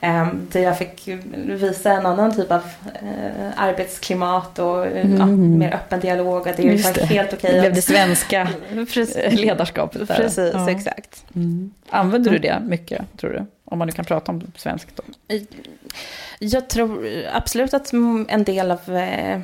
eh, 0.00 0.28
där 0.52 0.60
jag 0.60 0.78
fick 0.78 1.08
visa 1.34 1.92
en 1.92 2.06
annan 2.06 2.36
typ 2.36 2.52
av 2.52 2.62
eh, 3.02 3.48
arbetsklimat 3.56 4.58
och 4.58 4.86
mm. 4.86 5.16
ja, 5.16 5.26
mer 5.26 5.74
öppen 5.74 6.00
dialog. 6.00 6.46
Och 6.46 6.52
det 6.56 6.62
Just 6.62 6.84
var 6.84 6.92
det. 6.94 7.04
helt 7.04 7.32
okej. 7.32 7.52
Det 7.54 7.60
blev 7.60 7.74
det 7.74 7.82
svenska 7.82 8.48
ledarskapet 9.30 10.08
där. 10.08 10.16
Precis, 10.16 10.50
Ja. 10.54 10.70
exakt. 10.70 11.24
Mm. 11.34 11.70
Använder 11.88 12.30
du 12.30 12.38
det 12.38 12.62
mycket, 12.66 13.02
tror 13.16 13.30
du? 13.30 13.46
Om 13.64 13.78
man 13.78 13.86
nu 13.88 13.92
kan 13.92 14.04
prata 14.04 14.32
om 14.32 14.52
svenskt 14.56 14.96
då. 14.96 15.02
Jag 16.38 16.68
tror 16.68 17.08
absolut 17.32 17.74
att 17.74 17.92
mm, 17.92 18.26
en 18.28 18.44
del 18.44 18.70
av, 18.70 18.96
eh, 18.96 19.40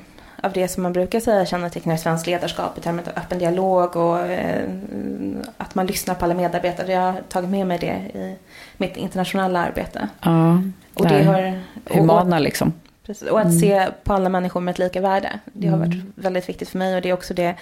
av 0.47 0.53
det 0.53 0.69
som 0.69 0.83
man 0.83 0.93
brukar 0.93 1.21
säga 1.21 1.47
kännetecknar 1.47 1.97
svenskt 1.97 2.27
ledarskap 2.27 2.79
i 2.79 2.81
termer 2.81 3.03
av 3.03 3.23
öppen 3.23 3.39
dialog 3.39 3.97
och 3.97 4.19
eh, 4.21 4.65
att 5.59 5.75
man 5.75 5.87
lyssnar 5.87 6.15
på 6.15 6.25
alla 6.25 6.35
medarbetare. 6.35 6.93
Jag 6.93 7.01
har 7.01 7.21
tagit 7.29 7.51
med 7.51 7.67
mig 7.67 7.79
det 7.79 8.19
i 8.19 8.37
mitt 8.77 8.97
internationella 8.97 9.61
arbete. 9.61 10.09
Ja, 10.23 10.63
Och 10.95 11.07
det 11.09 11.23
har, 11.23 11.61
humana 11.85 12.39
liksom. 12.39 12.73
Precis, 13.07 13.29
och 13.29 13.41
att 13.41 13.47
Mm. 13.47 13.59
se 13.61 13.87
på 14.05 14.13
alla 14.13 14.29
människor 14.29 14.61
med 14.61 14.73
ett 14.73 14.79
lika 14.79 15.01
värde. 15.01 15.39
Det 15.45 15.69
har 15.69 15.79
varit 15.79 16.03
väldigt 16.15 16.49
viktigt 16.49 16.69
för 16.69 16.79
mig 16.79 16.95
och 16.97 17.03
det 17.03 17.09
är 17.09 17.13
också 17.15 17.35
det 17.35 17.55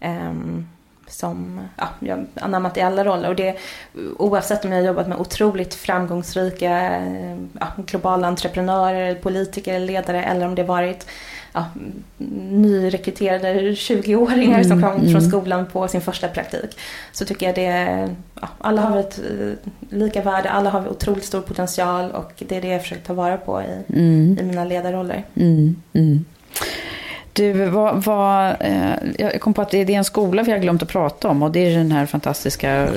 ehm, 0.00 0.66
som 1.08 1.60
ja, 1.76 1.88
jag 2.00 2.26
anammat 2.34 2.76
i 2.76 2.80
alla 2.80 3.04
roller. 3.04 3.28
Och 3.28 3.36
det, 3.36 3.56
oavsett 4.18 4.64
om 4.64 4.72
jag 4.72 4.78
har 4.78 4.86
jobbat 4.86 5.08
med 5.08 5.18
otroligt 5.18 5.74
framgångsrika 5.74 6.96
eh, 6.96 7.36
ja, 7.60 7.66
globala 7.76 8.26
entreprenörer, 8.26 9.14
politiker, 9.14 9.78
ledare 9.80 10.24
eller 10.24 10.46
om 10.46 10.54
det 10.54 10.62
varit 10.62 11.06
ja, 11.52 11.64
nyrekryterade 12.50 13.60
20-åringar 13.72 14.62
som 14.62 14.78
Mm, 14.78 14.90
kom 14.90 15.00
från 15.00 15.08
mm. 15.08 15.30
skolan 15.30 15.66
på 15.66 15.88
sin 15.88 16.00
första 16.00 16.28
praktik. 16.28 16.78
Så 17.12 17.24
tycker 17.24 17.46
jag 17.46 17.54
det, 17.54 18.08
ja, 18.40 18.48
alla 18.58 18.82
har 18.82 18.98
ett 18.98 19.18
eh, 19.18 19.70
lika 19.98 20.22
värde, 20.22 20.50
alla 20.50 20.70
har 20.70 20.88
otroligt 20.88 21.24
stor 21.24 21.40
potential 21.40 22.10
och 22.10 22.32
det 22.38 22.56
är 22.56 22.62
det 22.62 22.68
jag 22.68 22.82
försöker 22.82 23.02
ta 23.04 23.14
vara 23.14 23.36
på 23.36 23.62
i, 23.62 23.92
Mm. 23.92 24.38
i 24.40 24.42
mina 24.42 24.64
ledarroller. 24.64 25.24
Mm, 25.34 25.76
mm. 25.92 26.24
Du, 27.38 27.52
vad, 27.52 28.04
vad, 28.04 28.48
eh, 28.60 28.92
jag 29.18 29.40
kom 29.40 29.54
på 29.54 29.62
att 29.62 29.70
det 29.70 29.78
är 29.78 29.90
en 29.90 30.04
skola 30.04 30.42
vi 30.42 30.52
har 30.52 30.58
glömt 30.58 30.82
att 30.82 30.88
prata 30.88 31.28
om 31.28 31.42
och 31.42 31.50
det 31.50 31.60
är 31.72 31.78
den 31.78 31.92
här 31.92 32.06
fantastiska 32.06 32.88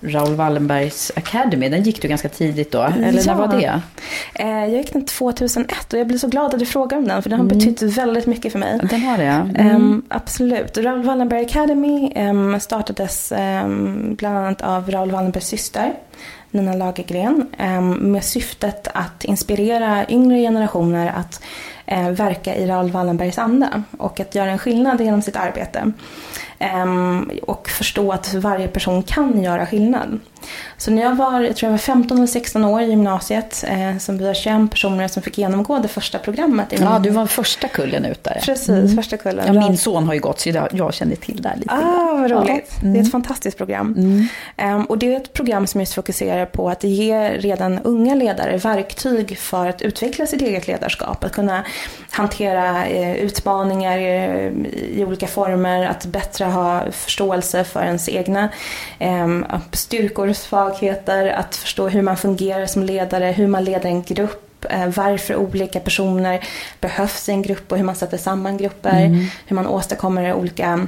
Raoul 0.00 0.34
Wallenbergs 0.34 1.12
Academy. 1.16 1.68
Den 1.68 1.82
gick 1.82 2.02
du 2.02 2.08
ganska 2.08 2.28
tidigt 2.28 2.72
då, 2.72 2.82
eller 2.82 3.12
Ja. 3.12 3.22
när 3.26 3.34
var 3.34 3.48
det? 3.60 3.80
Eh, 4.34 4.48
Jag 4.48 4.68
gick 4.70 4.92
den 4.92 5.04
2001 5.06 5.92
och 5.92 5.98
jag 5.98 6.06
blir 6.06 6.18
så 6.18 6.28
glad 6.28 6.54
att 6.54 6.60
du 6.60 6.66
frågar 6.66 6.98
om 6.98 7.08
den 7.08 7.22
för 7.22 7.30
den 7.30 7.38
har 7.38 7.46
Mm. 7.46 7.58
betytt 7.58 7.82
väldigt 7.82 8.26
mycket 8.26 8.52
för 8.52 8.58
mig. 8.58 8.80
Den 8.90 9.00
har 9.02 9.18
det, 9.18 9.24
ja. 9.24 9.32
Ehm, 9.32 9.50
Mm. 9.70 10.02
absolut. 10.08 10.78
Raoul 10.78 11.02
Wallenberg 11.02 11.44
Academy 11.46 12.12
ehm, 12.14 12.60
startades 12.60 13.32
ehm, 13.32 14.14
bland 14.14 14.38
annat 14.38 14.62
av 14.62 14.90
Raoul 14.90 15.10
Wallenbergs 15.10 15.46
syster 15.46 15.92
Nina 16.50 16.74
Lagergren 16.74 17.46
ehm, 17.58 17.90
med 17.90 18.24
syftet 18.24 18.88
att 18.94 19.24
inspirera 19.24 20.06
yngre 20.08 20.40
generationer 20.40 21.12
att 21.16 21.42
eh, 21.86 22.10
verka 22.10 22.56
i 22.56 22.66
Raoul 22.66 22.90
Wallenbergs 22.90 23.38
anda 23.38 23.82
och 23.98 24.20
att 24.20 24.34
göra 24.34 24.50
en 24.50 24.58
skillnad 24.58 25.00
genom 25.00 25.22
sitt 25.22 25.36
arbete. 25.36 25.92
Ehm, 26.58 27.30
och 27.42 27.68
förstå 27.68 28.12
att 28.12 28.34
varje 28.34 28.68
person 28.68 29.02
kan 29.02 29.42
göra 29.42 29.66
skillnad. 29.66 30.20
Så 30.76 30.90
när 30.90 31.02
jag 31.02 31.14
var, 31.16 31.40
jag 31.40 31.56
tror 31.56 31.66
jag 31.66 31.70
var 31.70 31.78
15 31.78 32.16
eller 32.16 32.26
16 32.26 32.64
år 32.64 32.82
i 32.82 32.84
gymnasiet, 32.90 33.64
eh, 33.68 33.98
som 33.98 34.18
vi 34.18 34.24
var 34.26 34.34
21 34.34 34.70
personer 34.70 35.08
som 35.08 35.22
fick 35.22 35.38
genomgå 35.38 35.78
det 35.78 35.88
första 35.88 36.18
programmet. 36.18 36.66
Ja, 36.70 36.92
min- 36.92 37.02
du 37.02 37.10
var 37.10 37.26
första 37.26 37.68
kullen 37.68 38.04
ut 38.04 38.24
där. 38.24 38.40
Precis, 38.44 38.68
Mm. 38.68 38.96
första 38.96 39.16
kullen. 39.16 39.54
Ja, 39.54 39.68
min 39.68 39.78
son 39.78 40.06
har 40.06 40.14
ju 40.14 40.20
gått 40.20 40.40
så 40.40 40.48
jag, 40.48 40.68
jag 40.72 40.94
känner 40.94 41.16
till 41.16 41.42
det 41.42 41.48
här 41.48 41.56
lite. 41.56 41.74
Ah, 41.74 42.18
vad 42.20 42.30
roligt. 42.30 42.70
Ja. 42.74 42.80
Mm. 42.80 42.92
Det 42.92 42.98
är 42.98 43.02
ett 43.02 43.10
fantastiskt 43.12 43.56
program. 43.58 44.28
Ehm, 44.56 44.84
och 44.84 44.98
det 44.98 45.12
är 45.14 45.16
ett 45.16 45.32
program 45.32 45.66
som 45.66 45.80
just 45.80 45.94
fokuserar 45.94 46.46
på 46.46 46.70
att 46.70 46.84
ge 46.84 47.30
redan 47.30 47.78
unga 47.78 48.14
ledare 48.14 48.56
verktyg 48.56 49.38
för 49.38 49.66
att 49.68 49.82
utveckla 49.82 50.26
sitt 50.26 50.42
eget 50.42 50.66
ledarskap. 50.66 51.24
Att 51.24 51.32
kunna 51.32 51.64
hantera 52.10 52.86
eh, 52.86 53.14
utmaningar 53.16 53.98
eh, 53.98 54.52
i 54.98 55.04
olika 55.06 55.26
former, 55.26 55.86
att 55.86 56.06
bättre 56.06 56.44
ha 56.44 56.82
förståelse 56.92 57.64
för 57.64 57.82
ens 57.84 58.08
egna 58.08 58.48
eh, 58.98 59.28
styrkor 60.28 60.30
och 60.30 60.36
svagheter, 60.36 61.26
att 61.26 61.56
förstå 61.56 61.88
hur 61.88 62.02
man 62.02 62.16
fungerar 62.16 62.66
som 62.66 62.82
ledare, 62.82 63.34
hur 63.36 63.46
man 63.46 63.64
leder 63.64 63.88
en 63.88 64.02
grupp 64.02 64.64
eh, 64.70 64.88
varför 64.96 65.36
olika 65.36 65.80
personer 65.80 66.40
behövs 66.80 67.28
i 67.28 67.32
en 67.32 67.42
grupp 67.42 67.72
och 67.72 67.78
hur 67.78 67.84
man 67.84 67.94
sätter 67.94 68.18
samman 68.18 68.56
grupper, 68.56 69.06
Mm. 69.06 69.26
hur 69.46 69.56
man 69.56 69.66
åstadkommer 69.66 70.34
olika 70.34 70.86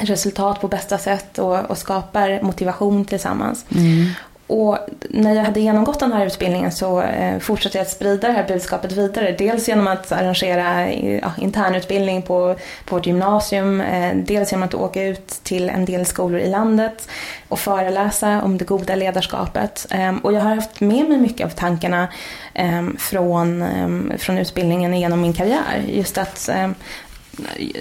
resultat 0.00 0.60
på 0.60 0.68
bästa 0.68 0.98
sätt 0.98 1.38
och, 1.38 1.70
och 1.70 1.78
skapar 1.78 2.42
motivation 2.42 3.04
tillsammans. 3.04 3.64
Mm 3.70 4.06
och 4.46 4.78
när 5.00 5.34
jag 5.34 5.44
hade 5.44 5.60
genomgått 5.60 6.00
den 6.00 6.12
här 6.12 6.26
utbildningen 6.26 6.72
så 6.72 7.02
eh, 7.02 7.38
fortsatte 7.38 7.78
jag 7.78 7.82
att 7.82 7.90
sprida 7.90 8.28
det 8.28 8.34
här 8.34 8.48
budskapet 8.48 8.92
vidare. 8.92 9.34
Dels 9.38 9.68
genom 9.68 9.86
att 9.86 10.12
arrangera 10.12 10.92
ja, 10.92 11.32
internutbildning 11.38 12.22
på, 12.22 12.56
på 12.84 12.96
vårt 12.96 13.06
gymnasium. 13.06 13.80
Eh, 13.80 14.16
dels 14.16 14.52
genom 14.52 14.62
att 14.68 14.74
åka 14.74 15.02
ut 15.02 15.28
till 15.28 15.70
en 15.70 15.84
del 15.84 16.06
skolor 16.06 16.40
i 16.40 16.50
landet 16.50 17.08
och 17.48 17.58
föreläsa 17.58 18.42
om 18.42 18.58
det 18.58 18.64
goda 18.64 18.94
ledarskapet. 18.94 19.86
Eh, 19.90 20.16
och 20.22 20.32
jag 20.32 20.40
har 20.40 20.54
haft 20.54 20.80
med 20.80 21.08
mig 21.08 21.18
mycket 21.18 21.46
av 21.46 21.50
tankarna 21.50 22.08
eh, 22.54 22.88
från, 22.98 23.62
eh, 23.62 24.16
från 24.18 24.38
utbildningen 24.38 24.98
genom 25.00 25.20
min 25.20 25.32
karriär. 25.32 25.84
Just 25.88 26.18
att, 26.18 26.48
eh, 26.48 26.70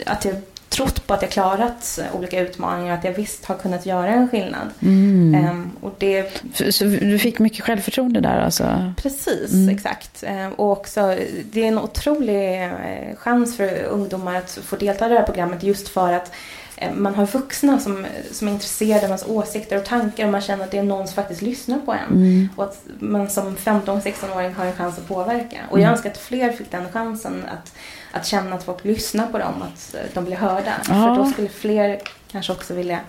att 0.06 0.26
jag 0.26 0.36
trott 0.74 1.08
på 1.08 1.14
att 1.14 1.22
jag 1.22 1.32
klarat 1.32 2.00
olika 2.14 2.40
utmaningar, 2.40 2.94
att 2.94 3.04
jag 3.04 3.14
visst 3.14 3.46
har 3.46 3.56
kunnat 3.56 3.86
göra 3.86 4.08
en 4.08 4.30
skillnad. 4.30 4.70
Mm. 4.82 5.50
Um, 5.50 5.72
och 5.82 5.96
det... 5.98 6.42
Så 6.70 6.84
du 6.84 7.20
fick 7.20 7.40
mycket 7.40 7.66
självförtroende 7.66 8.20
där 8.20 8.42
alltså? 8.42 8.94
Precis, 8.98 9.54
mm. 9.54 9.76
exakt. 9.76 10.24
Um, 10.28 10.54
och 10.54 10.72
också, 10.72 11.18
det 11.52 11.64
är 11.64 11.68
en 11.68 11.80
otrolig 11.80 12.64
uh, 12.64 13.16
chans 13.16 13.58
för 13.58 13.84
ungdomar 13.84 14.36
att 14.36 14.60
få 14.64 14.76
delta 14.76 15.06
i 15.06 15.10
det 15.10 15.16
här 15.16 15.26
programmet 15.26 15.64
just 15.64 15.90
för 15.90 16.14
att 16.14 16.32
man 16.96 17.16
har 17.16 17.26
vuxna 17.26 17.80
som, 17.80 18.06
som 18.32 18.48
är 18.48 18.52
intresserade 18.52 19.00
av 19.00 19.04
ens 19.04 19.26
åsikter 19.28 19.78
och 19.78 19.86
tankar 19.86 20.26
och 20.26 20.32
man 20.32 20.42
känner 20.42 20.64
att 20.64 20.72
det 20.72 20.78
är 20.78 20.84
någon 20.84 21.08
som 21.08 21.16
faktiskt 21.16 21.42
lyssnar 21.42 21.80
på 21.80 21.94
en. 21.94 22.16
Mm. 22.16 22.50
Och 22.56 22.64
att 22.64 22.82
man 23.00 23.30
som 23.30 23.56
15-16-åring 23.56 24.54
har 24.54 24.66
en 24.66 24.74
chans 24.74 24.98
att 24.98 25.08
påverka. 25.08 25.58
Och 25.70 25.80
jag 25.80 25.84
mm. 25.84 25.94
önskar 25.94 26.10
att 26.12 26.18
fler 26.18 26.52
fick 26.52 26.72
den 26.72 26.92
chansen 26.92 27.44
att 27.52 27.74
att 28.14 28.26
känna 28.26 28.56
att 28.56 28.64
folk 28.64 28.86
lyssnar 28.86 29.28
på 29.28 29.38
dem, 29.38 29.54
att 29.62 29.96
de 30.14 30.26
blir 30.26 30.36
hörda. 30.36 30.74
Ja. 30.90 30.94
För 30.94 31.16
då 31.16 31.26
skulle 31.26 31.50
fler 31.50 32.00
kanske 32.32 32.52
också 32.52 32.74
vilja 32.74 33.00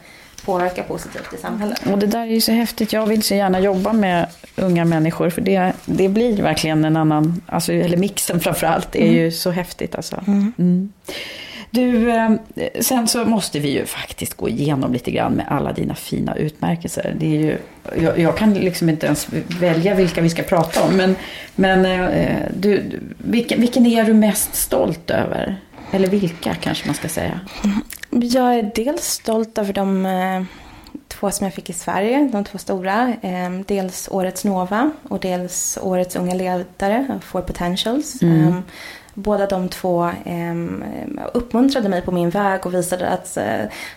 påverka 0.45 0.83
positivt 0.83 1.33
i 1.35 1.37
samhället. 1.37 1.87
Och 1.93 1.99
det 1.99 2.07
där 2.07 2.21
är 2.21 2.27
ju 2.27 2.41
så 2.41 2.53
häftigt. 2.53 2.93
Jag 2.93 3.07
vill 3.07 3.23
så 3.23 3.35
gärna 3.35 3.61
jobba 3.61 3.93
med 3.93 4.27
unga 4.57 4.85
människor 4.85 5.31
för 5.31 5.41
det, 5.41 5.73
det 5.85 6.09
blir 6.09 6.43
verkligen 6.43 6.85
en 6.85 6.97
annan, 6.97 7.43
alltså, 7.47 7.73
eller 7.73 7.97
mixen 7.97 8.41
framförallt, 8.41 8.93
det 8.93 9.03
är 9.03 9.09
mm. 9.09 9.21
ju 9.21 9.31
så 9.31 9.51
häftigt 9.51 9.95
alltså. 9.95 10.25
Mm. 10.27 10.53
Mm. 10.59 10.93
Du, 11.75 12.11
eh, 12.11 12.31
sen 12.81 13.09
så 13.09 13.25
måste 13.25 13.59
vi 13.59 13.69
ju 13.69 13.87
faktiskt 13.87 14.35
gå 14.35 14.49
igenom 14.49 14.93
lite 14.93 15.11
grann 15.11 15.33
med 15.33 15.47
alla 15.49 15.73
dina 15.73 15.95
fina 15.95 16.37
utmärkelser. 16.37 17.17
Det 17.19 17.27
är 17.27 17.41
ju, 17.41 17.59
jag, 18.03 18.19
jag 18.19 18.37
kan 18.37 18.55
liksom 18.55 18.89
inte 18.89 19.07
ens 19.07 19.29
välja 19.61 19.95
vilka 19.95 20.21
vi 20.21 20.31
ska 20.31 20.43
prata 20.43 20.83
om. 20.83 20.97
Men, 20.97 21.17
men 21.55 21.85
eh, 22.11 22.49
du, 22.57 23.01
vilken, 23.19 23.61
vilken 23.61 23.87
är 23.87 24.05
du 24.05 24.15
mest 24.15 24.55
stolt 24.55 25.11
över? 25.11 25.57
Eller 25.91 26.09
vilka 26.09 26.55
kanske 26.55 26.87
man 26.87 26.95
ska 26.95 27.09
säga? 27.09 27.41
Jag 28.11 28.55
är 28.55 28.71
dels 28.75 29.05
stolt 29.05 29.59
över 29.59 29.73
de 29.73 30.07
eh, 30.07 30.43
två 31.09 31.31
som 31.31 31.45
jag 31.45 31.55
fick 31.55 31.71
i 31.71 31.73
Sverige, 31.73 32.29
de 32.33 32.45
två 32.45 32.59
stora. 32.59 33.17
Dels 33.67 34.09
Årets 34.11 34.45
Nova 34.45 34.91
och 35.09 35.21
dels 35.21 35.79
Årets 35.83 36.17
Unga 36.17 36.35
Ledare, 36.35 37.21
For 37.23 37.41
Potentials. 37.41 38.23
Mm 38.23 38.63
båda 39.15 39.47
de 39.47 39.69
två 39.69 40.05
eh, 40.05 40.55
uppmuntrade 41.33 41.89
mig 41.89 42.03
på 42.03 42.13
min 42.13 42.31
väg 42.31 42.67
och 42.67 42.75
visade 42.75 43.09
att 43.09 43.37
eh, 43.37 43.45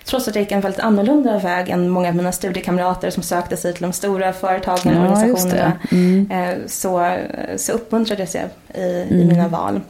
trots 0.05 0.27
att 0.27 0.35
jag 0.35 0.41
gick 0.41 0.51
en 0.51 0.61
väldigt 0.61 0.81
annorlunda 0.81 1.39
väg 1.39 1.69
än 1.69 1.89
många 1.89 2.09
av 2.09 2.15
mina 2.15 2.31
studiekamrater 2.31 3.09
som 3.09 3.23
sökte 3.23 3.57
sig 3.57 3.73
till 3.73 3.81
de 3.81 3.93
stora 3.93 4.33
företagen 4.33 4.97
och 4.97 5.05
ja, 5.05 5.11
organisationerna 5.11 5.71
mm. 5.91 6.31
eh, 6.31 6.57
så, 6.67 7.17
så 7.57 7.71
uppmuntrades 7.71 8.35
jag 8.35 8.45
i, 8.83 9.01
mm. 9.01 9.19
i 9.19 9.25
mina 9.25 9.47
val. 9.47 9.81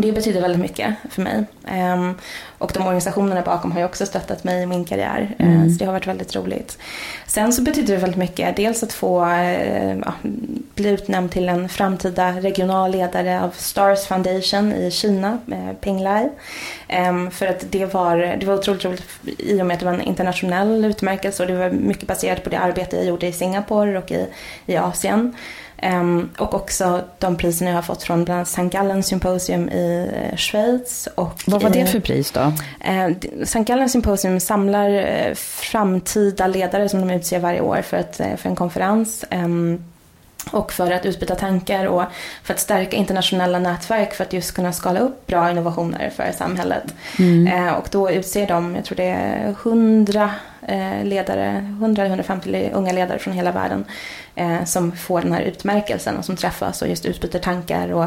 Det 0.00 0.12
betyder 0.12 0.40
väldigt 0.40 0.60
mycket 0.60 0.94
för 1.10 1.22
mig. 1.22 1.44
Um, 1.94 2.14
och 2.58 2.70
de 2.74 2.82
organisationerna 2.82 3.42
bakom 3.42 3.72
har 3.72 3.78
ju 3.78 3.84
också 3.84 4.06
stöttat 4.06 4.44
mig 4.44 4.62
i 4.62 4.66
min 4.66 4.84
karriär. 4.84 5.34
Eh, 5.38 5.46
mm. 5.46 5.70
Så 5.70 5.78
det 5.78 5.84
har 5.84 5.92
varit 5.92 6.06
väldigt 6.06 6.36
roligt. 6.36 6.78
Sen 7.26 7.52
så 7.52 7.62
betyder 7.62 7.94
det 7.94 8.00
väldigt 8.00 8.18
mycket. 8.18 8.56
Dels 8.56 8.82
att 8.82 8.92
få 8.92 9.24
uh, 9.24 9.98
ja, 9.98 10.12
bli 10.74 10.88
utnämnd 10.88 11.30
till 11.30 11.48
en 11.48 11.68
framtida 11.68 12.32
regional 12.32 12.90
ledare 12.90 13.42
av 13.42 13.50
Stars 13.50 14.06
Foundation 14.06 14.72
i 14.72 14.90
Kina, 14.90 15.38
uh, 15.48 15.72
Penglai. 15.80 16.28
Um, 17.08 17.30
för 17.30 17.46
att 17.46 17.64
det 17.70 17.94
var, 17.94 18.36
det 18.40 18.46
var 18.46 18.54
otroligt 18.54 18.84
roligt 18.84 19.04
i 19.38 19.62
och 19.62 19.66
med 19.66 19.74
att 19.74 19.80
det 19.80 19.86
var 19.86 19.94
en 19.94 20.00
internationell 20.00 20.84
utmärkelse 20.84 21.42
och 21.42 21.48
det 21.48 21.56
var 21.56 21.70
mycket 21.70 22.08
baserat 22.08 22.44
på 22.44 22.50
det 22.50 22.58
arbete 22.58 22.96
jag 22.96 23.06
gjorde 23.06 23.26
i 23.26 23.32
Singapore 23.32 23.98
och 23.98 24.10
i, 24.10 24.26
i 24.66 24.76
Asien. 24.76 25.34
Um, 25.82 26.30
och 26.38 26.54
också 26.54 27.00
de 27.18 27.36
priserna 27.36 27.70
jag 27.70 27.76
har 27.76 27.82
fått 27.82 28.02
från 28.02 28.24
bland 28.24 28.36
annat 28.36 28.48
St. 28.48 28.64
Gallen 28.64 29.02
Symposium 29.02 29.68
i 29.68 30.10
uh, 30.32 30.36
Schweiz. 30.36 31.08
Och 31.14 31.42
Vad 31.46 31.62
var 31.62 31.70
det 31.70 31.86
för 31.86 32.00
pris 32.00 32.30
då? 32.30 32.40
Uh, 32.40 33.16
St. 33.42 33.62
Gallen 33.62 33.88
Symposium 33.88 34.40
samlar 34.40 34.90
uh, 34.90 35.34
framtida 35.34 36.46
ledare 36.46 36.88
som 36.88 37.00
de 37.00 37.10
utser 37.14 37.38
varje 37.38 37.60
år 37.60 37.82
för, 37.82 37.96
ett, 37.96 38.16
för 38.16 38.48
en 38.48 38.56
konferens. 38.56 39.24
Um, 39.30 39.84
och 40.50 40.72
för 40.72 40.90
att 40.90 41.06
utbyta 41.06 41.34
tankar 41.34 41.86
och 41.86 42.02
för 42.42 42.54
att 42.54 42.60
stärka 42.60 42.96
internationella 42.96 43.58
nätverk 43.58 44.14
för 44.14 44.24
att 44.24 44.32
just 44.32 44.54
kunna 44.54 44.72
skala 44.72 45.00
upp 45.00 45.26
bra 45.26 45.50
innovationer 45.50 46.10
för 46.16 46.32
samhället. 46.38 46.94
Mm. 47.18 47.74
och 47.74 47.88
då 47.90 48.10
utser 48.10 48.46
de, 48.46 48.76
jag 48.76 48.84
tror 48.84 48.96
det 48.96 49.04
är 49.04 49.48
100 49.48 50.30
ledare, 51.04 51.76
100-150 51.80 52.70
unga 52.72 52.92
ledare 52.92 53.18
från 53.18 53.34
hela 53.34 53.52
världen 53.52 53.84
eh, 54.38 54.64
som 54.64 54.92
får 54.92 55.20
den 55.20 55.32
här 55.32 55.40
utmärkelsen 55.42 56.16
och 56.16 56.24
som 56.24 56.36
träffas 56.36 56.82
och 56.82 56.88
just 56.88 57.06
utbyter 57.06 57.38
tankar 57.38 57.92
och, 57.92 58.06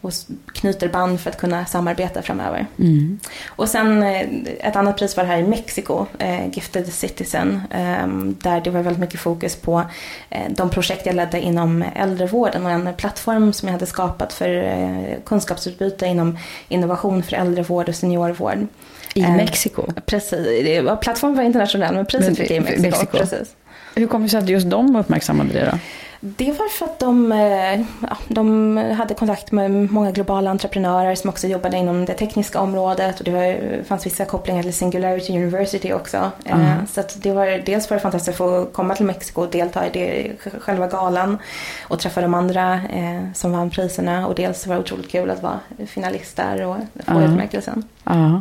och 0.00 0.12
knyter 0.52 0.88
band 0.88 1.20
för 1.20 1.30
att 1.30 1.38
kunna 1.38 1.66
samarbeta 1.66 2.22
framöver. 2.22 2.66
Mm. 2.78 3.18
Och 3.48 3.68
sen 3.68 4.02
eh, 4.02 4.28
ett 4.60 4.76
annat 4.76 4.96
pris 4.96 5.16
var 5.16 5.24
här 5.24 5.38
i 5.38 5.42
Mexiko, 5.42 6.06
eh, 6.18 6.48
Gifted 6.48 6.92
Citizen, 6.92 7.60
eh, 7.70 8.06
där 8.42 8.60
det 8.60 8.70
var 8.70 8.82
väldigt 8.82 9.00
mycket 9.00 9.20
fokus 9.20 9.56
på 9.56 9.82
eh, 10.30 10.50
de 10.50 10.70
projekt 10.70 11.06
jag 11.06 11.14
ledde 11.14 11.40
inom 11.40 11.84
äldrevården 11.94 12.66
och 12.66 12.72
en 12.72 12.94
plattform 12.94 13.52
som 13.52 13.68
jag 13.68 13.72
hade 13.72 13.86
skapat 13.86 14.32
för 14.32 14.48
eh, 14.48 15.18
kunskapsutbyte 15.24 16.06
inom 16.06 16.38
innovation 16.68 17.22
för 17.22 17.36
äldrevård 17.36 17.88
och 17.88 17.94
seniorvård. 17.94 18.66
I 19.14 19.22
Mexiko? 19.22 19.82
Precis, 20.06 20.80
plattformen 21.00 21.36
var 21.36 21.44
internationell 21.44 21.94
men 21.94 22.06
priset 22.06 22.38
fick 22.38 22.50
jag 22.50 22.56
i 22.56 22.60
Mexiko. 22.60 22.82
Mexiko. 22.82 23.18
Precis. 23.18 23.54
Hur 23.94 24.06
kommer 24.06 24.24
det 24.24 24.30
sig 24.30 24.38
att 24.38 24.48
just 24.48 24.70
de 24.70 24.96
uppmärksammade 24.96 25.52
det 25.52 25.70
då? 25.72 25.78
Det 26.22 26.52
var 26.52 26.68
för 26.68 26.84
att 26.84 26.98
de, 26.98 27.32
eh, 27.32 27.80
ja, 27.80 28.16
de 28.28 28.76
hade 28.76 29.14
kontakt 29.14 29.52
med 29.52 29.70
många 29.70 30.10
globala 30.10 30.50
entreprenörer 30.50 31.14
som 31.14 31.30
också 31.30 31.46
jobbade 31.46 31.76
inom 31.76 32.04
det 32.04 32.14
tekniska 32.14 32.60
området 32.60 33.18
och 33.18 33.24
det 33.24 33.30
var, 33.30 33.82
fanns 33.84 34.06
vissa 34.06 34.24
kopplingar 34.24 34.62
till 34.62 34.74
Singularity 34.74 35.32
University 35.32 35.92
också. 35.92 36.30
Mm. 36.44 36.86
Så 36.86 37.02
det 37.16 37.32
var, 37.32 37.62
dels 37.66 37.90
var 37.90 37.96
det 37.96 38.00
fantastiskt 38.00 38.28
att 38.28 38.36
få 38.36 38.66
komma 38.72 38.94
till 38.94 39.06
Mexiko 39.06 39.42
och 39.42 39.50
delta 39.50 39.86
i 39.86 39.90
det, 39.92 40.32
själva 40.60 40.86
galan 40.86 41.38
och 41.82 41.98
träffa 41.98 42.20
de 42.20 42.34
andra 42.34 42.74
eh, 42.74 43.32
som 43.34 43.52
vann 43.52 43.70
priserna 43.70 44.26
och 44.26 44.34
dels 44.34 44.66
var 44.66 44.74
det 44.74 44.80
otroligt 44.80 45.10
kul 45.10 45.30
att 45.30 45.42
vara 45.42 45.60
finalist 45.86 46.36
där 46.36 46.66
och 46.66 46.76
få 47.06 47.12
mm. 47.12 47.30
utmärkelsen. 47.30 47.84
Mm. 48.06 48.40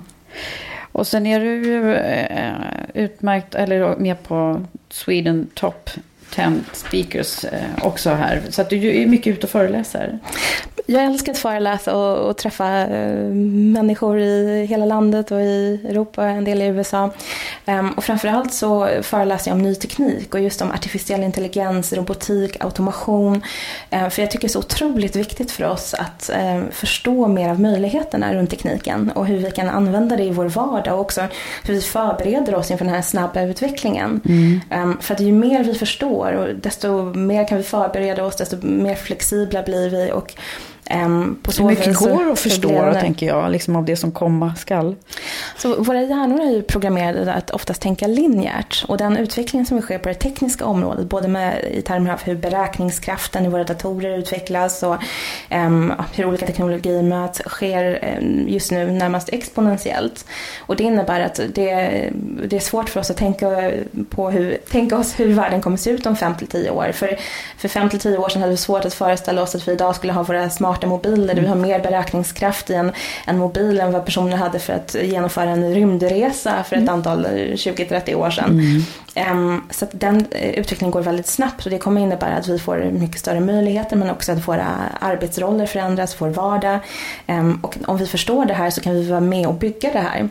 Och 0.92 1.08
sen 1.08 1.26
är 1.26 1.40
du 1.40 1.66
ju 1.66 1.94
eh, 1.96 2.54
utmärkt, 2.94 3.56
eller 3.56 3.96
med 3.96 4.24
på 4.24 4.66
Sweden 4.90 5.50
Top. 5.54 5.90
10 6.36 6.62
speakers 6.74 7.46
eh, 7.46 7.62
också 7.82 8.10
här. 8.10 8.42
Så 8.50 8.62
att 8.62 8.70
du 8.70 9.02
är 9.02 9.08
mycket 9.08 9.34
ute 9.34 9.46
och 9.46 9.52
föreläser. 9.52 10.20
Jag 10.92 11.06
älskar 11.06 11.32
att 11.32 11.38
föreläsa 11.38 11.96
och, 11.98 12.30
och 12.30 12.38
träffa 12.38 12.82
eh, 12.88 13.16
människor 13.74 14.20
i 14.20 14.66
hela 14.66 14.86
landet 14.86 15.32
och 15.32 15.42
i 15.42 15.82
Europa, 15.90 16.26
en 16.26 16.44
del 16.44 16.62
i 16.62 16.66
USA. 16.66 17.10
Um, 17.66 17.92
och 17.92 18.04
framförallt 18.04 18.54
så 18.54 18.90
föreläser 19.02 19.52
jag 19.52 19.56
om 19.56 19.62
ny 19.62 19.76
teknik 19.76 20.34
och 20.34 20.42
just 20.42 20.62
om 20.62 20.72
artificiell 20.72 21.24
intelligens, 21.24 21.94
robotik, 21.94 22.64
automation. 22.64 23.42
Um, 23.92 24.12
för 24.12 24.22
jag 24.22 24.32
tycker 24.32 24.48
det 24.48 24.48
är 24.48 24.54
så 24.54 24.60
otroligt 24.60 25.16
viktigt 25.16 25.52
för 25.52 25.64
oss 25.64 25.94
att 25.94 26.30
um, 26.44 26.72
förstå 26.72 27.28
mer 27.28 27.50
av 27.50 27.62
möjligheterna 27.62 28.34
runt 28.34 28.50
tekniken 28.50 29.12
och 29.12 29.26
hur 29.26 29.38
vi 29.38 29.52
kan 29.52 29.70
använda 29.70 30.18
det 30.18 30.24
i 30.24 30.32
vår 30.32 30.46
vardag 30.46 30.94
och 30.94 31.02
också 31.02 31.22
hur 31.64 31.74
vi 31.74 31.82
förbereder 31.82 32.56
oss 32.56 32.72
inför 32.72 32.86
den 32.86 32.94
här 32.94 33.02
snabba 33.02 33.42
utvecklingen. 33.42 34.22
Mm. 34.26 34.98
för 35.02 35.14
att 35.14 35.20
ju 35.22 35.32
mer 35.32 35.64
vi 35.64 35.74
förstår, 35.74 36.19
desto 36.62 37.04
mer 37.04 37.48
kan 37.48 37.58
vi 37.58 37.64
förbereda 37.64 38.24
oss, 38.26 38.36
desto 38.36 38.58
mer 38.62 38.96
flexibla 38.96 39.64
blir 39.64 39.90
vi. 39.90 40.12
Och 40.12 40.34
på 41.44 41.52
så 41.52 41.64
mycket 41.64 41.96
går 41.96 42.32
att 42.32 42.40
förstå 42.40 42.94
tänker 42.94 43.26
jag, 43.26 43.52
liksom 43.52 43.76
av 43.76 43.86
det 43.86 43.96
som 43.96 44.12
komma 44.12 44.56
skall? 44.56 44.96
Så 45.58 45.84
våra 45.84 46.02
hjärnor 46.02 46.42
är 46.42 46.52
ju 46.52 46.62
programmerade 46.62 47.34
att 47.34 47.52
oftast 47.52 47.82
tänka 47.82 48.08
linjärt. 48.08 48.86
Och 48.88 48.98
den 48.98 49.18
utvecklingen 49.18 49.66
som 49.66 49.82
sker 49.82 50.00
på 50.00 50.10
det 50.10 50.16
tekniska 50.16 50.66
området, 50.66 51.10
både 51.10 51.28
med, 51.28 51.66
i 51.72 51.82
termer 51.82 52.14
av 52.14 52.20
hur 52.24 52.36
beräkningskraften 52.36 53.46
i 53.46 53.50
våra 53.50 53.64
datorer 53.64 54.18
utvecklas 54.18 54.84
och 54.84 54.96
um, 55.52 55.94
hur 56.16 56.26
olika 56.26 56.46
teknologier 56.46 57.04
möts, 57.04 57.42
sker 57.48 58.18
um, 58.22 58.48
just 58.48 58.72
nu 58.72 58.92
närmast 58.92 59.30
exponentiellt. 59.30 60.26
Och 60.60 60.76
det 60.76 60.84
innebär 60.84 61.20
att 61.20 61.36
det, 61.36 62.10
det 62.48 62.56
är 62.56 62.60
svårt 62.60 62.90
för 62.90 63.00
oss 63.00 63.12
att 63.12 63.18
tänka, 63.18 63.72
på 64.10 64.32
hur, 64.32 64.58
tänka 64.72 64.98
oss 64.98 65.20
hur 65.20 65.34
världen 65.34 65.62
kommer 65.62 65.78
se 65.78 65.90
ut 65.90 66.06
om 66.06 66.16
5-10 66.16 66.70
år. 66.70 66.92
För, 66.92 67.18
för 67.58 67.68
5-10 67.68 68.18
år 68.18 68.30
sedan 68.30 68.42
hade 68.42 68.52
vi 68.52 68.58
svårt 68.58 68.86
att 68.86 68.94
föreställa 68.94 69.42
oss 69.42 69.56
att 69.56 69.68
vi 69.68 69.72
idag 69.72 69.96
skulle 69.96 70.14
ha 70.14 70.24
våra 70.24 70.50
smarta 70.50 70.79
smarta 70.80 70.88
mobiler 70.88 71.36
vi 71.36 71.48
har 71.48 71.56
mer 71.56 71.80
beräkningskraft 71.80 72.70
i 72.70 72.74
en, 72.74 72.92
en 73.26 73.38
mobil 73.38 73.80
än 73.80 73.92
vad 73.92 74.06
personer 74.06 74.38
hade 74.38 74.60
för 74.60 74.74
att 74.74 74.96
genomföra 74.96 75.50
en 75.50 75.74
rymdresa 75.74 76.64
för 76.64 76.76
ett 76.76 76.90
antal 76.90 77.26
20-30 77.26 78.16
år 78.16 78.30
sedan. 78.30 78.62
Um, 79.32 79.68
så 79.72 79.86
att 79.86 79.92
den 79.94 80.26
eh, 80.32 80.50
utvecklingen 80.50 80.92
går 80.92 81.02
väldigt 81.02 81.28
snabbt 81.28 81.66
och 81.66 81.72
det 81.72 81.78
kommer 81.78 82.02
innebära 82.02 82.36
att 82.36 82.48
vi 82.48 82.60
får 82.60 82.78
mycket 82.92 83.20
större 83.20 83.40
möjligheter 83.40 83.96
men 83.96 84.10
också 84.10 84.32
att 84.32 84.48
våra 84.48 84.68
arbetsroller 85.00 85.66
förändras, 85.66 86.22
vår 86.22 86.30
vardag. 86.30 86.80
Um, 87.28 87.60
och 87.64 87.78
om 87.86 87.98
vi 87.98 88.08
förstår 88.08 88.46
det 88.46 88.54
här 88.54 88.70
så 88.70 88.82
kan 88.82 88.94
vi 88.94 89.10
vara 89.10 89.20
med 89.20 89.48
och 89.48 89.54
bygga 89.54 89.92
det 89.94 90.00
här. 90.00 90.30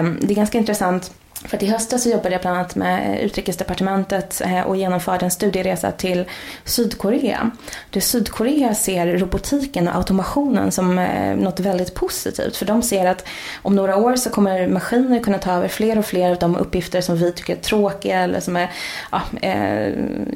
Um, 0.00 0.18
det 0.20 0.32
är 0.32 0.36
ganska 0.36 0.58
intressant 0.58 1.12
för 1.44 1.56
att 1.56 1.62
i 1.62 1.66
höstas 1.66 2.02
så 2.02 2.08
jobbade 2.08 2.30
jag 2.30 2.40
bland 2.40 2.56
annat 2.56 2.74
med 2.74 3.14
eh, 3.14 3.24
Utrikesdepartementet 3.24 4.40
eh, 4.44 4.60
och 4.60 4.76
genomförde 4.76 5.24
en 5.24 5.30
studieresa 5.30 5.92
till 5.92 6.24
Sydkorea. 6.64 7.50
Där 7.90 8.00
Sydkorea 8.00 8.74
ser 8.74 9.18
robotiken 9.18 9.88
och 9.88 9.96
automationen 9.96 10.72
som 10.72 10.98
eh, 10.98 11.36
något 11.36 11.60
väldigt 11.60 11.94
positivt. 11.94 12.56
För 12.56 12.66
de 12.66 12.82
ser 12.82 13.06
att 13.06 13.24
om 13.62 13.76
några 13.76 13.96
år 13.96 14.16
så 14.16 14.30
kommer 14.30 14.68
maskiner 14.68 15.20
kunna 15.20 15.38
ta 15.38 15.52
över 15.52 15.68
fler 15.68 15.98
och 15.98 16.04
fler 16.04 16.30
av 16.30 16.38
de 16.38 16.56
uppgifter 16.56 17.00
som 17.00 17.16
vi 17.16 17.32
tycker 17.32 17.56
är 17.56 17.60
tråkiga 17.60 18.20
eller 18.20 18.40
som 18.40 18.56
är 18.56 18.70
ja, 19.12 19.22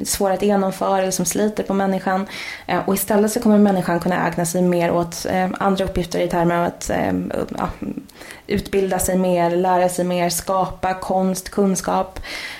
svåra 0.05 0.33
att 0.33 0.43
genomföra 0.43 0.99
eller 1.01 1.11
som 1.11 1.25
sliter 1.25 1.63
på 1.63 1.73
människan. 1.73 2.27
Och 2.85 2.93
istället 2.93 3.31
så 3.31 3.39
kommer 3.39 3.57
människan 3.57 3.99
kunna 3.99 4.27
ägna 4.27 4.45
sig 4.45 4.61
mer 4.61 4.91
åt 4.91 5.25
andra 5.53 5.85
uppgifter 5.85 6.19
i 6.19 6.27
termer 6.27 6.55
av 6.55 6.65
att 6.65 6.91
ja, 7.57 7.69
utbilda 8.47 8.99
sig 8.99 9.17
mer, 9.17 9.55
lära 9.55 9.89
sig 9.89 10.05
mer, 10.05 10.29
skapa 10.29 10.93
konst, 10.93 11.49
kunskap. 11.49 12.19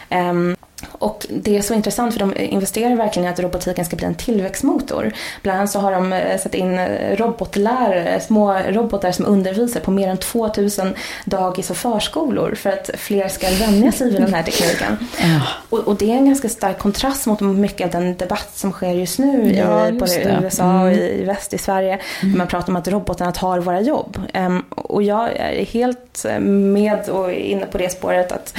Um, 0.09 0.55
och 1.01 1.25
det 1.29 1.57
är 1.57 1.61
så 1.61 1.73
intressant 1.73 2.13
för 2.13 2.19
de 2.19 2.37
investerar 2.37 2.95
verkligen 2.95 3.29
i 3.29 3.31
att 3.31 3.39
robotiken 3.39 3.85
ska 3.85 3.95
bli 3.95 4.05
en 4.05 4.15
tillväxtmotor. 4.15 5.13
Bland 5.41 5.57
annat 5.57 5.71
så 5.71 5.79
har 5.79 5.91
de 5.91 6.13
eh, 6.13 6.39
satt 6.39 6.55
in 6.55 6.79
eh, 6.79 7.15
robotlärare, 7.17 8.19
små 8.19 8.53
robotar 8.53 9.11
som 9.11 9.25
undervisar 9.25 9.79
på 9.79 9.91
mer 9.91 10.07
än 10.07 10.17
2000 10.17 10.93
dagis 11.25 11.69
och 11.69 11.77
förskolor 11.77 12.55
för 12.55 12.69
att 12.69 12.89
fler 12.97 13.27
ska 13.27 13.47
vänja 13.49 13.91
sig 13.91 14.11
vid 14.11 14.21
den 14.21 14.33
här 14.33 14.43
tekniken. 14.43 14.97
Ja. 15.19 15.41
Och, 15.69 15.79
och, 15.79 15.95
det 15.95 16.11
är 16.11 16.15
en 16.15 16.25
ganska 16.25 16.49
stark 16.49 16.79
kontrast 16.79 17.25
mot 17.25 17.41
mycket 17.41 17.85
av 17.85 18.01
den 18.01 18.17
debatt 18.17 18.51
som 18.55 18.71
sker 18.71 18.91
just 18.91 19.19
nu 19.19 19.53
ja, 19.55 19.87
i 19.87 19.91
både 19.91 20.11
det. 20.11 20.39
USA 20.43 20.83
och 20.83 20.91
i, 20.91 21.21
i 21.21 21.23
väst, 21.23 21.53
i 21.53 21.57
Sverige. 21.57 21.99
Mm. 22.23 22.37
Man 22.37 22.47
pratar 22.47 22.69
om 22.69 22.75
att 22.75 22.87
robotarna 22.87 23.31
tar 23.31 23.59
våra 23.59 23.81
jobb. 23.81 24.17
Um, 24.33 24.61
och 24.75 25.03
jag 25.03 25.29
är 25.35 25.65
helt 25.65 26.25
med 26.41 27.09
och 27.09 27.31
inne 27.31 27.65
på 27.65 27.77
det 27.77 27.91
spåret 27.91 28.31
att 28.31 28.53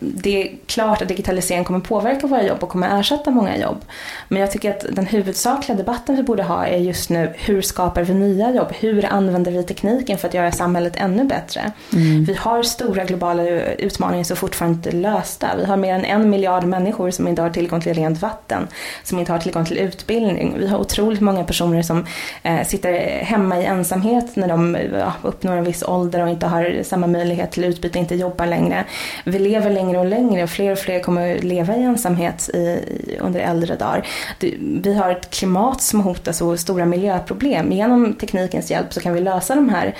det 0.00 0.42
är 0.42 0.52
klart 0.66 1.02
att 1.02 1.08
digitaliseringen 1.08 1.59
digitalisering 1.60 1.64
kommer 1.64 1.80
påverka 1.80 2.26
våra 2.26 2.42
jobb 2.42 2.62
och 2.62 2.68
kommer 2.68 3.00
ersätta 3.00 3.30
många 3.30 3.56
jobb. 3.56 3.84
Men 4.28 4.40
jag 4.40 4.50
tycker 4.50 4.70
att 4.70 4.84
den 4.96 5.06
huvudsakliga 5.06 5.76
debatten 5.76 6.16
vi 6.16 6.22
borde 6.22 6.42
ha 6.42 6.66
är 6.66 6.78
just 6.78 7.10
nu 7.10 7.32
hur 7.36 7.62
skapar 7.62 8.04
vi 8.04 8.14
nya 8.14 8.54
jobb? 8.54 8.72
Hur 8.80 9.04
använder 9.04 9.52
vi 9.52 9.62
tekniken 9.62 10.18
för 10.18 10.28
att 10.28 10.34
göra 10.34 10.52
samhället 10.52 10.96
ännu 10.96 11.24
bättre? 11.24 11.72
Mm. 11.92 12.24
Vi 12.24 12.34
har 12.34 12.62
stora 12.62 13.04
globala 13.04 13.42
utmaningar 13.78 14.24
som 14.24 14.36
fortfarande 14.36 14.76
inte 14.76 14.90
är 14.90 15.00
lösta. 15.00 15.56
Vi 15.56 15.64
har 15.64 15.76
mer 15.76 15.94
än 15.94 16.04
en 16.04 16.30
miljard 16.30 16.64
människor 16.64 17.10
som 17.10 17.28
inte 17.28 17.42
har 17.42 17.50
tillgång 17.50 17.80
till 17.80 17.94
rent 17.94 18.22
vatten, 18.22 18.68
som 19.04 19.18
inte 19.18 19.32
har 19.32 19.38
tillgång 19.38 19.64
till 19.64 19.78
utbildning. 19.78 20.54
Vi 20.58 20.66
har 20.66 20.78
otroligt 20.78 21.20
många 21.20 21.44
personer 21.44 21.82
som 21.82 22.06
eh, 22.42 22.66
sitter 22.66 22.92
hemma 23.24 23.58
i 23.58 23.64
ensamhet 23.64 24.36
när 24.36 24.48
de 24.48 24.76
ja, 24.92 25.12
uppnår 25.22 25.56
en 25.56 25.64
viss 25.64 25.82
ålder 25.82 26.22
och 26.22 26.28
inte 26.28 26.46
har 26.46 26.82
samma 26.82 27.06
möjlighet 27.06 27.52
till 27.52 27.64
utbyte, 27.64 27.98
inte 27.98 28.14
jobbar 28.14 28.46
längre. 28.46 28.84
Vi 29.24 29.38
lever 29.38 29.70
längre 29.70 29.98
och 29.98 30.06
längre 30.06 30.42
och 30.42 30.50
fler 30.50 30.72
och 30.72 30.78
fler 30.78 31.00
kommer 31.00 31.38
leva 31.50 31.76
i 31.76 31.82
ensamhet 31.82 32.48
i, 32.54 32.80
under 33.20 33.40
äldre 33.40 33.76
dagar. 33.76 34.06
Vi 34.82 34.94
har 34.94 35.10
ett 35.10 35.30
klimat 35.30 35.80
som 35.80 36.00
hotas 36.00 36.42
och 36.42 36.60
stora 36.60 36.84
miljöproblem. 36.84 37.72
Genom 37.72 38.14
teknikens 38.14 38.70
hjälp 38.70 38.92
så 38.92 39.00
kan 39.00 39.14
vi 39.14 39.20
lösa 39.20 39.54
de 39.54 39.68
här 39.68 39.94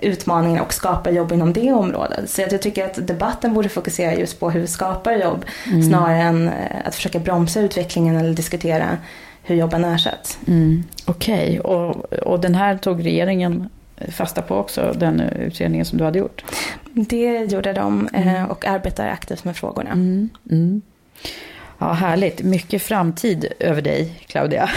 utmaningarna 0.00 0.62
och 0.62 0.74
skapa 0.74 1.10
jobb 1.10 1.32
inom 1.32 1.52
det 1.52 1.72
området. 1.72 2.30
Så 2.30 2.40
jag 2.40 2.62
tycker 2.62 2.84
att 2.84 3.06
debatten 3.06 3.54
borde 3.54 3.68
fokusera 3.68 4.14
just 4.14 4.40
på 4.40 4.50
hur 4.50 4.60
vi 4.60 4.66
skapar 4.66 5.12
jobb 5.12 5.44
mm. 5.66 5.82
snarare 5.82 6.22
än 6.22 6.48
eh, 6.48 6.52
att 6.84 6.94
försöka 6.94 7.18
bromsa 7.18 7.60
utvecklingen 7.60 8.16
eller 8.16 8.32
diskutera 8.32 8.98
hur 9.42 9.56
jobben 9.56 9.84
ersätts. 9.84 10.38
Mm. 10.46 10.84
Okej, 11.04 11.60
okay. 11.60 11.76
och, 11.76 12.12
och 12.12 12.40
den 12.40 12.54
här 12.54 12.76
tog 12.76 13.04
regeringen 13.04 13.68
fasta 14.08 14.42
på 14.42 14.56
också, 14.56 14.92
den 14.96 15.20
utredningen 15.20 15.86
som 15.86 15.98
du 15.98 16.04
hade 16.04 16.18
gjort? 16.18 16.44
Det 16.92 17.52
gjorde 17.52 17.72
de 17.72 18.08
eh, 18.12 18.36
mm. 18.36 18.50
och 18.50 18.66
arbetar 18.66 19.08
aktivt 19.08 19.44
med 19.44 19.56
frågorna. 19.56 19.90
Mm. 19.90 20.28
Mm. 20.50 20.82
Ja, 21.78 21.92
härligt. 21.92 22.42
Mycket 22.42 22.82
framtid 22.82 23.52
över 23.58 23.82
dig, 23.82 24.24
Claudia. 24.26 24.70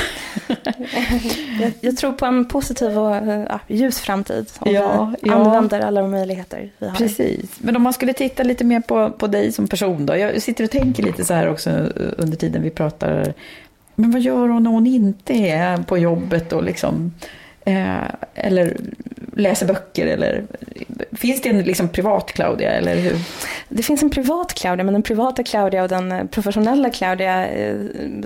jag, 1.62 1.72
jag, 1.82 1.98
tror 1.98 2.12
på 2.12 2.26
en 2.26 2.46
positiv 2.46 2.98
och 2.98 3.16
ja, 3.50 3.60
ljus 3.68 4.00
framtid. 4.00 4.50
Om 4.60 4.74
ja, 4.74 5.14
vi 5.22 5.30
ja. 5.30 5.36
använder 5.36 5.80
alla 5.80 6.02
de 6.02 6.12
möjligheter 6.12 6.72
vi 6.78 6.88
har. 6.88 6.96
Precis. 6.96 7.50
Men 7.58 7.76
om 7.76 7.82
man 7.82 7.94
skulle 7.94 8.14
titta 8.14 8.44
lite 8.44 8.64
mer 8.64 8.80
på, 8.80 9.10
på 9.10 9.28
dig 9.28 9.52
som 9.52 9.68
person 9.68 10.06
då. 10.06 10.16
Jag 10.16 10.42
sitter 10.42 10.64
och 10.64 10.72
tänker 10.72 11.04
lite 11.04 11.26
så 11.26 11.34
här 11.34 11.50
också 11.50 11.70
under 12.18 12.38
tiden 12.38 12.62
vi 12.62 12.70
pratar. 12.70 13.34
Men 13.96 14.12
vad 14.12 14.22
gör 14.22 14.48
hon 14.48 14.64
när 14.64 14.72
hon 14.72 14.88
inte 14.88 15.34
är 15.34 15.78
på 15.78 15.98
jobbet 15.98 16.54
och 16.54 16.64
liksom 16.64 17.12
Eh, 17.70 18.04
eller 18.36 18.78
läser 19.36 19.66
böcker 19.66 20.08
eller 20.08 20.44
finns 21.12 21.42
det 21.42 21.50
en 21.50 21.62
liksom 21.62 21.90
privat 21.90 22.32
Claudia 22.32 22.72
eller 22.72 22.96
hur? 22.96 23.18
Det 23.70 23.84
finns 23.84 24.04
en 24.04 24.10
privat 24.10 24.54
Claudia 24.54 24.84
men 24.84 24.94
den 24.94 25.04
privata 25.04 25.44
Claudia 25.44 25.84
och 25.84 25.90
den 25.90 26.28
professionella 26.28 26.90
Claudia 26.90 27.48
eh, 27.48 27.76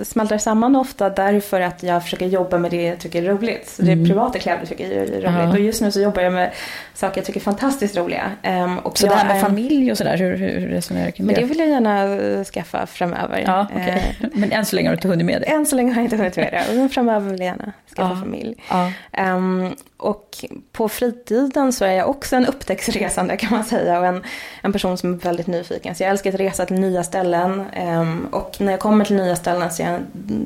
smälter 0.02 0.38
samman 0.38 0.76
ofta 0.76 1.10
därför 1.10 1.60
att 1.60 1.82
jag 1.82 2.02
försöker 2.02 2.26
jobba 2.26 2.58
med 2.58 2.70
det 2.70 2.82
jag 2.82 2.98
tycker 2.98 3.22
är 3.22 3.28
roligt. 3.28 3.68
Så 3.68 3.82
mm. 3.82 3.98
det 3.98 4.08
privata 4.08 4.38
Claudia 4.38 4.66
tycker 4.66 4.90
jag 4.90 4.92
är 4.92 5.06
roligt 5.06 5.24
-huh. 5.24 5.50
och 5.50 5.60
just 5.60 5.80
nu 5.80 5.92
så 5.92 6.00
jobbar 6.00 6.22
jag 6.22 6.32
med 6.32 6.50
saker 6.94 7.18
jag 7.18 7.26
tycker 7.26 7.40
är 7.40 7.44
fantastiskt 7.44 7.96
roliga. 7.96 8.30
Um, 8.42 8.78
och 8.78 8.98
så 8.98 9.06
det 9.06 9.14
här 9.14 9.28
med 9.28 9.40
familj 9.40 9.90
och 9.90 9.98
sådär, 9.98 10.16
hur, 10.16 10.36
hur 10.36 10.68
resonerar 10.68 11.06
du 11.06 11.12
kring 11.12 11.26
det? 11.26 11.32
Men 11.32 11.42
det 11.42 11.48
vill 11.48 11.58
jag 11.58 11.68
gärna 11.68 12.06
uh, 12.06 12.44
skaffa 12.44 12.86
framöver. 12.86 13.42
Ja, 13.46 13.66
okay. 13.74 13.96
uh, 13.96 14.02
men 14.32 14.52
än 14.52 14.64
så 14.64 14.76
länge 14.76 14.88
har 14.88 14.92
du 14.92 14.96
inte 14.96 15.08
hunnit 15.08 15.26
med 15.26 15.40
det? 15.40 15.46
Än 15.46 15.66
så 15.66 15.76
länge 15.76 15.92
har 15.92 16.00
jag 16.00 16.04
inte 16.04 16.16
hunnit 16.16 16.36
med 16.36 16.52
det, 16.52 16.76
men 16.76 16.88
framöver 16.88 17.30
vill 17.30 17.40
jag 17.40 17.46
gärna 17.46 17.72
skaffa 17.96 18.14
ja. 18.14 18.20
familj. 18.20 18.54
Ja. 18.70 18.92
Um, 19.36 19.74
och 19.96 20.44
på 20.72 20.88
fritiden 20.88 21.72
så 21.72 21.84
är 21.84 21.92
jag 21.92 22.10
också 22.10 22.36
en 22.36 22.46
upptäcktsresande 22.46 23.36
kan 23.36 23.50
man 23.50 23.64
säga 23.64 23.98
och 23.98 24.06
en, 24.06 24.22
en 24.62 24.72
person 24.72 24.98
som 24.98 25.14
är 25.14 25.18
väldigt 25.18 25.46
nyfiken. 25.46 25.94
Så 25.94 26.02
jag 26.02 26.10
älskar 26.10 26.32
att 26.32 26.40
resa 26.40 26.66
till 26.66 26.80
nya 26.80 27.04
ställen 27.04 27.64
um, 27.88 28.26
och 28.32 28.56
när 28.58 28.72
jag 28.72 28.80
kommer 28.80 29.04
till 29.04 29.16
nya 29.16 29.36
ställen 29.36 29.70
så 29.70 29.82
är 29.82 29.92
jag 29.92 30.00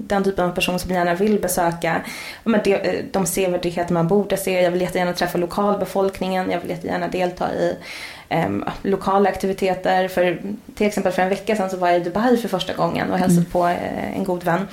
den 0.06 0.24
typen 0.24 0.44
av 0.44 0.50
person 0.54 0.78
som 0.78 0.90
gärna 0.90 1.14
vill 1.14 1.40
besöka 1.40 2.00
men 2.44 2.60
de, 2.64 2.74
eh, 2.74 3.04
de 3.12 3.26
sevärdheter 3.26 3.94
man 3.94 4.08
borde 4.08 4.36
se. 4.36 4.62
Jag 4.62 4.70
vill 4.70 4.80
jättegärna 4.80 5.12
träffa 5.12 5.38
lokalbefolkningen, 5.38 6.50
jag 6.50 6.60
vill 6.60 6.70
jättegärna 6.70 7.08
delta 7.08 7.54
i 7.54 7.76
um, 8.30 8.64
lokala 8.82 9.28
aktiviteter. 9.28 10.08
För, 10.08 10.42
till 10.74 10.86
exempel 10.86 11.12
för 11.12 11.22
en 11.22 11.28
vecka 11.28 11.56
sedan 11.56 11.70
så 11.70 11.76
var 11.76 11.88
jag 11.88 12.00
i 12.00 12.04
Dubai 12.04 12.36
för 12.36 12.48
första 12.48 12.74
gången 12.74 13.10
och 13.12 13.18
hälsade 13.18 13.40
mm. 13.40 13.50
på 13.50 13.64
uh, 13.66 14.16
en 14.16 14.24
god 14.24 14.44
vän. 14.44 14.66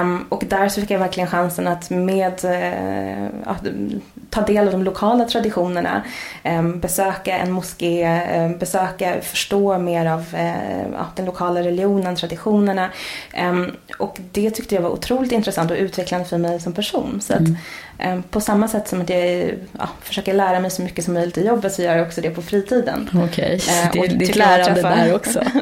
Um, 0.00 0.26
och 0.28 0.44
där 0.46 0.68
så 0.68 0.80
fick 0.80 0.90
jag 0.90 0.98
verkligen 0.98 1.28
chansen 1.28 1.68
att 1.68 1.90
med, 1.90 2.44
uh, 2.44 3.26
att 3.44 3.62
ta 4.30 4.40
del 4.42 4.66
av 4.66 4.72
de 4.72 4.82
lokala 4.82 5.24
traditionerna, 5.24 6.02
um, 6.44 6.80
besöka 6.80 7.36
en 7.36 7.52
moské, 7.52 8.02
ehm, 8.02 8.58
besöka, 8.58 9.20
förstå 9.20 9.78
mer 9.78 10.06
av 10.06 10.20
uh, 10.20 11.06
den 11.16 11.26
lokala 11.26 11.60
religionen, 11.60 12.16
traditionerna. 12.16 12.90
Um, 13.50 13.70
och 13.98 14.18
det 14.32 14.50
tyckte 14.50 14.74
jag 14.74 14.82
var 14.82 14.90
otroligt 14.90 15.32
intressant 15.32 15.70
och 15.70 15.76
utvecklande 15.76 16.28
för 16.28 16.38
mig 16.38 16.60
som 16.60 16.72
person. 16.72 17.20
Så 17.20 17.32
mm. 17.32 17.44
att, 17.44 17.58
på 18.30 18.40
samma 18.40 18.68
sätt 18.68 18.88
som 18.88 19.00
att 19.00 19.10
jag 19.10 19.54
ja, 19.78 19.88
försöker 20.00 20.34
lära 20.34 20.60
mig 20.60 20.70
så 20.70 20.82
mycket 20.82 21.04
som 21.04 21.14
möjligt 21.14 21.38
i 21.38 21.46
jobbet 21.46 21.72
så 21.72 21.82
gör 21.82 21.96
jag 21.96 22.06
också 22.06 22.20
det 22.20 22.30
på 22.30 22.42
fritiden. 22.42 23.10
Okej, 23.14 23.26
okay. 23.26 23.52
Ehm, 23.54 23.88
det 23.92 23.98
är 23.98 24.18
ditt 24.18 24.36
lärande 24.36 24.82
där 24.82 25.14
också. 25.14 25.42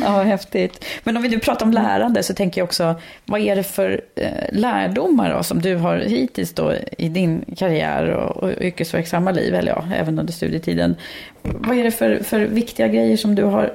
ja, 0.04 0.22
häftigt. 0.22 0.84
Men 1.04 1.16
om 1.16 1.22
vi 1.22 1.28
nu 1.28 1.38
pratar 1.38 1.66
om 1.66 1.72
lärande 1.72 2.22
så 2.22 2.34
tänker 2.34 2.60
jag 2.60 2.66
också, 2.66 2.94
vad 3.24 3.40
är 3.40 3.56
det 3.56 3.62
för 3.62 4.00
eh, 4.14 4.28
lärdomar 4.52 5.34
då, 5.34 5.42
som 5.42 5.62
du 5.62 5.76
har 5.76 5.96
hittills 5.98 6.52
då 6.52 6.74
i 6.98 7.08
din 7.08 7.44
karriär 7.56 8.06
och, 8.06 8.36
och 8.36 8.50
yrkesverksamma 8.60 9.30
liv, 9.30 9.54
eller 9.54 9.72
ja, 9.72 9.84
även 9.96 10.18
under 10.18 10.32
studietiden. 10.32 10.96
Vad 11.42 11.78
är 11.78 11.84
det 11.84 11.90
för, 11.90 12.22
för 12.22 12.40
viktiga 12.40 12.88
grejer 12.88 13.16
som 13.16 13.34
du 13.34 13.44
har 13.44 13.72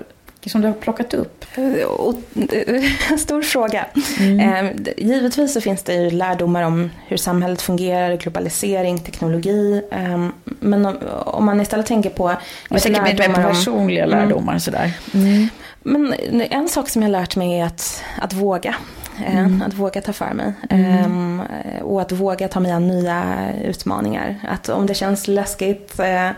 som 0.47 0.61
du 0.61 0.67
har 0.67 0.73
plockat 0.73 1.13
upp? 1.13 1.45
Eh, 1.55 3.17
stor 3.17 3.41
fråga. 3.41 3.85
Mm. 4.19 4.39
Ehm, 4.39 4.85
givetvis 4.97 5.53
så 5.53 5.61
finns 5.61 5.83
det 5.83 5.93
ju 5.93 6.09
lärdomar 6.09 6.63
om 6.63 6.89
hur 7.07 7.17
samhället 7.17 7.61
fungerar, 7.61 8.15
globalisering, 8.15 8.99
teknologi. 8.99 9.81
Ehm, 9.91 10.31
men 10.43 10.85
om 11.25 11.45
man 11.45 11.61
istället 11.61 11.85
tänker 11.85 12.09
på... 12.09 12.35
Jag 12.69 12.81
tänker 12.81 13.01
mer 13.01 13.33
personliga 13.33 14.05
om, 14.05 14.11
mm. 14.11 14.23
lärdomar 14.23 14.53
mm. 14.53 14.59
sådär. 14.59 14.91
Mm. 15.13 15.47
Men 15.83 16.13
en 16.41 16.69
sak 16.69 16.89
som 16.89 17.01
jag 17.01 17.09
har 17.09 17.21
lärt 17.21 17.35
mig 17.35 17.59
är 17.59 17.65
att, 17.65 18.03
att 18.21 18.33
våga. 18.33 18.75
Eh, 19.25 19.37
mm. 19.37 19.61
Att 19.61 19.73
våga 19.73 20.01
ta 20.01 20.13
för 20.13 20.33
mig. 20.33 20.53
Mm. 20.69 21.39
Eh, 21.39 21.81
och 21.81 22.01
att 22.01 22.11
våga 22.11 22.47
ta 22.47 22.59
mig 22.59 22.71
an 22.71 22.87
nya 22.87 23.23
utmaningar. 23.63 24.35
Att 24.47 24.69
om 24.69 24.85
det 24.85 24.93
känns 24.93 25.27
läskigt, 25.27 25.99
eh, 25.99 26.29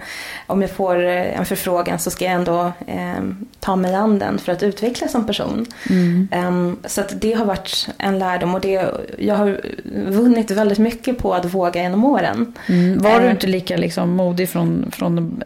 om 0.48 0.62
jag 0.62 0.72
får 0.72 1.06
eh, 1.06 1.40
en 1.40 1.46
förfrågan 1.46 2.00
så 2.00 2.12
ska 2.12 2.26
jag 2.26 2.34
ändå 2.34 2.72
ehm, 2.88 3.46
ta 3.60 3.76
mig 3.76 3.96
an 3.96 4.20
den 4.20 4.38
för 4.38 4.52
att 4.52 4.64
utvecklas 4.64 5.12
som 5.12 5.28
person. 5.28 5.66
Mm. 5.90 6.28
Ehm, 6.32 6.78
så 6.86 7.02
att 7.02 7.22
det 7.22 7.34
har 7.34 7.46
varit 7.46 7.90
en 7.98 8.20
lärdom 8.20 8.56
och 8.56 8.62
det, 8.62 8.86
jag 9.18 9.36
har 9.36 9.62
vunnit 10.10 10.52
väldigt 10.52 10.80
mycket 10.80 11.18
på 11.18 11.34
att 11.34 11.46
våga 11.46 11.82
genom 11.82 12.06
åren. 12.06 12.54
Mm. 12.68 12.98
Var 12.98 13.20
du 13.20 13.32
inte 13.32 13.48
lika 13.48 13.78
liksom, 13.78 14.10
modig 14.10 14.50
från, 14.50 14.92
från 14.92 15.44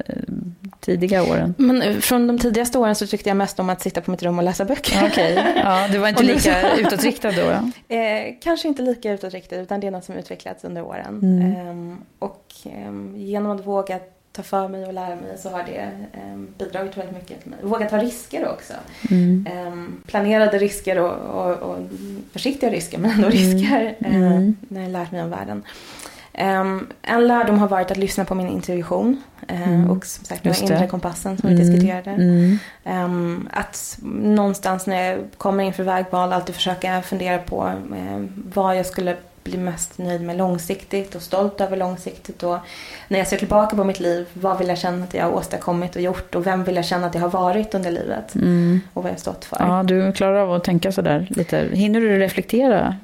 tidiga 0.86 1.24
åren? 1.24 1.54
Men 1.58 2.02
från 2.02 2.28
de 2.28 2.40
tidigaste 2.40 2.78
åren 2.78 2.96
så 2.96 3.08
tyckte 3.08 3.30
jag 3.30 3.38
mest 3.38 3.60
om 3.60 3.70
att 3.70 3.82
sitta 3.82 4.02
på 4.02 4.12
mitt 4.12 4.24
rum 4.24 4.38
och 4.38 4.44
läsa 4.44 4.66
böcker. 4.66 5.08
Okej, 5.12 5.34
okay. 5.34 5.54
ja, 5.56 5.88
du 5.92 5.98
var 5.98 6.08
inte 6.10 6.24
lika 6.24 6.76
utåtriktad 6.76 7.32
då? 7.32 7.42
Ja. 7.42 7.72
Eh, 7.96 8.36
kanske 8.42 8.68
inte 8.68 8.82
lika 8.82 9.12
utåtriktad 9.12 9.56
utan 9.56 9.80
det 9.80 9.88
är 9.88 9.92
något 9.92 10.04
som 10.04 10.16
utvecklats 10.16 10.64
under 10.64 10.82
åren. 10.82 11.20
Mm. 11.24 11.92
Eh, 11.92 11.98
och 12.20 12.54
eh, 12.64 13.18
genom 13.18 13.52
att 13.52 13.66
våga 13.66 14.00
ta 14.32 14.44
för 14.44 14.68
mig 14.68 14.86
och 14.86 14.94
lära 14.94 15.16
mig 15.16 15.38
så 15.38 15.50
har 15.50 15.64
det 15.64 15.92
eh, 16.14 16.38
bidragit 16.58 16.98
väldigt 16.98 17.16
mycket 17.16 17.42
till 17.42 17.52
mig. 17.52 17.60
Våga 17.62 17.90
ta 17.90 17.98
risker 17.98 18.48
också. 18.48 18.74
Mm. 19.10 19.48
Eh, 19.50 20.08
planerade 20.08 20.58
risker 20.58 21.00
och, 21.00 21.12
och, 21.12 21.58
och, 21.58 21.78
försiktiga 22.32 22.70
risker 22.70 22.98
men 22.98 23.12
ändå 23.12 23.30
risker 23.30 23.96
mm. 24.00 24.24
eh, 24.24 24.54
när 24.60 24.82
jag 24.82 24.92
lärt 24.92 25.12
mig 25.12 25.24
om 25.24 25.30
världen. 25.30 25.64
Um, 26.38 26.88
en 27.02 27.28
lärdom 27.28 27.60
har 27.60 27.68
varit 27.68 27.92
att 27.92 27.98
lyssna 27.98 28.26
på 28.26 28.36
min 28.36 28.48
intuition. 28.48 29.22
Uh, 29.52 29.68
mm. 29.68 29.90
Och 29.90 30.06
som 30.06 30.26
sagt 30.26 30.44
den 30.44 30.56
inre 30.64 30.88
kompassen 30.88 31.38
som 31.38 31.50
mm. 31.50 31.62
vi 31.62 31.70
diskuterade. 31.70 32.10
Mm. 32.10 32.60
Um, 32.84 33.50
att 33.54 34.00
någonstans 34.22 34.88
när 34.88 35.12
jag 35.12 35.20
kommer 35.38 35.64
inför 35.64 35.84
vägval 35.84 36.34
alltid 36.34 36.56
försöka 36.56 37.02
fundera 37.02 37.38
på 37.38 37.72
uh, 37.92 38.26
vad 38.54 38.78
jag 38.78 38.86
skulle 38.86 39.16
bli 39.46 39.58
mest 39.58 39.98
nöjd 39.98 40.22
med 40.22 40.38
långsiktigt 40.38 41.16
och 41.16 41.22
stolt 41.22 41.62
över 41.62 41.78
långsiktigt. 41.78 42.44
Och 42.44 42.58
när 43.08 43.20
jag 43.20 43.28
ser 43.28 43.38
tillbaka 43.38 43.76
på 43.76 43.84
mitt 43.84 44.00
liv, 44.00 44.28
vad 44.34 44.58
vill 44.58 44.68
jag 44.68 44.78
känna 44.78 45.04
att 45.04 45.14
jag 45.14 45.24
har 45.24 45.32
åstadkommit 45.32 45.96
och 45.96 46.02
gjort 46.02 46.36
och 46.36 46.48
vem 46.48 46.64
vill 46.64 46.76
jag 46.76 46.86
känna 46.86 47.08
att 47.08 47.16
jag 47.16 47.22
har 47.22 47.30
varit 47.30 47.76
under 47.76 47.92
livet 47.92 48.36
mm. 48.36 48.82
och 48.94 49.04
vad 49.04 49.10
jag 49.10 49.16
har 49.16 49.20
stått 49.20 49.46
för. 49.46 49.58
Ja, 49.60 49.84
du 49.84 50.12
klarar 50.12 50.36
av 50.36 50.54
att 50.54 50.64
tänka 50.64 50.92
sådär 50.92 51.28
lite. 51.30 51.70
Hinner 51.72 52.02
du 52.02 52.20
reflektera 52.20 52.96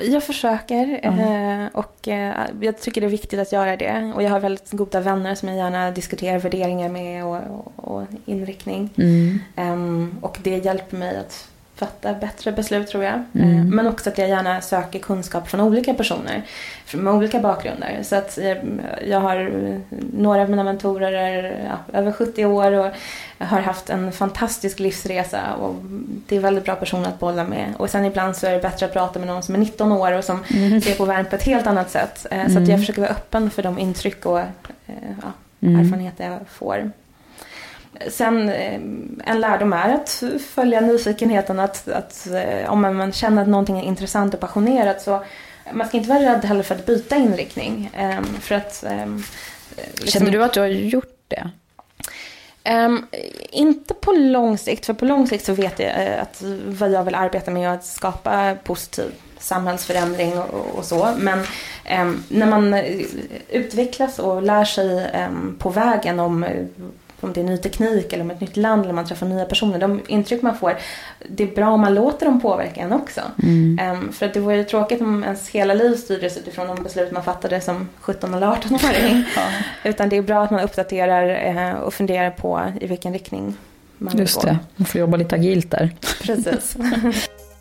jag 0.00 0.22
försöker 0.24 1.00
mm. 1.02 1.68
och 1.72 2.08
eh, 2.08 2.46
jag 2.60 2.80
tycker 2.80 3.00
det 3.00 3.06
är 3.06 3.10
viktigt 3.10 3.40
att 3.40 3.52
göra 3.52 3.76
det. 3.76 4.12
Och 4.14 4.22
jag 4.22 4.30
har 4.30 4.40
väldigt 4.40 4.70
goda 4.70 5.00
vänner 5.00 5.34
som 5.34 5.48
jag 5.48 5.58
gärna 5.58 5.90
diskuterar 5.90 6.38
värderingar 6.38 6.88
med 6.88 7.24
och, 7.24 7.36
och, 7.36 7.72
och 7.76 8.06
inriktning. 8.26 8.90
Mm. 8.96 9.38
Um, 9.56 10.18
och 10.20 10.38
det 10.42 10.64
hjälper 10.64 10.96
mig 10.96 11.16
att 11.16 11.51
fatta 11.82 12.14
bättre 12.14 12.52
beslut 12.52 12.88
tror 12.88 13.04
jag. 13.04 13.24
Mm. 13.34 13.58
Eh, 13.58 13.64
men 13.64 13.86
också 13.86 14.10
att 14.10 14.18
jag 14.18 14.28
gärna 14.28 14.60
söker 14.60 14.98
kunskap 14.98 15.48
från 15.48 15.60
olika 15.60 15.94
personer 15.94 16.42
med 16.94 17.14
olika 17.14 17.40
bakgrunder. 17.40 17.98
Så 18.02 18.16
att 18.16 18.38
eh, 18.38 18.56
jag 19.06 19.20
har 19.20 19.50
några 20.12 20.42
av 20.42 20.50
mina 20.50 20.64
mentorer 20.64 21.12
är 21.12 21.64
ja, 21.68 21.98
över 21.98 22.12
70 22.12 22.44
år 22.44 22.72
och 22.72 22.90
har 23.38 23.60
haft 23.60 23.90
en 23.90 24.12
fantastisk 24.12 24.78
livsresa 24.78 25.54
och 25.54 25.74
det 26.28 26.36
är 26.36 26.40
väldigt 26.40 26.64
bra 26.64 26.74
personer 26.74 27.08
att 27.08 27.18
bolla 27.18 27.44
med. 27.44 27.74
Och 27.76 27.90
sen 27.90 28.04
ibland 28.04 28.36
så 28.36 28.46
är 28.46 28.52
det 28.52 28.60
bättre 28.62 28.86
att 28.86 28.92
prata 28.92 29.18
med 29.18 29.28
någon 29.28 29.42
som 29.42 29.54
är 29.54 29.58
19 29.58 29.92
år 29.92 30.12
och 30.12 30.24
som 30.24 30.44
mm. 30.48 30.80
ser 30.80 30.94
på 30.94 31.04
världen 31.04 31.26
på 31.26 31.36
ett 31.36 31.42
helt 31.42 31.66
annat 31.66 31.90
sätt. 31.90 32.18
Så 32.18 32.36
att 32.36 32.52
jag 32.52 32.68
mm. 32.68 32.78
försöker 32.78 33.00
vara 33.00 33.10
öppen 33.10 33.50
för 33.50 33.62
de 33.62 33.78
intryck 33.78 34.26
och 34.26 34.38
ja, 34.86 35.32
mm. 35.60 35.80
erfarenheter 35.80 36.30
jag 36.30 36.48
får. 36.48 36.92
Sen 38.08 38.48
eh, 38.48 38.80
en 39.24 39.40
lärdom 39.40 39.72
är 39.72 39.94
att 39.94 40.22
följa 40.54 40.80
nyfikenheten. 40.80 41.60
Att, 41.60 41.88
att 41.88 42.26
eh, 42.26 42.72
om 42.72 42.80
man 42.80 43.12
känner 43.12 43.42
att 43.42 43.48
någonting 43.48 43.78
är 43.78 43.84
intressant 43.84 44.34
och 44.34 44.40
passionerat 44.40 45.02
så 45.02 45.24
man 45.72 45.88
ska 45.88 45.96
inte 45.96 46.08
vara 46.08 46.20
rädd 46.20 46.44
heller 46.44 46.62
för 46.62 46.74
att 46.74 46.86
byta 46.86 47.16
inriktning. 47.16 47.90
Ehm, 47.96 48.24
för 48.24 48.54
att, 48.54 48.84
ehm, 48.84 49.22
liksom, 49.76 50.06
Känner 50.06 50.30
du 50.30 50.44
att 50.44 50.52
du 50.52 50.60
har 50.60 50.66
gjort 50.66 51.18
det? 51.28 51.50
Um, 52.64 53.06
inte 53.50 53.94
på 53.94 54.12
lång 54.12 54.58
sikt, 54.58 54.86
för 54.86 54.94
på 54.94 55.04
lång 55.04 55.26
sikt 55.26 55.44
så 55.44 55.52
vet 55.52 55.78
jag 55.78 56.08
uh, 56.08 56.22
att 56.22 56.42
vad 56.66 56.90
jag 56.90 57.04
vill 57.04 57.14
arbeta 57.14 57.50
med 57.50 57.70
är 57.70 57.74
att 57.74 57.84
skapa 57.84 58.54
positiv 58.64 59.12
samhällsförändring 59.38 60.38
och, 60.38 60.78
och 60.78 60.84
så. 60.84 61.14
Men 61.18 61.38
um, 62.00 62.24
när 62.28 62.46
man 62.46 62.74
utvecklas 63.48 64.18
och 64.18 64.42
lär 64.42 64.64
sig 64.64 65.10
um, 65.28 65.56
på 65.58 65.68
vägen 65.68 66.20
om 66.20 66.46
om 67.24 67.32
det 67.32 67.40
är 67.40 67.44
ny 67.44 67.56
teknik 67.56 68.12
eller 68.12 68.24
om 68.24 68.30
ett 68.30 68.40
nytt 68.40 68.56
land 68.56 68.84
eller 68.84 68.92
man 68.92 69.06
träffar 69.06 69.26
nya 69.26 69.44
personer. 69.44 69.78
De 69.78 70.00
intryck 70.08 70.42
man 70.42 70.56
får, 70.56 70.76
det 71.28 71.42
är 71.42 71.54
bra 71.54 71.68
om 71.68 71.80
man 71.80 71.94
låter 71.94 72.26
dem 72.26 72.40
påverka 72.40 72.80
en 72.80 72.92
också. 72.92 73.20
Mm. 73.42 73.78
Um, 73.92 74.12
för 74.12 74.26
att 74.26 74.34
det 74.34 74.40
vore 74.40 74.56
ju 74.56 74.64
tråkigt 74.64 75.00
om 75.00 75.24
ens 75.24 75.48
hela 75.48 75.74
liv 75.74 75.94
styrdes 75.94 76.36
utifrån 76.36 76.66
de 76.66 76.82
beslut 76.82 77.12
man 77.12 77.24
fattade 77.24 77.60
som 77.60 77.88
17 78.00 78.34
eller 78.34 78.46
18-åring. 78.46 79.24
ja. 79.36 79.42
Utan 79.84 80.08
det 80.08 80.16
är 80.16 80.22
bra 80.22 80.44
att 80.44 80.50
man 80.50 80.60
uppdaterar 80.60 81.54
uh, 81.70 81.80
och 81.80 81.94
funderar 81.94 82.30
på 82.30 82.72
i 82.80 82.86
vilken 82.86 83.12
riktning 83.12 83.54
man 83.98 84.12
vill 84.12 84.20
Just 84.20 84.42
gå. 84.42 84.48
Just 84.48 84.60
det, 84.60 84.66
man 84.76 84.86
får 84.86 85.00
jobba 85.00 85.16
lite 85.16 85.34
agilt 85.34 85.70
där. 85.70 85.90
Precis. 86.22 86.76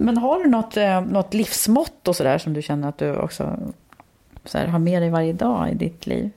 Men 0.00 0.16
har 0.16 0.38
du 0.38 0.50
något, 0.50 0.76
eh, 0.76 1.00
något 1.00 1.34
livsmått 1.34 2.08
och 2.08 2.16
sådär 2.16 2.38
som 2.38 2.54
du 2.54 2.62
känner 2.62 2.88
att 2.88 2.98
du 2.98 3.16
också 3.16 3.58
så 4.44 4.58
här, 4.58 4.66
har 4.66 4.78
med 4.78 5.02
dig 5.02 5.10
varje 5.10 5.32
dag 5.32 5.70
i 5.70 5.74
ditt 5.74 6.06
liv? 6.06 6.30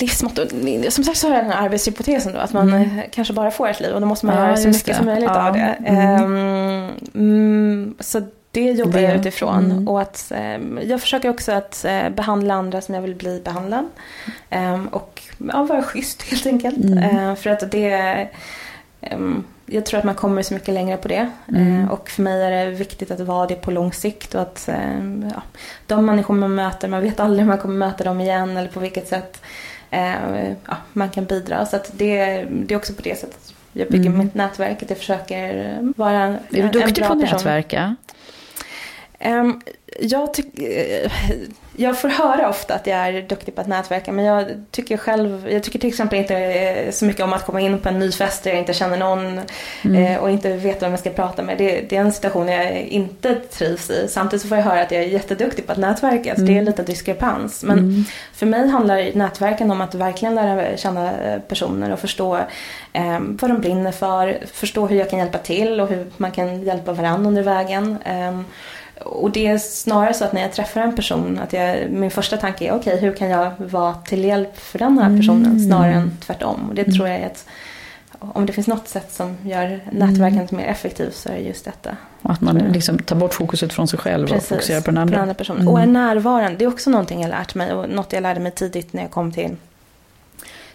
livsmått. 0.00 0.38
Som 0.88 1.04
sagt 1.04 1.18
så 1.18 1.28
har 1.28 1.34
jag 1.34 1.44
den 1.44 1.52
här 1.52 1.64
arbetshypotesen 1.64 2.32
då, 2.32 2.38
att 2.38 2.52
man 2.52 2.68
mm. 2.68 3.00
kanske 3.10 3.34
bara 3.34 3.50
får 3.50 3.68
ett 3.68 3.80
liv 3.80 3.94
och 3.94 4.00
då 4.00 4.06
måste 4.06 4.26
man 4.26 4.36
ja, 4.36 4.46
göra 4.46 4.56
så 4.56 4.68
mycket 4.68 4.86
det. 4.86 4.94
som 4.94 5.06
möjligt 5.06 5.30
ja. 5.34 5.48
av 5.48 5.54
det. 5.54 5.76
Mm. 5.84 6.34
Um, 7.14 7.94
så 8.00 8.22
det 8.50 8.70
jobbar 8.70 8.92
det. 8.92 9.02
jag 9.02 9.16
utifrån. 9.16 9.64
Mm. 9.64 9.88
Och 9.88 10.00
att, 10.00 10.32
um, 10.56 10.80
jag 10.82 11.00
försöker 11.00 11.28
också 11.28 11.52
att 11.52 11.84
uh, 11.88 12.08
behandla 12.08 12.54
andra 12.54 12.80
som 12.80 12.94
jag 12.94 13.02
vill 13.02 13.14
bli 13.14 13.40
behandlad. 13.44 13.84
Um, 14.50 14.88
och 14.88 15.22
ja, 15.52 15.62
vara 15.62 15.82
schysst 15.82 16.22
helt 16.22 16.46
enkelt. 16.46 16.84
Uh, 16.84 17.34
för 17.34 17.50
att 17.50 17.70
det 17.70 18.28
jag 19.74 19.86
tror 19.86 19.98
att 19.98 20.04
man 20.04 20.14
kommer 20.14 20.42
så 20.42 20.54
mycket 20.54 20.74
längre 20.74 20.96
på 20.96 21.08
det. 21.08 21.30
Mm. 21.48 21.82
Eh, 21.82 21.90
och 21.90 22.10
för 22.10 22.22
mig 22.22 22.42
är 22.42 22.66
det 22.66 22.70
viktigt 22.70 23.10
att 23.10 23.20
vara 23.20 23.46
det 23.46 23.54
på 23.54 23.70
lång 23.70 23.92
sikt. 23.92 24.34
Och 24.34 24.42
att 24.42 24.68
eh, 24.68 24.98
ja, 25.34 25.42
de 25.86 26.06
människor 26.06 26.34
man 26.34 26.54
möter, 26.54 26.88
man 26.88 27.02
vet 27.02 27.20
aldrig 27.20 27.42
om 27.42 27.48
man 27.48 27.58
kommer 27.58 27.74
möta 27.74 28.04
dem 28.04 28.20
igen 28.20 28.56
eller 28.56 28.68
på 28.68 28.80
vilket 28.80 29.08
sätt 29.08 29.42
eh, 29.90 30.50
ja, 30.66 30.76
man 30.92 31.10
kan 31.10 31.24
bidra. 31.24 31.66
Så 31.66 31.78
det, 31.92 32.44
det 32.50 32.74
är 32.74 32.76
också 32.76 32.94
på 32.94 33.02
det 33.02 33.18
sättet 33.18 33.54
jag 33.72 33.88
bygger 33.88 34.06
mm. 34.06 34.18
mitt 34.18 34.34
nätverk. 34.34 34.82
Att 34.82 34.90
jag 34.90 34.98
försöker 34.98 35.78
vara 35.96 36.20
en, 36.20 36.32
Är 36.50 36.62
du 36.62 36.68
duktig 36.68 37.04
på 37.04 37.12
att 37.12 37.18
nätverka? 37.18 37.96
Um, 39.24 39.60
jag, 40.00 40.34
tyck, 40.34 40.46
jag 41.76 42.00
får 42.00 42.08
höra 42.08 42.48
ofta 42.48 42.74
att 42.74 42.86
jag 42.86 42.98
är 42.98 43.22
duktig 43.22 43.54
på 43.54 43.60
att 43.60 43.66
nätverka 43.66 44.12
men 44.12 44.24
jag 44.24 44.46
tycker 44.70 44.96
själv, 44.96 45.48
jag 45.50 45.62
tycker 45.62 45.78
till 45.78 45.88
exempel 45.88 46.18
inte 46.18 46.88
så 46.92 47.04
mycket 47.04 47.24
om 47.24 47.32
att 47.32 47.46
komma 47.46 47.60
in 47.60 47.78
på 47.78 47.88
en 47.88 47.98
ny 47.98 48.12
fest 48.12 48.44
där 48.44 48.50
jag 48.50 48.58
inte 48.58 48.74
känner 48.74 48.96
någon 48.96 49.40
mm. 49.84 50.04
Eh, 50.04 50.18
och 50.18 50.30
inte 50.30 50.56
vet 50.56 50.82
vem 50.82 50.90
jag 50.90 51.00
ska 51.00 51.10
prata 51.10 51.42
med. 51.42 51.58
Det, 51.58 51.80
det, 51.88 51.96
är 51.96 52.00
en 52.00 52.12
situation 52.12 52.48
jag 52.48 52.80
inte 52.80 53.34
trivs 53.34 53.90
i. 53.90 54.08
Samtidigt 54.08 54.42
så 54.42 54.48
får 54.48 54.56
jag 54.56 54.64
höra 54.64 54.82
att 54.82 54.90
jag 54.90 55.02
är 55.02 55.06
jätteduktig 55.06 55.66
på 55.66 55.72
att 55.72 55.78
nätverka 55.78 56.34
så 56.34 56.40
mm. 56.40 56.46
det 56.46 56.52
är 56.52 56.62
mm. 56.62 56.64
lite 56.64 56.82
diskrepans. 56.82 57.62
Men 57.62 57.78
mm. 57.78 58.04
för 58.32 58.46
mig 58.46 58.68
handlar 58.68 59.16
nätverken 59.16 59.70
om 59.70 59.80
att 59.80 59.94
verkligen 59.94 60.34
lära 60.34 60.76
känna 60.76 61.12
personer 61.48 61.92
och 61.92 61.98
förstå 61.98 62.36
eh, 62.92 63.18
vad 63.20 63.50
de 63.50 63.60
brinner 63.60 63.92
för, 63.92 64.38
förstå 64.52 64.86
hur 64.86 64.96
jag 64.96 65.10
kan 65.10 65.18
hjälpa 65.18 65.38
till 65.38 65.80
och 65.80 65.88
hur 65.88 66.06
man 66.16 66.30
kan 66.30 66.62
hjälpa 66.62 66.92
varandra 66.92 67.28
under 67.28 67.42
vägen. 67.42 67.98
Eh, 68.04 68.40
och 69.00 69.30
det 69.30 69.46
är 69.46 69.58
snarare 69.58 70.14
så 70.14 70.24
att 70.24 70.32
när 70.32 70.40
jag 70.40 70.52
träffar 70.52 70.80
en 70.80 70.96
person 70.96 71.38
att 71.38 71.52
jag, 71.52 71.90
min 71.90 72.10
första 72.10 72.36
tanke 72.36 72.64
är 72.64 72.72
okej 72.72 72.94
okay, 72.94 73.08
hur 73.08 73.16
kan 73.16 73.30
jag 73.30 73.50
vara 73.58 73.94
till 73.94 74.24
hjälp 74.24 74.58
för 74.58 74.78
den 74.78 74.98
här 74.98 75.16
personen 75.16 75.46
mm. 75.46 75.66
snarare 75.66 75.92
än 75.92 76.16
tvärtom. 76.26 76.68
Och 76.68 76.74
det 76.74 76.82
mm. 76.82 76.94
tror 76.94 77.08
jag 77.08 77.18
är 77.18 77.26
ett 77.26 77.46
om 78.18 78.46
det 78.46 78.52
finns 78.52 78.66
något 78.66 78.88
sätt 78.88 79.12
som 79.12 79.36
gör 79.44 79.80
nätverkandet 79.92 80.52
mm. 80.52 80.64
mer 80.64 80.72
effektivt 80.72 81.14
så 81.14 81.28
är 81.28 81.32
det 81.32 81.40
just 81.40 81.64
detta. 81.64 81.96
Att 82.22 82.40
man 82.40 82.58
liksom 82.58 82.98
tar 82.98 83.16
bort 83.16 83.34
fokuset 83.34 83.72
från 83.72 83.88
sig 83.88 83.98
själv 83.98 84.26
Precis, 84.26 84.42
och 84.42 84.48
fokuserar 84.48 84.80
på 84.80 84.90
den 84.90 84.98
andra. 84.98 85.12
På 85.12 85.14
den 85.14 85.22
andra 85.22 85.34
personen. 85.34 85.62
Mm. 85.62 85.74
Och 85.74 85.80
är 85.80 85.86
närvarande, 85.86 86.58
det 86.58 86.64
är 86.64 86.68
också 86.68 86.90
någonting 86.90 87.22
jag 87.22 87.28
lärt 87.28 87.54
mig 87.54 87.72
och 87.72 87.88
något 87.88 88.12
jag 88.12 88.22
lärde 88.22 88.40
mig 88.40 88.52
tidigt 88.52 88.92
när 88.92 89.02
jag 89.02 89.10
kom 89.10 89.32
till 89.32 89.56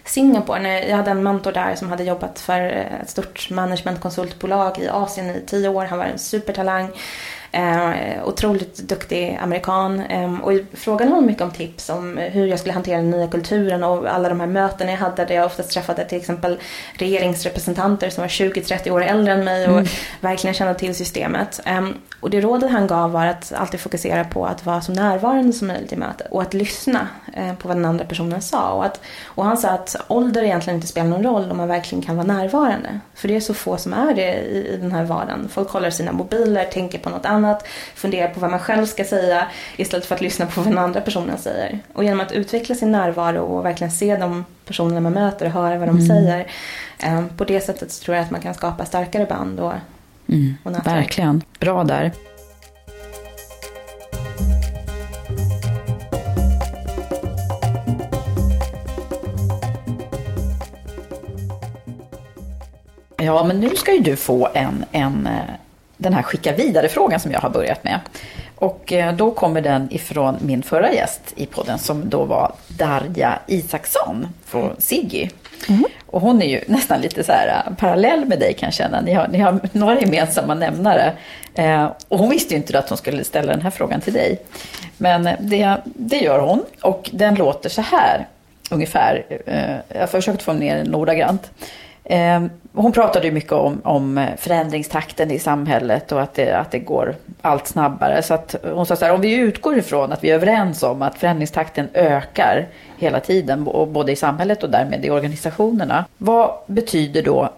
Singapore. 0.04 0.62
När 0.62 0.88
jag 0.88 0.96
hade 0.96 1.10
en 1.10 1.22
mentor 1.22 1.52
där 1.52 1.74
som 1.74 1.88
hade 1.88 2.04
jobbat 2.04 2.38
för 2.38 2.60
ett 2.60 3.10
stort 3.10 3.50
managementkonsultbolag 3.50 4.78
i 4.78 4.88
Asien 4.88 5.30
i 5.30 5.42
tio 5.46 5.68
år. 5.68 5.84
Han 5.84 5.98
var 5.98 6.06
en 6.06 6.18
supertalang. 6.18 6.88
Eh, 7.52 8.28
otroligt 8.28 8.76
duktig 8.76 9.38
amerikan. 9.42 10.00
Eh, 10.00 10.40
och 10.40 10.52
frågade 10.74 11.10
honom 11.10 11.26
mycket 11.26 11.42
om 11.42 11.50
tips 11.50 11.88
om 11.88 12.16
hur 12.16 12.46
jag 12.46 12.58
skulle 12.58 12.72
hantera 12.72 12.96
den 12.96 13.10
nya 13.10 13.28
kulturen 13.28 13.84
och 13.84 14.14
alla 14.14 14.28
de 14.28 14.40
här 14.40 14.46
mötena 14.46 14.90
jag 14.90 14.98
hade 14.98 15.24
där 15.24 15.34
jag 15.34 15.46
oftast 15.46 15.70
träffade 15.70 16.04
till 16.04 16.18
exempel 16.18 16.58
regeringsrepresentanter 16.92 18.10
som 18.10 18.22
var 18.22 18.28
20-30 18.28 18.90
år 18.90 19.02
äldre 19.02 19.32
än 19.32 19.44
mig 19.44 19.68
och 19.68 19.72
mm. 19.72 19.86
verkligen 20.20 20.54
kände 20.54 20.74
till 20.74 20.94
systemet. 20.94 21.60
Eh, 21.64 21.88
och 22.20 22.30
det 22.30 22.40
rådet 22.40 22.70
han 22.70 22.86
gav 22.86 23.12
var 23.12 23.26
att 23.26 23.52
alltid 23.52 23.80
fokusera 23.80 24.24
på 24.24 24.46
att 24.46 24.66
vara 24.66 24.80
så 24.80 24.92
närvarande 24.92 25.52
som 25.52 25.66
möjligt 25.66 25.92
i 25.92 25.96
mötet 25.96 26.26
och 26.30 26.42
att 26.42 26.54
lyssna 26.54 27.08
eh, 27.32 27.54
på 27.54 27.68
vad 27.68 27.76
den 27.76 27.84
andra 27.84 28.04
personen 28.04 28.42
sa. 28.42 28.72
Och, 28.72 28.84
att, 28.84 29.00
och 29.24 29.44
han 29.44 29.56
sa 29.56 29.68
att 29.68 29.96
ålder 30.08 30.42
egentligen 30.42 30.74
inte 30.74 30.86
spelar 30.86 31.08
någon 31.08 31.22
roll 31.22 31.50
om 31.50 31.56
man 31.56 31.68
verkligen 31.68 32.02
kan 32.02 32.16
vara 32.16 32.26
närvarande. 32.26 33.00
För 33.14 33.28
det 33.28 33.36
är 33.36 33.40
så 33.40 33.54
få 33.54 33.76
som 33.76 33.92
är 33.92 34.14
det 34.14 34.34
i, 34.34 34.74
i 34.74 34.76
den 34.76 34.92
här 34.92 35.04
vardagen. 35.04 35.48
Folk 35.52 35.68
kollar 35.68 35.90
sina 35.90 36.12
mobiler, 36.12 36.64
tänker 36.64 36.98
på 36.98 37.10
något 37.10 37.26
annat, 37.26 37.39
funderar 37.94 38.28
på 38.28 38.40
vad 38.40 38.50
man 38.50 38.60
själv 38.60 38.86
ska 38.86 39.04
säga 39.04 39.46
istället 39.76 40.06
för 40.06 40.14
att 40.14 40.20
lyssna 40.20 40.46
på 40.46 40.60
vad 40.60 40.70
den 40.70 40.78
andra 40.78 41.00
personen 41.00 41.38
säger. 41.38 41.78
Och 41.92 42.04
genom 42.04 42.20
att 42.20 42.32
utveckla 42.32 42.74
sin 42.74 42.92
närvaro 42.92 43.40
och 43.40 43.64
verkligen 43.64 43.90
se 43.90 44.16
de 44.16 44.44
personerna 44.64 45.00
man 45.00 45.12
möter 45.12 45.46
och 45.46 45.52
höra 45.52 45.78
vad 45.78 45.88
de 45.88 45.96
mm. 45.96 46.06
säger. 46.06 46.46
Eh, 46.98 47.26
på 47.36 47.44
det 47.44 47.60
sättet 47.60 47.92
så 47.92 48.04
tror 48.04 48.16
jag 48.16 48.24
att 48.24 48.30
man 48.30 48.40
kan 48.40 48.54
skapa 48.54 48.84
starkare 48.84 49.26
band 49.26 49.60
och, 49.60 49.72
mm, 50.28 50.54
och 50.62 50.86
Verkligen. 50.86 51.42
Bra 51.58 51.84
där. 51.84 52.12
Ja, 63.22 63.44
men 63.44 63.60
nu 63.60 63.76
ska 63.76 63.92
ju 63.92 64.00
du 64.00 64.16
få 64.16 64.48
en, 64.54 64.84
en, 64.92 65.26
eh, 65.26 65.54
den 66.00 66.14
här 66.14 66.22
skicka 66.22 66.52
vidare-frågan 66.52 67.20
som 67.20 67.32
jag 67.32 67.40
har 67.40 67.50
börjat 67.50 67.84
med. 67.84 68.00
Och 68.54 68.92
eh, 68.92 69.14
då 69.14 69.30
kommer 69.30 69.60
den 69.60 69.88
ifrån 69.90 70.36
min 70.40 70.62
förra 70.62 70.92
gäst 70.92 71.20
i 71.36 71.46
podden 71.46 71.78
som 71.78 72.08
då 72.08 72.24
var 72.24 72.52
Darja 72.68 73.38
Isaksson 73.46 74.26
från 74.44 74.76
Siggy. 74.78 75.28
Mm. 75.68 75.84
Och 76.06 76.20
hon 76.20 76.42
är 76.42 76.46
ju 76.46 76.60
nästan 76.66 77.00
lite 77.00 77.24
så 77.24 77.32
här 77.32 77.62
eh, 77.66 77.74
parallell 77.74 78.24
med 78.24 78.38
dig 78.38 78.54
kan 78.54 78.66
jag 78.66 78.74
känna. 78.74 79.00
Ni 79.00 79.12
har, 79.12 79.28
ni 79.28 79.38
har 79.38 79.60
några 79.72 80.00
gemensamma 80.00 80.54
nämnare. 80.54 81.12
Eh, 81.54 81.90
och 82.08 82.18
hon 82.18 82.30
visste 82.30 82.54
ju 82.54 82.56
inte 82.60 82.78
att 82.78 82.88
hon 82.88 82.98
skulle 82.98 83.24
ställa 83.24 83.52
den 83.52 83.62
här 83.62 83.70
frågan 83.70 84.00
till 84.00 84.12
dig. 84.12 84.38
Men 84.96 85.28
det, 85.40 85.76
det 85.84 86.18
gör 86.18 86.38
hon 86.38 86.64
och 86.80 87.10
den 87.12 87.34
låter 87.34 87.68
så 87.68 87.82
här 87.82 88.26
ungefär. 88.70 89.24
Eh, 89.46 89.76
jag 89.88 90.00
har 90.00 90.06
försökt 90.06 90.42
få 90.42 90.52
ner 90.52 90.76
den 90.76 90.94
ordagrant. 90.94 91.50
Ehm, 92.12 92.50
hon 92.72 92.92
pratade 92.92 93.26
ju 93.26 93.32
mycket 93.32 93.52
om, 93.52 93.80
om 93.84 94.26
förändringstakten 94.38 95.30
i 95.30 95.38
samhället 95.38 96.12
och 96.12 96.22
att 96.22 96.34
det, 96.34 96.52
att 96.52 96.70
det 96.70 96.78
går 96.78 97.14
allt 97.42 97.66
snabbare. 97.66 98.22
Så 98.22 98.34
att 98.34 98.54
hon 98.74 98.86
sa 98.86 98.96
så 98.96 99.04
här, 99.04 99.14
om 99.14 99.20
vi 99.20 99.34
utgår 99.34 99.78
ifrån 99.78 100.12
att 100.12 100.24
vi 100.24 100.30
är 100.30 100.34
överens 100.34 100.82
om 100.82 101.02
att 101.02 101.18
förändringstakten 101.18 101.88
ökar 101.94 102.68
hela 102.98 103.20
tiden, 103.20 103.64
både 103.64 104.12
i 104.12 104.16
samhället 104.16 104.62
och 104.62 104.70
därmed 104.70 105.04
i 105.04 105.10
organisationerna. 105.10 106.04
Vad 106.18 106.50
betyder 106.66 107.22
då 107.22 107.50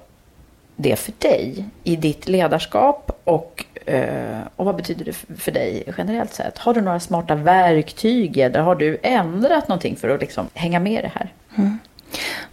det 0.76 0.96
för 0.96 1.12
dig 1.18 1.64
i 1.84 1.96
ditt 1.96 2.28
ledarskap 2.28 3.20
och, 3.24 3.64
eh, 3.86 4.40
och 4.56 4.66
vad 4.66 4.76
betyder 4.76 5.04
det 5.04 5.12
för 5.38 5.52
dig 5.52 5.84
generellt 5.98 6.34
sett? 6.34 6.58
Har 6.58 6.74
du 6.74 6.80
några 6.80 7.00
smarta 7.00 7.34
verktyg 7.34 8.38
eller 8.38 8.60
har 8.60 8.74
du 8.74 8.98
ändrat 9.02 9.68
någonting 9.68 9.96
för 9.96 10.08
att 10.08 10.20
liksom 10.20 10.46
hänga 10.54 10.80
med 10.80 10.92
i 10.92 11.02
det 11.02 11.12
här? 11.14 11.32
Mm. 11.58 11.78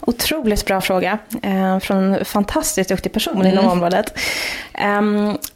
Otroligt 0.01 0.65
bra 0.65 0.81
fråga 0.81 1.17
eh, 1.41 1.79
från 1.79 2.13
en 2.13 2.25
fantastiskt 2.25 2.89
duktig 2.89 3.13
person 3.13 3.35
mm. 3.35 3.47
inom 3.47 3.67
området. 3.67 4.19
Eh, 4.73 5.01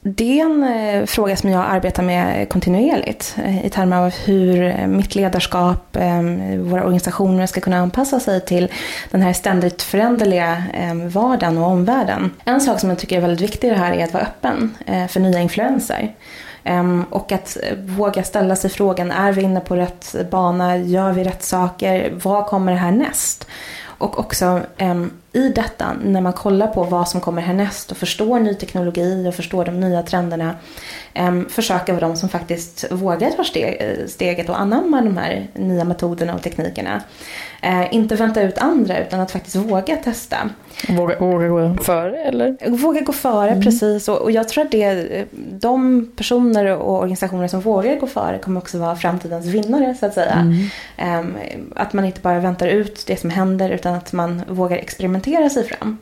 det 0.01 0.39
är 0.39 0.45
en 0.45 0.63
eh, 0.63 1.05
fråga 1.05 1.35
som 1.35 1.49
jag 1.49 1.65
arbetar 1.69 2.03
med 2.03 2.49
kontinuerligt 2.49 3.35
eh, 3.45 3.65
i 3.65 3.69
termer 3.69 3.97
av 3.97 4.13
hur 4.13 4.87
mitt 4.87 5.15
ledarskap, 5.15 5.95
ehm, 5.99 6.69
våra 6.69 6.81
organisationer 6.81 7.45
ska 7.45 7.61
kunna 7.61 7.77
anpassa 7.77 8.19
sig 8.19 8.45
till 8.45 8.71
den 9.11 9.21
här 9.21 9.33
ständigt 9.33 9.81
föränderliga 9.81 10.63
ehm, 10.73 11.09
vardagen 11.09 11.57
och 11.57 11.67
omvärlden. 11.67 12.31
En 12.45 12.61
sak 12.61 12.79
som 12.79 12.89
jag 12.89 12.99
tycker 12.99 13.17
är 13.17 13.21
väldigt 13.21 13.41
viktig 13.41 13.67
i 13.67 13.71
det 13.71 13.77
här 13.77 13.93
är 13.93 14.03
att 14.03 14.13
vara 14.13 14.23
öppen 14.23 14.75
eh, 14.85 15.07
för 15.07 15.19
nya 15.19 15.39
influenser. 15.39 16.13
Um, 16.65 17.03
och 17.09 17.31
att 17.31 17.57
våga 17.77 18.23
ställa 18.23 18.55
sig 18.55 18.69
frågan, 18.69 19.11
är 19.11 19.31
vi 19.31 19.41
inne 19.41 19.59
på 19.59 19.75
rätt 19.75 20.15
bana? 20.31 20.77
Gör 20.77 21.11
vi 21.13 21.23
rätt 21.23 21.43
saker? 21.43 22.11
Vad 22.23 22.45
kommer 22.45 22.73
härnäst? 22.73 23.47
Och 24.03 24.19
också 24.19 24.61
um, 24.79 25.11
i 25.33 25.49
detta, 25.49 25.93
när 26.03 26.21
man 26.21 26.33
kollar 26.33 26.67
på 26.67 26.83
vad 26.83 27.09
som 27.09 27.21
kommer 27.21 27.41
härnäst 27.41 27.91
och 27.91 27.97
förstår 27.97 28.39
ny 28.39 28.53
teknologi 28.53 29.27
och 29.27 29.35
förstår 29.35 29.65
de 29.65 29.79
nya 29.79 30.03
trenderna, 30.03 30.55
um, 31.19 31.49
försöka 31.49 31.93
vara 31.93 32.07
de 32.07 32.15
som 32.15 32.29
faktiskt 32.29 32.85
vågar 32.91 33.31
ta 33.31 33.43
steg, 33.43 33.81
steget 34.07 34.49
och 34.49 34.59
anamma 34.59 35.01
de 35.01 35.17
här 35.17 35.47
nya 35.53 35.83
metoderna 35.83 36.35
och 36.35 36.41
teknikerna. 36.41 37.01
Uh, 37.65 37.93
inte 37.95 38.15
vänta 38.15 38.41
ut 38.41 38.57
andra 38.57 38.99
utan 38.99 39.19
att 39.19 39.31
faktiskt 39.31 39.55
våga 39.55 39.95
testa. 39.95 40.49
Våga, 40.89 41.19
våga 41.19 41.47
gå 41.47 41.75
före 41.83 42.23
eller? 42.23 42.69
Våga 42.69 43.01
gå 43.01 43.13
före, 43.13 43.49
mm. 43.49 43.63
precis. 43.63 44.09
Och, 44.09 44.31
jag 44.31 44.49
tror 44.49 44.63
att 44.63 44.71
det, 44.71 45.25
de 45.51 46.07
personer 46.15 46.77
och 46.77 46.99
organisationer 46.99 47.47
som 47.47 47.61
vågar 47.61 47.99
gå 47.99 48.07
före 48.07 48.37
kommer 48.37 48.59
också 48.59 48.77
vara 48.77 48.95
framtidens 48.95 49.45
vinnare 49.45 49.95
så 49.99 50.05
att 50.05 50.13
säga. 50.13 50.47
Mm. 50.99 51.19
Um, 51.19 51.37
att 51.75 51.93
man 51.93 52.05
inte 52.05 52.21
bara 52.21 52.39
väntar 52.39 52.67
ut 52.67 53.03
det 53.07 53.19
som 53.19 53.29
händer 53.29 53.69
utan 53.69 53.93
att 53.93 54.13
man 54.13 54.41
vågar 54.47 54.77
experimentera 54.77 55.22
sig 55.49 55.67
fram. 55.67 55.97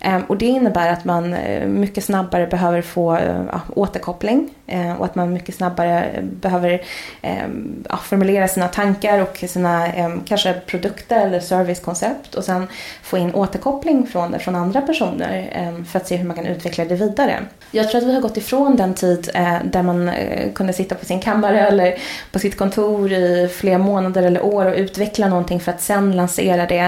Ehm, 0.00 0.22
och 0.22 0.36
det 0.36 0.46
innebär 0.46 0.92
att 0.92 1.04
man 1.04 1.34
eh, 1.34 1.66
mycket 1.66 2.04
snabbare 2.04 2.46
behöver 2.46 2.82
få 2.82 3.16
eh, 3.16 3.44
ja, 3.52 3.60
återkoppling 3.76 4.50
eh, 4.66 4.92
och 4.92 5.04
att 5.04 5.14
man 5.14 5.32
mycket 5.32 5.54
snabbare 5.54 6.10
behöver 6.22 6.82
ehm, 7.22 7.84
ja, 7.88 7.96
formulera 7.96 8.48
sina 8.48 8.68
tankar 8.68 9.18
och 9.18 9.44
sina 9.48 9.86
ehm, 9.86 10.20
kanske 10.24 10.54
produkter 10.66 11.26
eller 11.26 11.40
servicekoncept 11.40 12.34
och 12.34 12.44
sen 12.44 12.66
få 13.02 13.18
in 13.18 13.34
återkoppling 13.34 14.06
från 14.06 14.30
det 14.30 14.38
från 14.38 14.54
andra 14.54 14.80
personer 14.80 15.50
för 15.84 15.98
att 15.98 16.08
se 16.08 16.16
hur 16.16 16.26
man 16.26 16.36
kan 16.36 16.46
utveckla 16.46 16.84
det 16.84 16.94
vidare. 16.94 17.38
Jag 17.70 17.90
tror 17.90 18.00
att 18.00 18.06
vi 18.06 18.14
har 18.14 18.20
gått 18.20 18.36
ifrån 18.36 18.76
den 18.76 18.94
tid 18.94 19.30
där 19.64 19.82
man 19.82 20.10
kunde 20.54 20.72
sitta 20.72 20.94
på 20.94 21.04
sin 21.04 21.20
kammare 21.20 21.60
eller 21.60 21.98
på 22.32 22.38
sitt 22.38 22.58
kontor 22.58 23.12
i 23.12 23.48
flera 23.48 23.78
månader 23.78 24.22
eller 24.22 24.44
år 24.44 24.66
och 24.66 24.74
utveckla 24.74 25.28
någonting 25.28 25.60
för 25.60 25.72
att 25.72 25.80
sen 25.80 26.16
lansera 26.16 26.66
det 26.66 26.78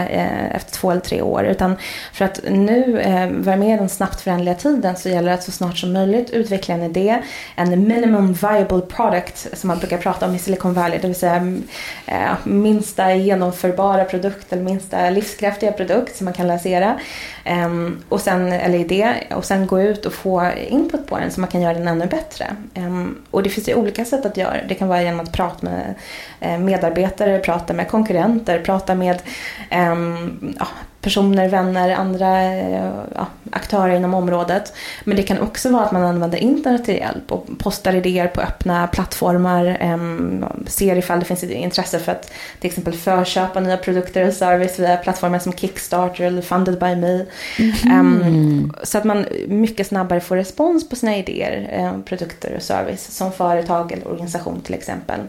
efter 0.54 0.72
två 0.72 0.90
eller 0.90 1.00
tre 1.00 1.22
år. 1.22 1.44
Utan 1.44 1.71
för 2.12 2.24
att 2.24 2.40
nu 2.48 3.00
eh, 3.00 3.30
vara 3.30 3.56
med 3.56 3.74
i 3.74 3.78
den 3.78 3.88
snabbt 3.88 4.20
föränderliga 4.20 4.54
tiden 4.54 4.96
så 4.96 5.08
gäller 5.08 5.28
det 5.28 5.34
att 5.34 5.42
så 5.42 5.52
snart 5.52 5.78
som 5.78 5.92
möjligt 5.92 6.30
utveckla 6.30 6.74
en 6.74 6.82
idé, 6.82 7.22
en 7.56 7.88
minimum 7.88 8.32
viable 8.32 8.80
product 8.80 9.58
som 9.58 9.68
man 9.68 9.78
brukar 9.78 9.98
prata 9.98 10.26
om 10.26 10.34
i 10.34 10.38
Silicon 10.38 10.74
Valley, 10.74 10.98
det 10.98 11.06
vill 11.06 11.16
säga 11.16 11.34
mm, 11.34 11.62
eh, 12.06 12.32
minsta 12.44 13.14
genomförbara 13.14 14.04
produkt 14.04 14.52
eller 14.52 14.62
minsta 14.62 15.10
livskraftiga 15.10 15.72
produkt 15.72 16.16
som 16.16 16.24
man 16.24 16.34
kan 16.34 16.46
lansera 16.46 16.98
Eh, 17.44 17.70
och 18.08 18.20
sen, 18.20 18.52
eller 18.52 18.78
idé, 18.78 19.14
och 19.34 19.44
sen 19.44 19.66
gå 19.66 19.80
ut 19.80 20.06
och 20.06 20.12
få 20.12 20.50
input 20.68 21.06
på 21.06 21.18
den 21.18 21.30
så 21.30 21.40
man 21.40 21.50
kan 21.50 21.60
göra 21.60 21.74
den 21.74 21.88
ännu 21.88 22.06
bättre. 22.06 22.56
Ehm, 22.74 23.22
och 23.30 23.42
det 23.42 23.50
finns 23.50 23.68
ju 23.68 23.74
olika 23.74 24.04
sätt 24.04 24.26
att 24.26 24.36
göra 24.36 24.56
det. 24.68 24.74
kan 24.74 24.88
vara 24.88 25.02
genom 25.02 25.20
att 25.20 25.32
prata 25.32 25.66
med 25.66 25.94
eh, 26.40 26.58
medarbetare, 26.58 27.38
prata 27.38 27.72
med 27.72 27.88
konkurrenter, 27.88 28.58
prata 28.58 28.94
med 28.94 29.22
ehm, 29.70 30.54
ja, 30.58 30.66
personer, 31.02 31.48
vänner, 31.48 31.90
andra 31.90 32.54
ja, 33.14 33.26
aktörer 33.50 33.96
inom 33.96 34.14
området. 34.14 34.72
Men 35.04 35.16
det 35.16 35.22
kan 35.22 35.38
också 35.38 35.70
vara 35.70 35.84
att 35.84 35.92
man 35.92 36.02
använder 36.02 36.38
internet 36.38 36.84
till 36.84 36.94
hjälp 36.94 37.32
och 37.32 37.46
postar 37.58 37.94
idéer 37.94 38.26
på 38.26 38.40
öppna 38.40 38.86
plattformar. 38.86 39.82
Um, 39.82 40.44
ser 40.66 40.96
ifall 40.96 41.18
det 41.18 41.24
finns 41.24 41.44
intresse 41.44 41.98
för 41.98 42.12
att 42.12 42.32
till 42.60 42.70
exempel 42.70 42.94
förköpa 42.94 43.60
nya 43.60 43.76
produkter 43.76 44.28
och 44.28 44.34
service 44.34 44.78
via 44.78 44.96
plattformar 44.96 45.38
som 45.38 45.52
Kickstarter 45.52 46.24
eller 46.24 46.42
Funded 46.42 46.78
by 46.78 46.96
Me. 46.96 47.26
Mm. 47.58 48.22
Um, 48.22 48.72
så 48.82 48.98
att 48.98 49.04
man 49.04 49.26
mycket 49.48 49.86
snabbare 49.86 50.20
får 50.20 50.36
respons 50.36 50.88
på 50.88 50.96
sina 50.96 51.16
idéer, 51.16 51.90
um, 51.94 52.02
produkter 52.02 52.54
och 52.56 52.62
service 52.62 53.16
som 53.16 53.32
företag 53.32 53.92
eller 53.92 54.08
organisation 54.08 54.60
till 54.60 54.74
exempel. 54.74 55.20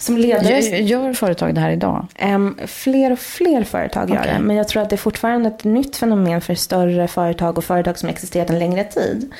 Som 0.00 0.16
ledare... 0.16 0.60
Gör 0.80 1.12
företag 1.12 1.54
det 1.54 1.60
här 1.60 1.70
idag? 1.70 2.06
Um, 2.22 2.58
fler 2.66 3.12
och 3.12 3.18
fler 3.18 3.64
företag 3.64 4.10
gör 4.10 4.22
det. 4.22 4.38
Men 4.40 4.56
jag 4.56 4.68
tror 4.68 4.82
att 4.82 4.90
det 4.90 4.96
är 4.96 4.98
fortfarande 4.98 5.48
ett 5.48 5.64
nytt 5.64 5.96
fenomen 5.96 6.40
för 6.40 6.54
större 6.54 7.08
företag 7.08 7.58
och 7.58 7.64
företag 7.64 7.98
som 7.98 8.08
existerat 8.08 8.50
en 8.50 8.58
längre 8.58 8.84
tid. 8.84 9.32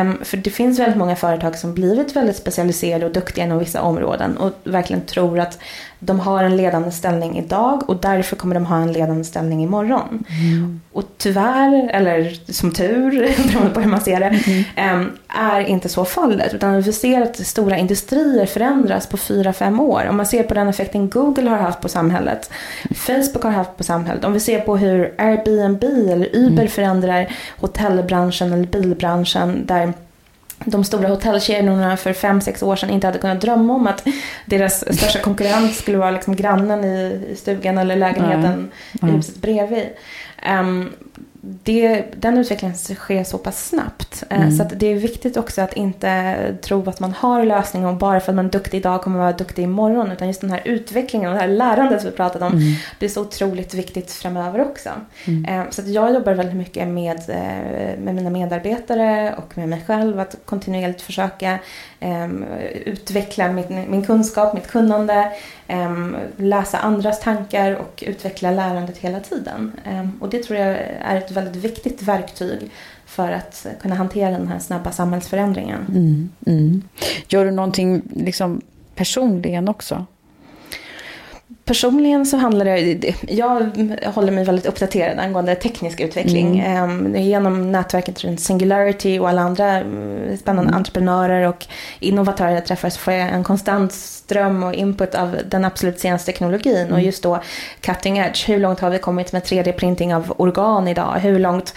Um, 0.00 0.18
för 0.24 0.36
det 0.36 0.50
finns 0.50 0.78
väldigt 0.78 0.98
många 0.98 1.16
företag 1.16 1.58
som 1.58 1.74
blivit 1.74 2.16
väldigt 2.16 2.36
specialiserade 2.36 3.06
och 3.06 3.12
duktiga 3.12 3.44
inom 3.44 3.58
vissa 3.58 3.82
områden 3.82 4.36
och 4.36 4.52
verkligen 4.64 5.06
tror 5.06 5.38
att 5.40 5.58
de 6.06 6.20
har 6.20 6.44
en 6.44 6.56
ledande 6.56 6.90
ställning 6.90 7.38
idag 7.38 7.90
och 7.90 7.96
därför 7.96 8.36
kommer 8.36 8.54
de 8.54 8.66
ha 8.66 8.76
en 8.76 8.92
ledande 8.92 9.24
ställning 9.24 9.62
imorgon. 9.62 10.24
Mm. 10.28 10.80
Och 10.92 11.04
tyvärr, 11.18 11.90
eller 11.92 12.52
som 12.52 12.72
tur, 12.72 13.10
beroende 13.48 13.74
på 13.74 13.80
hur 13.80 13.90
man 13.90 14.00
ser 14.00 14.20
det, 14.20 14.40
mm. 14.76 15.12
är 15.28 15.60
inte 15.60 15.88
så 15.88 16.04
fallet. 16.04 16.54
Utan 16.54 16.82
vi 16.82 16.92
ser 16.92 17.22
att 17.22 17.36
stora 17.36 17.78
industrier 17.78 18.46
förändras 18.46 19.06
på 19.06 19.16
fyra 19.16 19.52
fem 19.52 19.80
år. 19.80 20.06
Om 20.08 20.16
man 20.16 20.26
ser 20.26 20.42
på 20.42 20.54
den 20.54 20.68
effekten 20.68 21.10
Google 21.10 21.50
har 21.50 21.58
haft 21.58 21.80
på 21.80 21.88
samhället, 21.88 22.50
Facebook 22.94 23.44
har 23.44 23.50
haft 23.50 23.76
på 23.76 23.84
samhället. 23.84 24.24
Om 24.24 24.32
vi 24.32 24.40
ser 24.40 24.60
på 24.60 24.76
hur 24.76 25.14
Airbnb 25.18 25.84
eller 25.84 26.36
Uber 26.36 26.52
mm. 26.52 26.68
förändrar 26.68 27.28
hotellbranschen 27.60 28.52
eller 28.52 28.66
bilbranschen 28.66 29.62
där 29.74 29.92
de 30.64 30.84
stora 30.84 31.08
hotellkedjorna 31.08 31.96
för 31.96 32.12
fem 32.12 32.40
sex 32.40 32.62
år 32.62 32.76
sedan 32.76 32.90
inte 32.90 33.06
hade 33.06 33.18
kunnat 33.18 33.40
drömma 33.40 33.74
om 33.74 33.86
att 33.86 34.06
deras 34.46 34.96
största 34.98 35.20
konkurrent 35.20 35.74
skulle 35.74 35.98
vara 35.98 36.10
liksom 36.10 36.36
grannen 36.36 36.84
i, 36.84 37.26
i 37.30 37.36
stugan 37.36 37.78
eller 37.78 37.96
lägenheten 37.96 38.70
i 39.02 39.06
huset 39.06 39.36
bredvid. 39.36 39.88
Um, 40.60 40.92
det, 41.62 42.04
den 42.16 42.38
utvecklingen 42.38 42.76
sker 42.76 43.24
så 43.24 43.38
pass 43.38 43.68
snabbt. 43.68 44.24
Eh, 44.30 44.40
Mm. 44.44 44.56
Så 44.56 44.64
det 44.76 44.86
är 44.86 44.94
viktigt 44.94 45.36
också 45.36 45.62
att 45.62 45.72
inte 45.72 46.34
tro 46.62 46.88
att 46.88 47.00
man 47.00 47.12
har 47.12 47.44
lösningen 47.44 47.88
och 47.88 47.94
bara 47.96 48.20
för 48.20 48.32
att 48.32 48.36
man 48.36 48.46
är 48.46 48.50
duktig 48.50 48.78
idag 48.78 49.02
kommer 49.02 49.16
man 49.16 49.26
vara 49.26 49.36
duktig 49.36 49.62
imorgon. 49.62 50.10
Utan 50.12 50.28
just 50.28 50.40
den 50.40 50.50
här 50.50 50.62
utvecklingen 50.64 51.28
och 51.28 51.34
det 51.34 51.40
här 51.40 51.48
lärandet 51.48 52.00
som 52.00 52.10
vi 52.10 52.16
pratat 52.16 52.42
om. 52.42 52.52
Mm. 52.52 52.72
Är 53.00 53.08
så 53.08 53.20
otroligt 53.22 53.74
viktigt 53.74 54.12
framöver 54.12 54.60
också. 54.60 54.90
Mm. 55.24 55.44
Eh, 55.60 55.70
Så 55.70 55.82
jag 55.86 56.14
jobbar 56.14 56.34
väldigt 56.34 56.56
mycket 56.56 56.88
med, 56.88 57.16
eh, 57.28 57.98
med 57.98 58.14
mina 58.14 58.30
medarbetare 58.30 59.34
och 59.38 59.58
med 59.58 59.68
mig 59.68 59.84
själv. 59.86 60.20
Att 60.20 60.36
kontinuerligt 60.44 61.02
försöka 61.02 61.58
eh, 62.00 62.28
utveckla 62.84 63.48
min, 63.52 63.84
min 63.90 64.04
kunskap, 64.06 64.54
mitt 64.54 64.66
kunnande. 64.70 65.32
eh, 65.66 65.90
Läsa 66.36 66.78
andras 66.78 67.20
tankar 67.20 67.72
och 67.74 68.04
utveckla 68.06 68.50
lärandet 68.50 68.98
hela 68.98 69.20
tiden. 69.20 69.72
Eh, 69.84 70.06
Och 70.20 70.28
det 70.28 70.42
tror 70.42 70.58
jag 70.58 70.68
är 71.04 71.16
ett 71.16 71.30
väldigt 71.34 71.64
viktigt 71.64 72.02
verktyg 72.02 72.70
för 73.06 73.32
att 73.32 73.66
kunna 73.80 73.94
hantera 73.94 74.30
den 74.30 74.48
här 74.48 74.58
snabba 74.58 74.92
samhällsförändringen. 74.92 75.86
Mm, 75.88 76.30
mm. 76.46 76.82
Gör 77.28 77.44
du 77.44 77.50
någonting 77.50 78.02
liksom 78.14 78.60
personligen 78.94 79.68
också? 79.68 80.06
Personligen 81.64 82.26
så 82.26 82.36
handlar 82.36 82.64
det, 82.64 83.14
jag 83.28 83.70
håller 84.14 84.32
mig 84.32 84.44
väldigt 84.44 84.66
uppdaterad 84.66 85.18
angående 85.18 85.54
teknisk 85.54 86.00
utveckling. 86.00 86.60
Mm. 86.60 87.16
Genom 87.22 87.72
nätverket 87.72 88.24
runt 88.24 88.40
Singularity 88.40 89.18
och 89.18 89.28
alla 89.28 89.42
andra 89.42 89.70
mm, 89.70 90.36
spännande 90.36 90.72
entreprenörer 90.72 91.48
och 91.48 91.66
innovatörer 92.00 92.50
jag 92.50 92.66
träffar 92.66 92.90
så 92.90 92.98
får 92.98 93.12
jag 93.12 93.28
en 93.28 93.44
konstant 93.44 93.92
ström 93.92 94.62
och 94.62 94.74
input 94.74 95.14
av 95.14 95.36
den 95.48 95.64
absolut 95.64 96.00
senaste 96.00 96.32
teknologin. 96.32 96.92
Och 96.92 97.00
just 97.00 97.22
då 97.22 97.42
cutting 97.80 98.18
edge, 98.18 98.48
hur 98.48 98.58
långt 98.58 98.80
har 98.80 98.90
vi 98.90 98.98
kommit 98.98 99.32
med 99.32 99.42
3D-printing 99.42 100.14
av 100.14 100.34
organ 100.36 100.88
idag? 100.88 101.18
Hur 101.20 101.38
långt, 101.38 101.74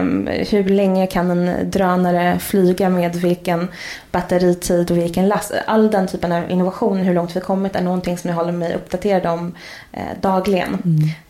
um, 0.00 0.26
hur 0.26 0.64
länge 0.64 1.06
kan 1.06 1.30
en 1.30 1.70
drönare 1.70 2.38
flyga 2.38 2.88
med 2.88 3.16
vilken 3.16 3.68
batteritid 4.12 4.90
och 4.90 4.96
vilken 4.96 5.28
last? 5.28 5.52
All 5.66 5.90
den 5.90 6.06
typen 6.06 6.32
av 6.32 6.50
innovation, 6.50 6.98
hur 6.98 7.14
långt 7.14 7.36
vi 7.36 7.40
kommit 7.40 7.76
är 7.76 7.82
någonting 7.82 8.18
som 8.18 8.30
jag 8.30 8.36
håller 8.36 8.52
mig 8.52 8.74
uppdaterad 8.74 9.26
om 9.26 9.54
eh, 9.92 10.02
dagligen. 10.20 10.78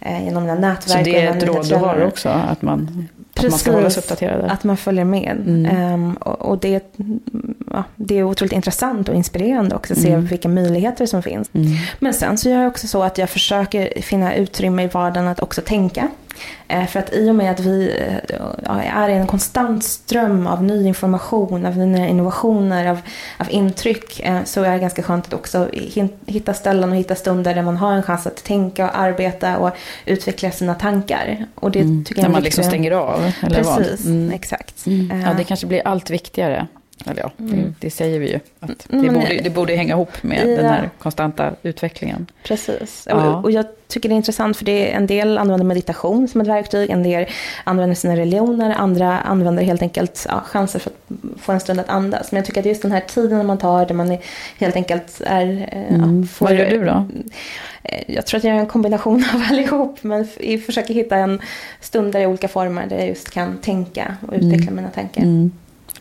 Eh, 0.00 0.24
genom 0.24 0.42
mina 0.42 0.54
nätverk. 0.54 0.98
Så 0.98 1.04
det 1.04 1.20
är 1.20 1.36
ett 1.36 1.42
råd 1.42 1.68
du 1.68 1.74
har 1.74 2.04
också? 2.06 2.28
Att 2.28 2.62
man, 2.62 3.08
att 3.36 3.50
man 3.50 3.58
ska 3.58 3.72
hålla 3.72 3.90
sig 3.90 4.02
uppdaterad? 4.02 4.50
att 4.50 4.64
man 4.64 4.76
följer 4.76 5.04
med. 5.04 5.36
Mm. 5.46 5.76
Ehm, 5.76 6.14
och 6.14 6.50
och 6.50 6.58
det, 6.58 6.84
ja, 7.70 7.84
det 7.96 8.18
är 8.18 8.22
otroligt 8.22 8.52
intressant 8.52 9.08
och 9.08 9.14
inspirerande 9.14 9.74
också 9.76 9.92
att 9.92 9.98
se 9.98 10.12
Mm. 10.12 10.26
vilka 10.26 10.48
möjligheter 10.48 11.06
som 11.06 11.22
finns. 11.22 11.50
Mm. 11.54 11.66
Men 11.98 12.14
sen 12.14 12.38
så 12.38 12.48
gör 12.48 12.58
jag 12.60 12.68
också 12.68 12.86
så 12.86 13.02
att 13.02 13.18
jag 13.18 13.30
försöker 13.30 14.02
finna 14.02 14.34
utrymme 14.34 14.82
i 14.82 14.86
vardagen 14.86 15.28
att 15.28 15.40
också 15.40 15.60
tänka. 15.60 16.08
Eh, 16.68 16.86
För 16.86 16.98
att 17.00 17.12
i 17.14 17.30
och 17.30 17.34
med 17.34 17.50
att 17.50 17.60
vi 17.60 17.94
eh, 18.64 18.96
är 18.96 19.08
i 19.08 19.12
en 19.12 19.26
konstant 19.26 19.84
ström 19.84 20.46
av 20.46 20.62
ny 20.62 20.86
information, 20.86 21.66
av 21.66 21.76
nya 21.76 22.08
innovationer, 22.08 22.86
av, 22.86 23.00
av 23.38 23.46
intryck 23.50 24.20
eh, 24.20 24.44
så 24.44 24.62
är 24.62 24.72
det 24.72 24.78
ganska 24.78 25.02
skönt 25.02 25.26
att 25.26 25.32
också 25.34 25.68
hitta 26.26 26.54
ställen 26.54 26.90
och 26.90 26.96
hitta 26.96 27.14
stunder 27.14 27.54
där 27.54 27.62
man 27.62 27.76
har 27.76 27.92
en 27.92 28.02
chans 28.02 28.26
att 28.26 28.44
tänka 28.44 28.84
och 28.90 28.98
arbeta 28.98 29.58
och 29.58 29.70
utveckla 30.06 30.50
sina 30.50 30.74
tankar. 30.74 31.46
Och 31.54 31.70
det 31.70 31.80
Mm. 31.80 32.04
tycker 32.04 32.20
jag 32.20 32.22
När 32.22 32.28
är 32.28 32.32
man 32.32 32.42
liksom 32.42 32.64
stänger 32.64 32.90
av? 32.90 33.32
Eller 33.42 33.56
Precis, 33.62 34.04
vad? 34.04 34.14
Mm. 34.14 34.32
exakt. 34.32 34.86
Mm. 34.86 35.20
Ja, 35.20 35.34
det 35.34 35.44
kanske 35.44 35.66
blir 35.66 35.82
allt 35.88 36.10
viktigare. 36.10 36.66
Eller 37.06 37.22
ja, 37.22 37.30
det, 37.36 37.52
Mm. 37.54 37.74
det 37.80 37.90
säger 37.90 38.18
vi 38.18 38.30
ju. 38.32 38.40
Att 38.60 38.70
det, 38.88 38.96
Mm, 38.96 39.14
borde, 39.14 39.40
det 39.42 39.50
borde 39.50 39.74
hänga 39.76 39.94
ihop 39.94 40.22
med 40.22 40.38
Ja. 40.50 40.56
den 40.56 40.66
här 40.66 40.90
konstanta 40.98 41.50
utvecklingen. 41.62 42.26
Precis. 42.44 43.06
Ja. 43.10 43.14
Och, 43.36 43.44
och 43.44 43.50
jag 43.50 43.66
tycker 43.88 44.08
det 44.08 44.14
är 44.14 44.16
intressant 44.16 44.56
för 44.56 44.64
det 44.64 44.92
är 44.92 44.96
en 44.96 45.06
del 45.06 45.38
använder 45.38 45.66
meditation 45.66 46.28
som 46.28 46.40
ett 46.40 46.46
verktyg, 46.46 46.90
en 46.90 47.02
del 47.02 47.26
använder 47.64 47.94
sina 47.94 48.16
religioner, 48.16 48.70
andra 48.74 49.18
använder 49.18 49.62
helt 49.62 49.82
enkelt 49.82 50.26
ja, 50.28 50.40
chanser 50.46 50.78
för 50.78 50.90
att 50.90 51.40
få 51.40 51.52
en 51.52 51.60
stund 51.60 51.80
att 51.80 51.88
andas. 51.88 52.32
Men 52.32 52.36
jag 52.36 52.46
tycker 52.46 52.60
att 52.60 52.66
just 52.66 52.82
den 52.82 52.92
här 52.92 53.00
tiden 53.00 53.46
man 53.46 53.58
tar 53.58 53.86
där 53.86 53.94
man 53.94 54.12
är, 54.12 54.18
helt 54.58 54.76
enkelt 54.76 55.20
är... 55.26 55.68
eh, 55.72 55.94
Mm. 55.94 56.20
Ja, 56.20 56.26
får, 56.26 56.46
Vad 56.46 56.54
gör 56.54 56.70
du 56.70 56.84
då? 56.84 57.06
Eh, 57.82 58.02
Jag 58.14 58.26
tror 58.26 58.38
att 58.38 58.44
jag 58.44 58.54
gör 58.54 58.60
en 58.60 58.66
kombination 58.66 59.24
av 59.34 59.42
allihop, 59.50 59.98
men 60.02 60.26
försöker 60.66 60.94
hitta 60.94 61.16
en 61.16 61.40
stund 61.80 62.12
där 62.12 62.20
i 62.20 62.26
olika 62.26 62.48
former 62.48 62.86
där 62.86 62.98
jag 62.98 63.08
just 63.08 63.30
kan 63.30 63.58
tänka 63.58 64.16
och 64.28 64.34
utveckla 64.34 64.62
Mm. 64.62 64.74
mina 64.76 64.88
tankar. 64.90 65.22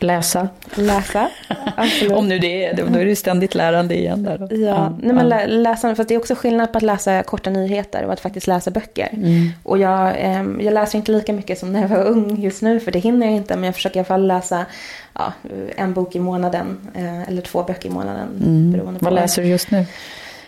Mm. 0.02 0.16
Läsa. 0.16 0.48
Läsa, 0.74 1.28
absolut. 1.76 2.12
Om 2.12 2.28
nu 2.28 2.38
det 2.38 2.64
är, 2.64 2.74
då 2.76 2.98
är 2.98 3.04
det 3.04 3.16
ständigt 3.16 3.54
lärande 3.54 3.98
igen 3.98 4.22
där. 4.22 4.38
Då. 4.38 4.56
Ja, 4.56 4.96
nej 5.02 5.14
men 5.14 5.28
lä- 5.28 5.46
läsa, 5.46 5.94
för 5.94 6.04
det 6.04 6.14
är 6.14 6.18
också 6.18 6.34
skillnad 6.34 6.72
på 6.72 6.76
att 6.78 6.82
läsa 6.82 7.22
korta 7.22 7.50
nyheter 7.50 8.04
och 8.04 8.12
att 8.12 8.20
faktiskt 8.20 8.46
läsa 8.46 8.70
böcker. 8.70 9.08
Mm. 9.12 9.48
Och 9.62 9.78
jag, 9.78 10.14
ehm, 10.18 10.60
jag 10.62 10.74
läser 10.74 10.98
inte 10.98 11.12
lika 11.12 11.32
mycket 11.32 11.58
som 11.58 11.72
när 11.72 11.80
jag 11.80 11.88
var 11.88 12.04
ung 12.04 12.40
just 12.42 12.62
nu, 12.62 12.80
för 12.80 12.92
det 12.92 12.98
hinner 12.98 13.26
jag 13.26 13.36
inte. 13.36 13.54
Men 13.56 13.64
jag 13.64 13.74
försöker 13.74 13.96
i 13.96 13.98
alla 14.00 14.04
fall 14.06 14.26
läsa 14.26 14.66
ja, 15.14 15.32
en 15.76 15.92
bok 15.94 16.16
i 16.16 16.20
månaden, 16.20 16.78
eh, 16.94 17.28
eller 17.28 17.42
två 17.42 17.62
böcker 17.62 17.88
i 17.88 17.92
månaden. 17.92 18.28
Mm. 18.46 18.96
Vad 19.00 19.12
läser 19.12 19.42
du 19.42 19.48
just 19.48 19.70
nu? 19.70 19.86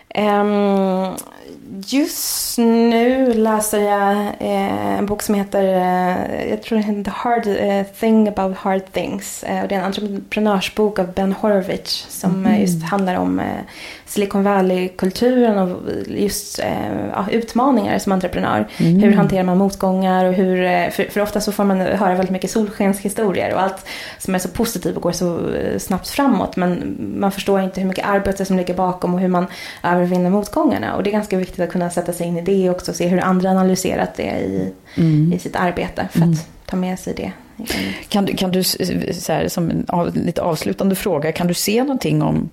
Ehm, 0.09 1.11
just 1.81 2.59
nu 2.59 3.35
läser 3.35 3.79
jag 3.79 4.17
eh, 4.41 4.99
en 4.99 5.07
bok 5.07 5.23
som 5.23 5.35
heter, 5.35 5.63
eh, 5.65 6.51
jag 6.51 6.63
tror 6.63 6.79
det 6.79 6.85
heter 6.85 7.05
The 7.05 7.11
Hard 7.11 7.47
eh, 7.47 7.87
Thing 8.01 8.29
About 8.29 8.57
Hard 8.57 8.93
Things. 8.93 9.45
Och 9.63 9.69
det 9.69 9.75
är 9.75 9.79
en 9.79 9.85
entreprenörsbok 9.85 10.99
av 10.99 11.13
Ben 11.13 11.33
Horowitz 11.33 12.07
som 12.09 12.47
eh, 12.47 12.61
just 12.61 12.83
handlar 12.83 13.15
om 13.15 13.41
Silicon 14.13 14.43
Valley-kulturen 14.45 15.59
och 15.59 15.81
just 16.07 16.59
eh, 16.59 17.07
ja, 17.13 17.27
utmaningar 17.31 17.99
som 17.99 18.13
entreprenör. 18.13 18.69
Mm. 18.79 19.01
Hur 19.01 19.13
hanterar 19.13 19.43
man 19.43 19.59
motgångar 19.59 20.25
och 20.25 20.33
hur, 20.35 20.65
eh, 20.65 20.91
för, 20.91 21.05
för 21.05 21.21
ofta 21.21 21.41
så 21.41 21.53
får 21.53 21.65
man 21.65 21.81
höra 21.81 22.15
väldigt 22.15 22.31
mycket 22.31 22.51
solskenshistorier 22.51 23.55
och 23.55 23.61
allt 23.63 23.87
som 24.19 24.35
är 24.35 24.39
så 24.39 24.49
positivt 24.49 24.97
och 24.97 25.03
går 25.03 25.13
så 25.13 25.55
eh, 25.55 25.79
snabbt 25.79 26.09
framåt. 26.09 26.57
Men 26.57 26.97
man 27.19 27.33
förstår 27.33 27.61
inte 27.61 27.81
hur 27.81 27.89
mycket 27.89 28.07
arbete 28.07 28.45
som 28.45 28.57
ligger 28.57 28.75
bakom 28.75 29.15
och 29.15 29.21
hur 29.21 29.29
man 29.29 29.47
övervinner 29.83 30.31
motgångarna. 30.31 30.95
Och 30.97 31.03
det 31.03 31.11
är 31.11 31.13
ganska 31.13 31.37
viktigt 31.37 31.61
att 31.61 31.71
kunna 31.73 31.91
sätta 31.91 32.13
sig 32.13 32.27
in 32.27 32.37
i 32.39 32.43
det 32.43 32.71
också 32.71 32.91
och 32.91 32.97
se 32.97 33.07
hur 33.09 33.21
andra 33.21 33.51
analyserat 33.51 34.15
det 34.17 34.23
i, 34.23 34.73
Mm. 34.97 35.33
i 35.33 35.39
sitt 35.39 35.57
arbete 35.57 36.09
för 36.11 36.19
Mm. 36.19 36.33
att 36.33 36.47
ta 36.67 36.77
med 36.77 36.99
sig 36.99 37.15
det. 37.15 37.33
Kan 38.09 38.25
du, 38.25 38.37
kan 38.37 38.51
du 38.51 38.63
så 38.65 39.33
här, 39.33 39.49
som 39.49 39.71
en 39.71 39.85
av, 39.89 40.17
lite 40.17 40.43
avslutande 40.43 40.95
fråga, 40.95 41.33
kan 41.33 41.47
du 41.47 41.55
se 41.55 41.83
någonting 41.83 42.23
om 42.23 42.51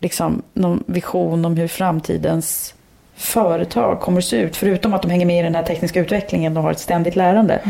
liksom, 0.00 0.42
någon 0.54 0.84
vision 0.86 1.44
om 1.44 1.56
hur 1.56 1.68
framtidens 1.68 2.74
företag 3.14 4.00
kommer 4.00 4.18
att 4.18 4.24
se 4.24 4.36
ut? 4.36 4.56
Förutom 4.56 4.94
att 4.94 5.02
de 5.02 5.10
hänger 5.10 5.26
med 5.26 5.40
i 5.40 5.42
den 5.42 5.54
här 5.54 5.62
tekniska 5.62 6.00
utvecklingen 6.00 6.56
och 6.56 6.62
har 6.62 6.70
ett 6.70 6.78
ständigt 6.78 7.16
lärande. 7.16 7.60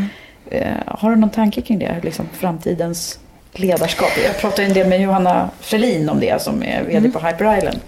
Eh, 0.49 0.67
har 0.85 1.09
du 1.09 1.15
någon 1.15 1.29
tanke 1.29 1.61
kring 1.61 1.79
det? 1.79 1.95
Liksom 2.03 2.25
framtidens 2.33 3.19
ledarskap? 3.53 4.11
Jag 4.25 4.37
pratade 4.37 4.67
en 4.67 4.73
del 4.73 4.87
med 4.87 5.01
Johanna 5.01 5.49
Frelin 5.59 6.09
om 6.09 6.19
det 6.19 6.41
som 6.41 6.63
är 6.63 6.83
vd 6.83 7.11
på 7.11 7.19
Hyper 7.19 7.57
Island. 7.57 7.79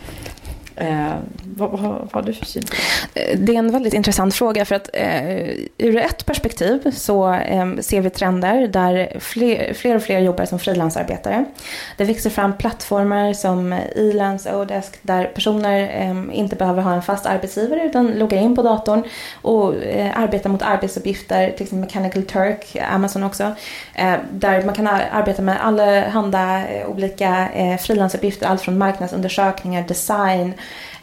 Eh, 0.76 1.14
vad, 1.44 1.72
vad, 1.72 1.82
vad 1.82 2.10
har 2.14 2.22
du 2.22 2.34
för 2.34 2.46
syn 2.46 2.64
på 2.64 2.76
det? 3.14 3.32
Eh, 3.32 3.40
det 3.40 3.56
är 3.56 3.60
en 3.60 3.72
väldigt 3.72 3.94
intressant 3.94 4.36
fråga 4.36 4.66
för 4.66 4.76
att 4.76 4.90
eh, 4.94 5.50
ur 5.78 5.98
ett 5.98 6.26
perspektiv 6.26 6.92
så 6.92 7.34
eh, 7.34 7.66
ser 7.80 8.02
vi 8.02 8.10
trender 8.10 8.68
där 8.68 9.18
fler, 9.20 9.74
fler 9.74 9.96
och 9.96 10.04
fler 10.04 10.20
jobbar 10.20 10.46
som 10.46 10.60
frilansarbetare. 10.60 11.46
Det 11.98 12.04
växer 12.04 12.30
fram 12.30 12.58
plattformar 12.58 13.34
som 13.34 13.74
Elance, 13.96 14.56
Odesk 14.56 15.00
där 15.02 15.26
personer 15.26 15.82
eh, 15.82 16.40
inte 16.40 16.56
behöver 16.56 16.82
ha 16.82 16.94
en 16.94 17.02
fast 17.02 17.26
arbetsgivare 17.26 17.86
utan 17.86 18.08
loggar 18.08 18.38
in 18.38 18.56
på 18.56 18.62
datorn 18.62 19.04
och 19.42 19.76
eh, 19.84 20.20
arbetar 20.20 20.50
mot 20.50 20.62
arbetsuppgifter, 20.62 21.52
till 21.52 21.64
exempel 21.64 21.80
Mechanical 21.80 22.24
Turk, 22.24 22.78
Amazon 22.92 23.24
också, 23.24 23.44
eh, 23.96 24.16
där 24.32 24.62
man 24.62 24.76
kan 24.76 24.88
arbeta 24.88 25.42
med 25.42 25.66
allehanda 25.66 26.68
eh, 26.68 26.90
olika 26.90 27.50
eh, 27.50 27.78
frilansuppgifter, 27.78 28.48
allt 28.48 28.62
från 28.62 28.78
marknadsundersökningar, 28.78 29.88
design, 29.88 30.54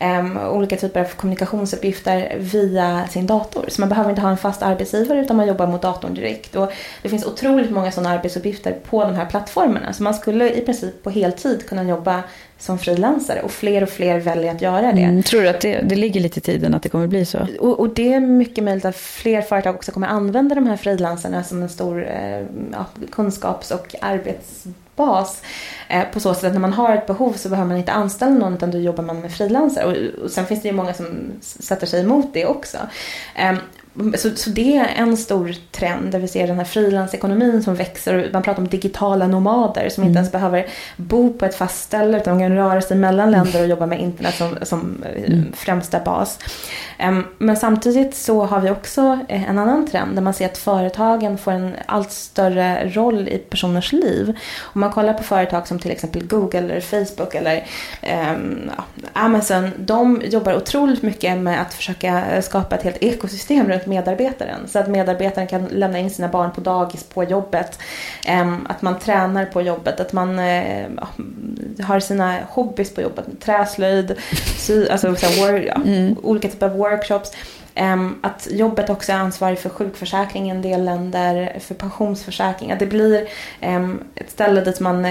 Ehm, 0.03 0.37
olika 0.37 0.77
typer 0.77 1.01
av 1.01 1.05
kommunikationsuppgifter 1.05 2.37
via 2.39 3.07
sin 3.07 3.27
dator. 3.27 3.65
Så 3.69 3.81
man 3.81 3.89
behöver 3.89 4.11
inte 4.11 4.23
ha 4.23 4.31
en 4.31 4.37
fast 4.37 4.63
arbetsgivare 4.63 5.21
utan 5.21 5.37
man 5.37 5.47
jobbar 5.47 5.67
mot 5.67 5.83
datorn 5.83 6.15
direkt. 6.15 6.57
Och 6.57 6.73
det 7.03 7.09
finns 7.09 7.27
otroligt 7.27 7.71
många 7.71 7.93
sådana 7.93 8.11
arbetsuppgifter 8.11 8.73
på 8.91 9.05
de 9.05 9.15
här 9.15 9.27
plattformarna. 9.27 9.93
Så 9.93 10.03
man 10.03 10.15
skulle 10.15 10.51
i 10.51 10.61
princip 10.61 11.03
på 11.03 11.11
heltid 11.11 11.69
kunna 11.69 11.83
jobba 11.83 12.23
som 12.61 12.79
frilansare 12.79 13.43
och 13.43 13.51
fler 13.51 13.83
och 13.83 13.89
fler 13.89 14.21
väljer 14.21 14.55
att 14.55 14.63
göra 14.63 14.93
det. 14.93 15.03
Mm, 15.03 15.23
tror 15.23 15.43
du 15.43 15.49
att 15.49 15.61
det, 15.61 15.81
det 15.81 15.97
ligger 15.97 16.21
lite 16.21 16.39
i 16.39 16.43
tiden 16.43 16.75
att 16.75 16.83
det 16.83 16.89
kommer 16.89 17.07
bli 17.07 17.25
så? 17.25 17.47
Och, 17.59 17.81
och 17.81 17.89
det 17.89 18.13
är 18.13 18.21
mycket 18.21 18.65
möjligt 18.65 18.85
att 18.85 18.97
fler 18.97 19.43
företag 19.43 19.75
också 19.75 19.93
kommer 19.93 20.07
använda 20.07 20.55
de 20.55 20.67
här 20.67 20.77
frilansarna 20.77 21.45
som 21.45 21.63
en 21.63 21.69
stor 21.69 22.09
eh, 22.09 22.45
kunskaps 23.13 23.71
och 23.71 23.95
arbetsbas. 24.01 25.43
Eh, 25.89 26.05
på 26.13 26.21
så 26.21 26.35
sätt 26.35 26.45
att 26.45 26.53
när 26.53 26.61
man 26.61 26.73
har 26.73 26.95
ett 26.95 27.07
behov 27.07 27.33
så 27.33 27.49
behöver 27.49 27.69
man 27.69 27.79
inte 27.79 27.93
anställa 27.93 28.35
någon 28.35 28.55
utan 28.55 28.71
då 28.71 28.79
jobbar 28.79 29.05
man 29.05 29.21
med 29.21 29.33
frilansare. 29.33 29.85
Och, 29.85 30.25
och 30.25 30.31
sen 30.31 30.47
finns 30.47 30.63
det 30.63 30.69
ju 30.69 30.75
många 30.75 30.95
som 30.95 31.07
sätter 31.41 31.87
sig 31.87 32.01
emot 32.01 32.27
det 32.33 32.47
också. 32.47 32.79
Eh, 33.37 33.55
så, 34.19 34.31
så 34.37 34.51
det 34.51 34.77
är 34.77 34.89
en 34.97 35.17
stor 35.17 35.55
trend 35.71 36.13
där 36.13 36.19
vi 36.19 36.29
ser 36.29 36.47
den 36.47 36.57
här 36.57 36.65
frilansekonomin 36.65 37.63
som 37.63 37.75
växer. 37.75 38.31
Man 38.33 38.43
pratar 38.43 38.63
om 38.63 38.69
digitala 38.69 39.27
nomader 39.27 39.89
som 39.89 40.05
inte 40.05 40.19
ens 40.19 40.33
behöver 40.33 40.67
bo 40.97 41.33
på 41.33 41.45
ett 41.45 41.55
fast 41.55 41.83
ställe 41.83 42.17
utan 42.17 42.39
de 42.39 42.45
kan 42.45 42.57
röra 42.57 42.81
sig 42.81 42.97
mellan 42.97 43.31
länder 43.31 43.63
och 43.63 43.69
jobba 43.69 43.87
med 43.87 44.01
internet 44.01 44.35
som, 44.35 44.57
som 44.63 45.05
mm. 45.17 45.53
främsta 45.53 46.01
bas. 46.01 46.39
Um, 47.09 47.27
men 47.39 47.57
samtidigt 47.57 48.15
så 48.15 48.45
har 48.45 48.61
vi 48.61 48.71
också 48.71 49.19
en 49.29 49.59
annan 49.59 49.87
trend 49.87 50.15
där 50.15 50.23
man 50.23 50.35
ser 50.35 50.47
att 50.47 50.59
företagen 50.59 51.39
får 51.39 51.53
en 51.53 51.75
allt 51.87 52.13
större 52.13 52.89
roll 52.89 53.29
i 53.29 53.39
personers 53.39 53.93
liv. 53.93 54.39
Om 54.61 54.81
man 54.81 54.93
kollar 54.93 55.15
på 55.15 55.23
företag 55.23 55.67
som 55.69 55.79
till 55.79 55.91
exempel 55.91 56.27
Google 56.27 56.59
eller 56.59 56.81
Facebook 56.81 57.35
eller 57.35 57.67
um, 58.33 58.71
Amazon. 59.13 59.71
De 59.79 60.23
jobbar 60.25 60.57
otroligt 60.57 61.03
mycket 61.03 61.39
med 61.39 61.63
att 61.63 61.75
försöka 61.75 62.43
skapa 62.43 62.77
ett 62.77 62.83
helt 62.83 63.03
ekosystem 63.03 63.69
runt 63.81 63.87
medarbetaren. 63.87 64.69
Så 64.69 64.79
att 64.79 64.89
medarbetaren 64.89 65.47
kan 65.47 65.65
lämna 65.65 65.99
in 65.99 66.11
sina 66.11 66.29
barn 66.29 66.51
på 66.51 66.61
dagis 66.61 67.05
på 67.05 67.25
jobbet. 67.25 67.79
Um, 68.29 68.67
att 68.69 68.83
man 68.83 68.99
tränar 68.99 69.47
på 69.47 69.63
jobbet. 69.63 70.01
Att 70.01 70.13
man 70.13 70.39
uh, 70.39 70.87
har 71.83 72.01
sina 72.01 72.39
hobbys 72.49 72.95
på 72.95 73.01
jobbet. 73.01 73.25
Träslöjd, 73.41 74.17
sy, 74.59 74.89
alltså, 74.89 75.15
ja, 75.67 75.75
mm. 75.75 76.17
olika 76.23 76.49
typer 76.49 76.67
av 76.67 76.77
workshops. 76.77 77.33
Um, 77.77 78.19
att 78.23 78.49
jobbet 78.51 78.91
också 78.91 79.13
är 79.13 79.17
ansvarig 79.17 79.59
för 79.59 79.69
sjukförsäkring 79.69 80.47
i 80.47 80.51
en 80.51 80.63
del 80.63 80.85
länder, 80.85 81.59
för 81.61 81.75
pensionsförsäkring. 81.75 82.73
Att 82.73 82.79
det 82.79 82.87
blir 82.87 83.29
um, 83.63 84.01
ett 84.15 84.31
ställe 84.31 84.61
dit 84.61 84.81
man, 84.81 85.05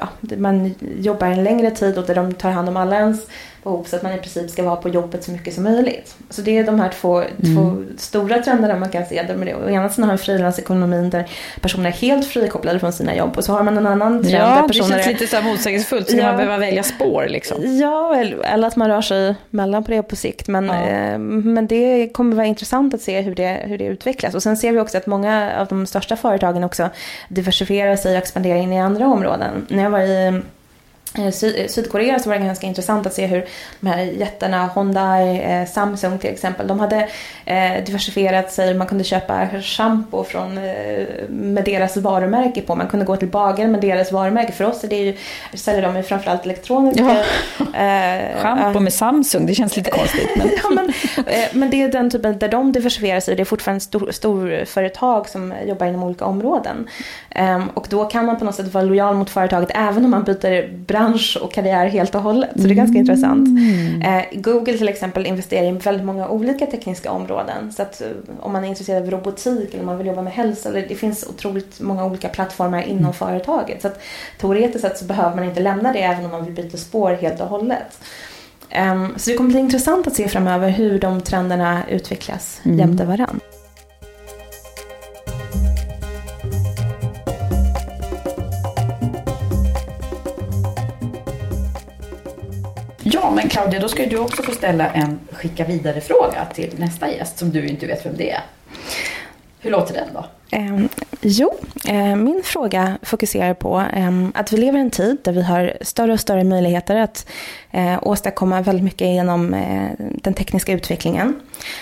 ja, 0.00 0.08
man 0.36 0.74
jobbar 0.98 1.26
en 1.26 1.44
längre 1.44 1.70
tid 1.70 1.98
och 1.98 2.06
där 2.06 2.14
de 2.14 2.34
tar 2.34 2.50
hand 2.50 2.68
om 2.68 2.76
alla 2.76 2.96
ens 2.96 3.26
behov 3.62 3.84
så 3.84 3.96
att 3.96 4.02
man 4.02 4.12
i 4.12 4.18
princip 4.18 4.50
ska 4.50 4.62
vara 4.62 4.76
på 4.76 4.88
jobbet 4.88 5.24
så 5.24 5.30
mycket 5.30 5.54
som 5.54 5.64
möjligt. 5.64 6.14
Så 6.30 6.42
det 6.42 6.58
är 6.58 6.64
de 6.64 6.80
här 6.80 6.88
två, 7.00 7.20
mm. 7.20 7.56
två 7.56 7.82
stora 7.98 8.42
trenderna 8.42 8.76
man 8.76 8.88
kan 8.88 9.06
se. 9.06 9.22
Där 9.22 9.54
å 9.54 9.68
ena 9.70 9.88
sidan 9.88 10.10
har 10.10 10.16
vi 10.16 10.22
frilansekonomin 10.22 11.10
där 11.10 11.30
personer 11.60 11.86
är 11.86 11.92
helt 11.92 12.26
frikopplade 12.26 12.80
från 12.80 12.92
sina 12.92 13.16
jobb 13.16 13.36
och 13.36 13.44
så 13.44 13.52
har 13.52 13.62
man 13.62 13.78
en 13.78 13.86
annan 13.86 14.22
trend 14.22 14.34
ja, 14.34 14.54
där 14.54 14.68
personer... 14.68 14.96
det 14.96 15.02
känns 15.02 15.20
lite 15.20 15.36
så 15.36 15.42
motsägelsefullt. 15.42 16.08
Ska 16.08 16.16
ja, 16.16 16.26
man 16.26 16.36
behöva 16.36 16.58
välja 16.58 16.82
spår 16.82 17.26
liksom? 17.28 17.78
Ja, 17.78 18.16
eller 18.44 18.66
att 18.66 18.76
man 18.76 18.88
rör 18.88 19.02
sig 19.02 19.34
mellan 19.50 19.84
på 19.84 19.90
det 19.90 20.02
på 20.02 20.16
sikt. 20.16 20.48
Men, 20.48 20.66
ja. 20.66 20.88
eh, 20.88 21.18
men 21.18 21.66
det 21.66 22.08
kommer 22.08 22.36
vara 22.36 22.46
intressant 22.46 22.94
att 22.94 23.00
se 23.00 23.20
hur 23.20 23.34
det, 23.34 23.60
hur 23.64 23.78
det 23.78 23.84
utvecklas. 23.84 24.34
Och 24.34 24.42
sen 24.42 24.56
ser 24.56 24.72
vi 24.72 24.80
också 24.80 24.98
att 24.98 25.06
många 25.06 25.52
av 25.58 25.66
de 25.66 25.86
största 25.86 26.16
företagen 26.16 26.64
också 26.64 26.88
diversifierar 27.28 27.96
sig 27.96 28.12
och 28.12 28.18
expanderar 28.18 28.58
in 28.58 28.72
i 28.72 28.80
andra 28.80 29.06
områden. 29.06 29.66
När 29.68 29.82
jag 29.82 29.90
var 29.90 30.00
i 30.00 30.42
Eh, 31.18 31.30
Sydkorea 31.68 32.18
så 32.18 32.28
var 32.28 32.38
det 32.38 32.44
ganska 32.44 32.66
intressant 32.66 33.06
att 33.06 33.14
se 33.14 33.26
hur 33.26 33.44
de 33.80 33.86
här 33.86 33.98
jättarna, 33.98 34.70
Hyundai, 34.74 35.40
eh, 35.40 35.66
Samsung 35.66 36.18
till 36.18 36.30
exempel, 36.30 36.66
de 36.66 36.80
hade 36.80 37.08
eh, 37.44 37.84
diversifierat 37.86 38.52
sig. 38.52 38.74
Man 38.74 38.86
kunde 38.86 39.04
köpa 39.04 39.48
shampoo 39.62 40.24
från, 40.24 40.54
med 41.28 41.64
deras 41.64 41.96
varumärke 41.96 42.62
på. 42.62 42.74
Man 42.74 42.88
kunde 42.88 43.06
gå 43.06 43.16
till 43.16 43.28
bagaren 43.28 43.72
med 43.72 43.80
deras 43.80 44.12
varumärke. 44.12 44.52
För 44.52 44.64
oss 44.64 44.84
är 44.84 44.88
det 44.88 44.96
ju, 44.96 45.16
säljer 45.54 45.82
de 45.82 45.96
ju 45.96 46.02
framförallt 46.02 46.44
elektroniska. 46.44 47.16
Ja. 47.58 47.80
Eh, 47.80 48.42
shampoo 48.42 48.80
med 48.80 48.92
Samsung, 48.92 49.46
det 49.46 49.54
känns 49.54 49.76
lite 49.76 49.90
konstigt. 49.90 50.28
Men, 50.36 50.50
ja, 50.62 50.70
men, 50.70 50.92
men 51.52 51.70
det 51.70 51.82
är 51.82 51.88
den 51.88 52.10
typen 52.10 52.38
där 52.38 52.48
de 52.48 52.72
diversifierar 52.72 53.20
sig. 53.20 53.36
Det 53.36 53.42
är 53.42 53.44
fortfarande 53.44 53.80
stor, 53.80 54.12
storföretag 54.12 55.28
som 55.28 55.54
jobbar 55.66 55.86
inom 55.86 56.02
olika 56.02 56.24
områden. 56.24 56.88
Um, 57.36 57.68
och 57.68 57.86
då 57.90 58.04
kan 58.04 58.26
man 58.26 58.38
på 58.38 58.44
något 58.44 58.54
sätt 58.54 58.74
vara 58.74 58.84
lojal 58.84 59.14
mot 59.14 59.30
företaget 59.30 59.70
även 59.74 60.04
om 60.04 60.10
man 60.10 60.24
byter 60.24 60.72
bransch 60.72 60.99
och 61.36 61.52
karriär 61.52 61.86
helt 61.86 62.14
och 62.14 62.22
hållet. 62.22 62.50
Så 62.54 62.62
det 62.62 62.72
är 62.72 62.74
ganska 62.74 62.98
mm. 62.98 63.00
intressant. 63.00 63.48
Uh, 63.48 64.40
Google 64.40 64.78
till 64.78 64.88
exempel 64.88 65.26
investerar 65.26 65.66
i 65.66 65.72
väldigt 65.72 66.06
många 66.06 66.28
olika 66.28 66.66
tekniska 66.66 67.10
områden. 67.10 67.72
Så 67.72 67.82
att 67.82 68.02
uh, 68.04 68.36
om 68.40 68.52
man 68.52 68.64
är 68.64 68.68
intresserad 68.68 69.02
av 69.02 69.10
robotik 69.10 69.68
eller 69.68 69.80
om 69.80 69.86
man 69.86 69.98
vill 69.98 70.06
jobba 70.06 70.22
med 70.22 70.32
hälsa. 70.32 70.68
Eller, 70.68 70.88
det 70.88 70.94
finns 70.94 71.26
otroligt 71.28 71.80
många 71.80 72.04
olika 72.04 72.28
plattformar 72.28 72.82
inom 72.82 72.98
mm. 72.98 73.12
företaget. 73.12 73.82
Så 73.82 73.88
att 73.88 74.00
teoretiskt 74.40 74.80
sett 74.80 74.98
så 74.98 75.04
behöver 75.04 75.36
man 75.36 75.44
inte 75.44 75.60
lämna 75.60 75.92
det 75.92 76.02
även 76.02 76.24
om 76.24 76.30
man 76.30 76.44
vill 76.44 76.54
byta 76.54 76.76
spår 76.76 77.18
helt 77.20 77.40
och 77.40 77.46
hållet. 77.46 78.00
Um, 78.92 79.14
så 79.16 79.30
det 79.30 79.36
kommer 79.36 79.50
bli 79.50 79.60
intressant 79.60 80.06
att 80.06 80.14
se 80.14 80.28
framöver 80.28 80.68
hur 80.68 80.98
de 80.98 81.20
trenderna 81.20 81.82
utvecklas 81.88 82.60
mm. 82.64 82.78
jämte 82.78 83.04
varandra. 83.04 83.40
Ja, 93.30 93.34
men 93.34 93.48
Claudia, 93.48 93.80
då 93.80 93.88
ska 93.88 94.06
du 94.06 94.18
också 94.18 94.42
få 94.42 94.52
ställa 94.52 94.90
en 94.90 95.18
skicka 95.32 95.64
vidare-fråga 95.64 96.46
till 96.54 96.74
nästa 96.78 97.10
gäst 97.10 97.38
som 97.38 97.50
du 97.50 97.66
inte 97.66 97.86
vet 97.86 98.06
vem 98.06 98.16
det 98.16 98.30
är. 98.30 98.40
Hur 99.60 99.70
låter 99.70 99.94
den 99.94 100.08
då? 100.14 100.24
Eh, 100.52 100.84
jo, 101.20 101.52
eh, 101.88 102.16
min 102.16 102.42
fråga 102.44 102.98
fokuserar 103.02 103.54
på 103.54 103.78
eh, 103.94 104.10
att 104.34 104.52
vi 104.52 104.56
lever 104.56 104.78
i 104.78 104.82
en 104.82 104.90
tid 104.90 105.16
där 105.24 105.32
vi 105.32 105.42
har 105.42 105.72
större 105.80 106.12
och 106.12 106.20
större 106.20 106.44
möjligheter 106.44 106.96
att 106.96 107.26
eh, 107.70 107.98
åstadkomma 108.02 108.60
väldigt 108.60 108.84
mycket 108.84 109.08
genom 109.08 109.54
eh, 109.54 109.90
den 109.98 110.34
tekniska 110.34 110.72
utvecklingen. 110.72 111.40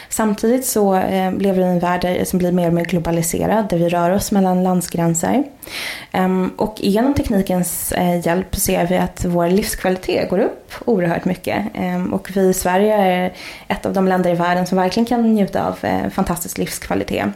Samtidigt 0.09 0.67
så 0.67 0.95
eh, 0.95 1.33
lever 1.33 1.63
vi 1.63 1.65
i 1.65 1.73
en 1.73 1.79
värld 1.79 2.27
som 2.27 2.39
blir 2.39 2.53
mer 2.53 2.69
och 2.69 2.75
mer 2.75 2.85
globaliserad, 2.85 3.69
där 3.69 3.79
vi 3.79 3.89
rör 3.89 4.11
oss 4.11 4.33
mellan 4.33 4.63
landsgränser. 4.63 5.45
Ehm, 6.13 6.51
och 6.57 6.75
genom 6.79 7.15
teknikens 7.15 7.93
eh, 7.93 8.27
hjälp 8.27 8.57
ser 8.57 8.87
vi 8.87 8.97
att 8.97 9.25
vår 9.25 9.49
livskvalitet 9.49 10.31
går 10.31 10.39
upp 10.39 10.73
oerhört 10.85 11.25
mycket. 11.25 11.67
Ehm, 11.75 12.15
och 12.15 12.31
vi 12.35 12.49
i 12.49 12.55
Sverige 12.55 12.95
är 12.95 13.33
ett 13.69 13.87
av 13.87 13.93
de 13.93 14.09
länder 14.09 14.31
i 14.31 14.35
världen 14.35 14.67
som 14.67 14.79
verkligen 14.79 15.07
kan 15.07 15.35
njuta 15.35 15.67
av 15.67 15.79
eh, 15.83 16.11
fantastisk 16.11 16.59
livskvalitet. 16.59 17.27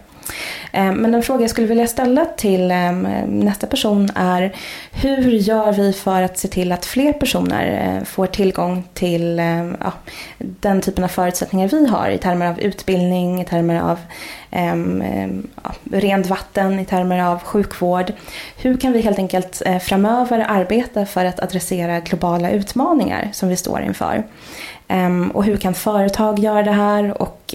Eh, 0.73 0.93
men 0.93 1.13
den 1.13 1.23
fråga 1.23 1.41
jag 1.41 1.51
skulle 1.51 1.67
vilja 1.67 1.87
ställa 1.87 2.25
till 2.25 2.71
ehm, 2.71 3.03
nästa 3.29 3.67
person 3.67 4.09
är 4.15 4.55
hur 4.93 5.31
gör 5.31 5.73
vi 5.73 5.93
för 5.93 6.23
att 6.23 6.39
se 6.39 6.49
till 6.49 6.73
att 6.73 6.85
fler 6.85 7.13
personer 7.13 7.97
eh, 7.97 8.05
får 8.05 8.27
tillgång 8.27 8.85
till 8.95 9.39
ehm, 9.39 9.77
ja, 9.81 9.93
den 10.39 10.81
typen 10.81 11.05
av 11.05 11.09
förutsättningar 11.09 11.69
vi 11.69 11.87
har 11.87 12.11
i 12.11 12.19
termer 12.19 12.47
av 12.47 12.61
utbildning, 12.61 13.41
i 13.41 13.45
termer 13.45 13.81
av 13.81 13.99
ehm, 14.51 15.47
ja, 15.65 15.73
rent 15.93 16.27
vatten, 16.27 16.79
i 16.81 16.85
termer 16.85 17.23
av 17.23 17.43
sjukvård. 17.43 18.13
Hur 18.57 18.77
kan 18.77 18.93
vi 18.93 19.01
helt 19.01 19.19
enkelt 19.19 19.63
eh, 19.67 19.79
framöver 19.79 20.47
arbeta 20.49 21.07
för 21.07 21.25
att 21.25 21.41
adressera 21.41 22.01
globala 22.01 22.51
utmaningar 22.51 23.29
som 23.33 23.49
vi 23.49 23.57
står 23.57 23.81
inför? 23.81 24.25
Och 25.33 25.45
hur 25.45 25.57
kan 25.57 25.75
företag 25.75 26.39
göra 26.39 26.63
det 26.63 26.73
här 26.73 27.23
och 27.23 27.55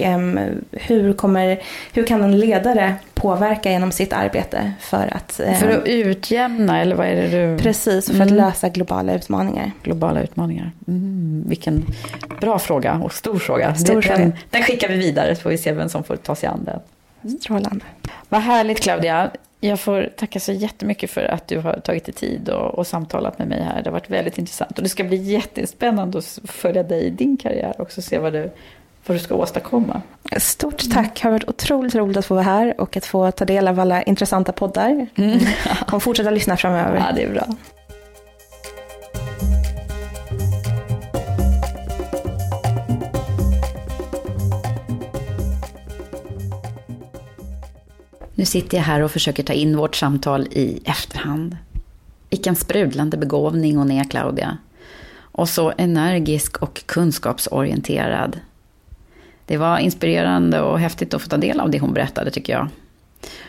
hur, 0.72 1.12
kommer, 1.12 1.60
hur 1.92 2.04
kan 2.04 2.22
en 2.22 2.38
ledare 2.38 2.94
påverka 3.14 3.70
genom 3.70 3.92
sitt 3.92 4.12
arbete 4.12 4.72
för 4.80 5.14
att... 5.16 5.32
För 5.32 5.68
att 5.68 5.86
utjämna 5.86 6.80
eller 6.80 6.96
vad 6.96 7.06
är 7.06 7.14
det 7.14 7.28
du... 7.28 7.58
Precis, 7.58 8.06
för 8.06 8.14
mm. 8.14 8.26
att 8.26 8.32
lösa 8.32 8.68
globala 8.68 9.14
utmaningar. 9.14 9.72
Globala 9.82 10.22
utmaningar. 10.22 10.70
Mm, 10.88 11.44
vilken 11.48 11.84
bra 12.40 12.58
fråga 12.58 13.00
och 13.04 13.12
stor 13.12 13.38
fråga. 13.38 13.74
Stor 13.74 13.94
den, 13.94 14.02
fråga. 14.02 14.32
den 14.50 14.62
skickar 14.62 14.88
vi 14.88 14.96
vidare 14.96 15.36
så 15.36 15.42
får 15.42 15.50
vi 15.50 15.58
se 15.58 15.72
vem 15.72 15.88
som 15.88 16.04
får 16.04 16.16
ta 16.16 16.34
sig 16.34 16.48
an 16.48 16.64
den. 16.64 16.80
Strålande. 17.40 17.84
Vad 18.28 18.40
härligt 18.40 18.80
Claudia. 18.80 19.30
Jag 19.60 19.80
får 19.80 20.10
tacka 20.16 20.40
så 20.40 20.52
jättemycket 20.52 21.10
för 21.10 21.22
att 21.22 21.48
du 21.48 21.58
har 21.58 21.80
tagit 21.80 22.04
dig 22.04 22.14
tid 22.14 22.48
och, 22.48 22.78
och, 22.78 22.86
samtalat 22.86 23.38
med 23.38 23.48
mig 23.48 23.62
här. 23.62 23.82
Det 23.82 23.90
har 23.90 23.92
varit 23.92 24.10
väldigt 24.10 24.38
intressant 24.38 24.76
och 24.76 24.82
det 24.82 24.88
ska 24.88 25.04
bli 25.04 25.16
jättespännande 25.16 26.18
att 26.18 26.38
följa 26.44 26.82
dig 26.82 27.04
i 27.04 27.10
din 27.10 27.36
karriär 27.36 27.74
och 27.76 27.80
också 27.80 28.02
se 28.02 28.18
vad 28.18 28.32
du, 28.32 28.50
vad 29.06 29.16
du 29.16 29.18
ska 29.18 29.34
åstadkomma. 29.34 30.02
Stort 30.36 30.90
tack. 30.92 31.22
Det 31.22 31.28
har 31.28 31.30
varit 31.30 31.48
otroligt 31.48 31.94
roligt 31.94 32.16
att 32.16 32.26
få 32.26 32.34
vara 32.34 32.44
här 32.44 32.80
och 32.80 32.96
att 32.96 33.06
få 33.06 33.30
ta 33.30 33.44
del 33.44 33.68
av 33.68 33.80
alla 33.80 34.02
intressanta 34.02 34.52
poddar. 34.52 35.06
Mm. 35.16 35.38
kommer 35.86 36.00
fortsätta 36.00 36.30
lyssna 36.30 36.56
framöver. 36.56 36.96
Ja, 36.96 37.12
det 37.14 37.22
är 37.22 37.30
bra. 37.30 37.46
Sitter 48.48 48.76
jag 48.76 48.84
här 48.84 49.00
och 49.00 49.10
försöker 49.10 49.42
ta 49.42 49.52
in 49.52 49.76
vårt 49.76 49.96
samtal 49.96 50.46
i 50.50 50.80
efterhand. 50.84 51.56
Vilken 52.30 52.56
sprudlande 52.56 53.16
begåvning 53.16 53.76
hon 53.76 53.90
är, 53.90 54.04
Claudia. 54.04 54.58
Och 55.20 55.48
så 55.48 55.72
energisk 55.78 56.62
och 56.62 56.86
kunskapsorienterad. 56.86 58.40
Det 59.46 59.56
var 59.56 59.78
inspirerande 59.78 60.60
och 60.60 60.80
häftigt 60.80 61.14
att 61.14 61.22
få 61.22 61.28
ta 61.28 61.36
del 61.36 61.60
av 61.60 61.70
det 61.70 61.78
hon 61.78 61.92
berättade, 61.92 62.30
tycker 62.30 62.52
jag. 62.52 62.68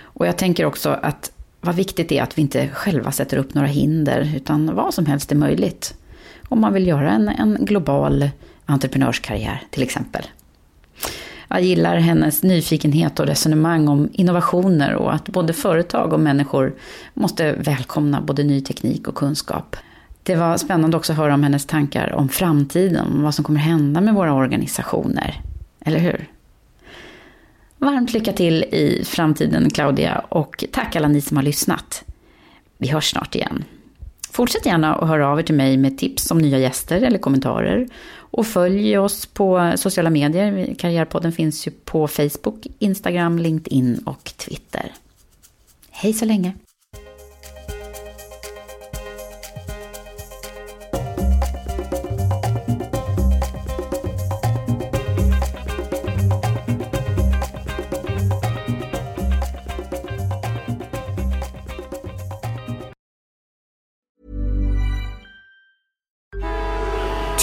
Och 0.02 0.28
jag 0.28 0.38
tänker 0.38 0.66
också 0.66 0.89
att 0.89 1.32
vad 1.62 1.76
viktigt 1.76 2.10
det 2.10 2.18
är 2.18 2.24
att 2.24 2.38
vi 2.38 2.41
inte 2.41 2.68
själva 2.68 3.12
sätter 3.12 3.38
upp 3.38 3.54
några 3.54 3.68
hinder, 3.68 4.34
utan 4.36 4.76
vad 4.76 4.93
som 4.93 5.06
helst 5.06 5.32
är 5.32 5.36
möjligt. 5.36 5.95
Om 6.50 6.62
man 6.62 6.74
vill 6.74 6.88
göra 6.88 7.12
en, 7.12 7.30
en 7.30 7.58
global 7.66 8.30
entreprenörskarriär, 8.66 9.64
till 9.70 9.84
exempel. 9.84 10.24
Jag 11.50 11.62
gillar 11.62 11.97
hennes 11.97 12.43
nyfikenhet 12.43 13.20
och 13.20 13.26
resonemang 13.26 13.88
om 13.88 14.10
innovationer 14.14 14.93
och 14.95 15.14
att 15.14 15.30
både 15.30 15.54
företag 15.54 16.14
och 16.14 16.20
människor 16.20 16.76
måste 17.14 17.52
välkomna 17.52 18.22
både 18.22 18.43
ny 18.43 18.62
teknik 18.62 19.08
och 19.08 19.16
kunskap. 19.16 19.76
Det 20.24 20.36
var 20.36 20.58
spännande 20.58 20.97
också 20.97 21.14
att 21.14 21.18
höra 21.18 21.34
om 21.34 21.43
hennes 21.43 21.66
tankar 21.66 22.14
om 22.14 22.30
framtiden, 22.30 23.06
om 23.06 23.24
vad 23.24 23.36
som 23.36 23.45
kommer 23.45 23.60
hända 23.60 24.02
med 24.02 24.14
våra 24.14 24.34
organisationer. 24.34 25.41
Eller 25.86 26.00
hur? 26.00 26.28
Varmt 27.78 28.14
lycka 28.14 28.34
till 28.34 28.64
i 28.64 29.04
framtiden 29.06 29.70
Claudia 29.70 30.20
och 30.30 30.64
tack 30.72 30.95
alla 30.95 31.08
ni 31.08 31.22
som 31.22 31.38
har 31.38 31.43
lyssnat. 31.43 32.04
Vi 32.78 32.88
hörs 32.88 33.12
snart 33.12 33.36
igen. 33.36 33.64
Fortsätt 34.32 34.66
gärna 34.66 34.95
att 34.95 35.08
höra 35.08 35.28
av 35.28 35.39
er 35.39 35.43
till 35.43 35.56
mig 35.56 35.78
med 35.78 35.97
tips 35.97 36.32
om 36.32 36.38
nya 36.38 36.58
gäster 36.58 37.01
eller 37.01 37.17
kommentarer. 37.17 37.88
Och 38.32 38.47
följ 38.47 38.97
oss 38.97 39.26
på 39.26 39.74
sociala 39.76 40.10
medier. 40.10 40.76
Karriärpodden 40.80 41.32
finns 41.32 41.68
ju 41.68 41.72
på 41.72 42.08
Facebook, 42.08 42.68
Instagram, 42.80 43.39
LinkedIn 43.39 44.00
och 44.06 44.34
Twitter. 44.38 44.93
Hej 45.89 46.14
så 46.14 46.26
länge! 46.26 46.54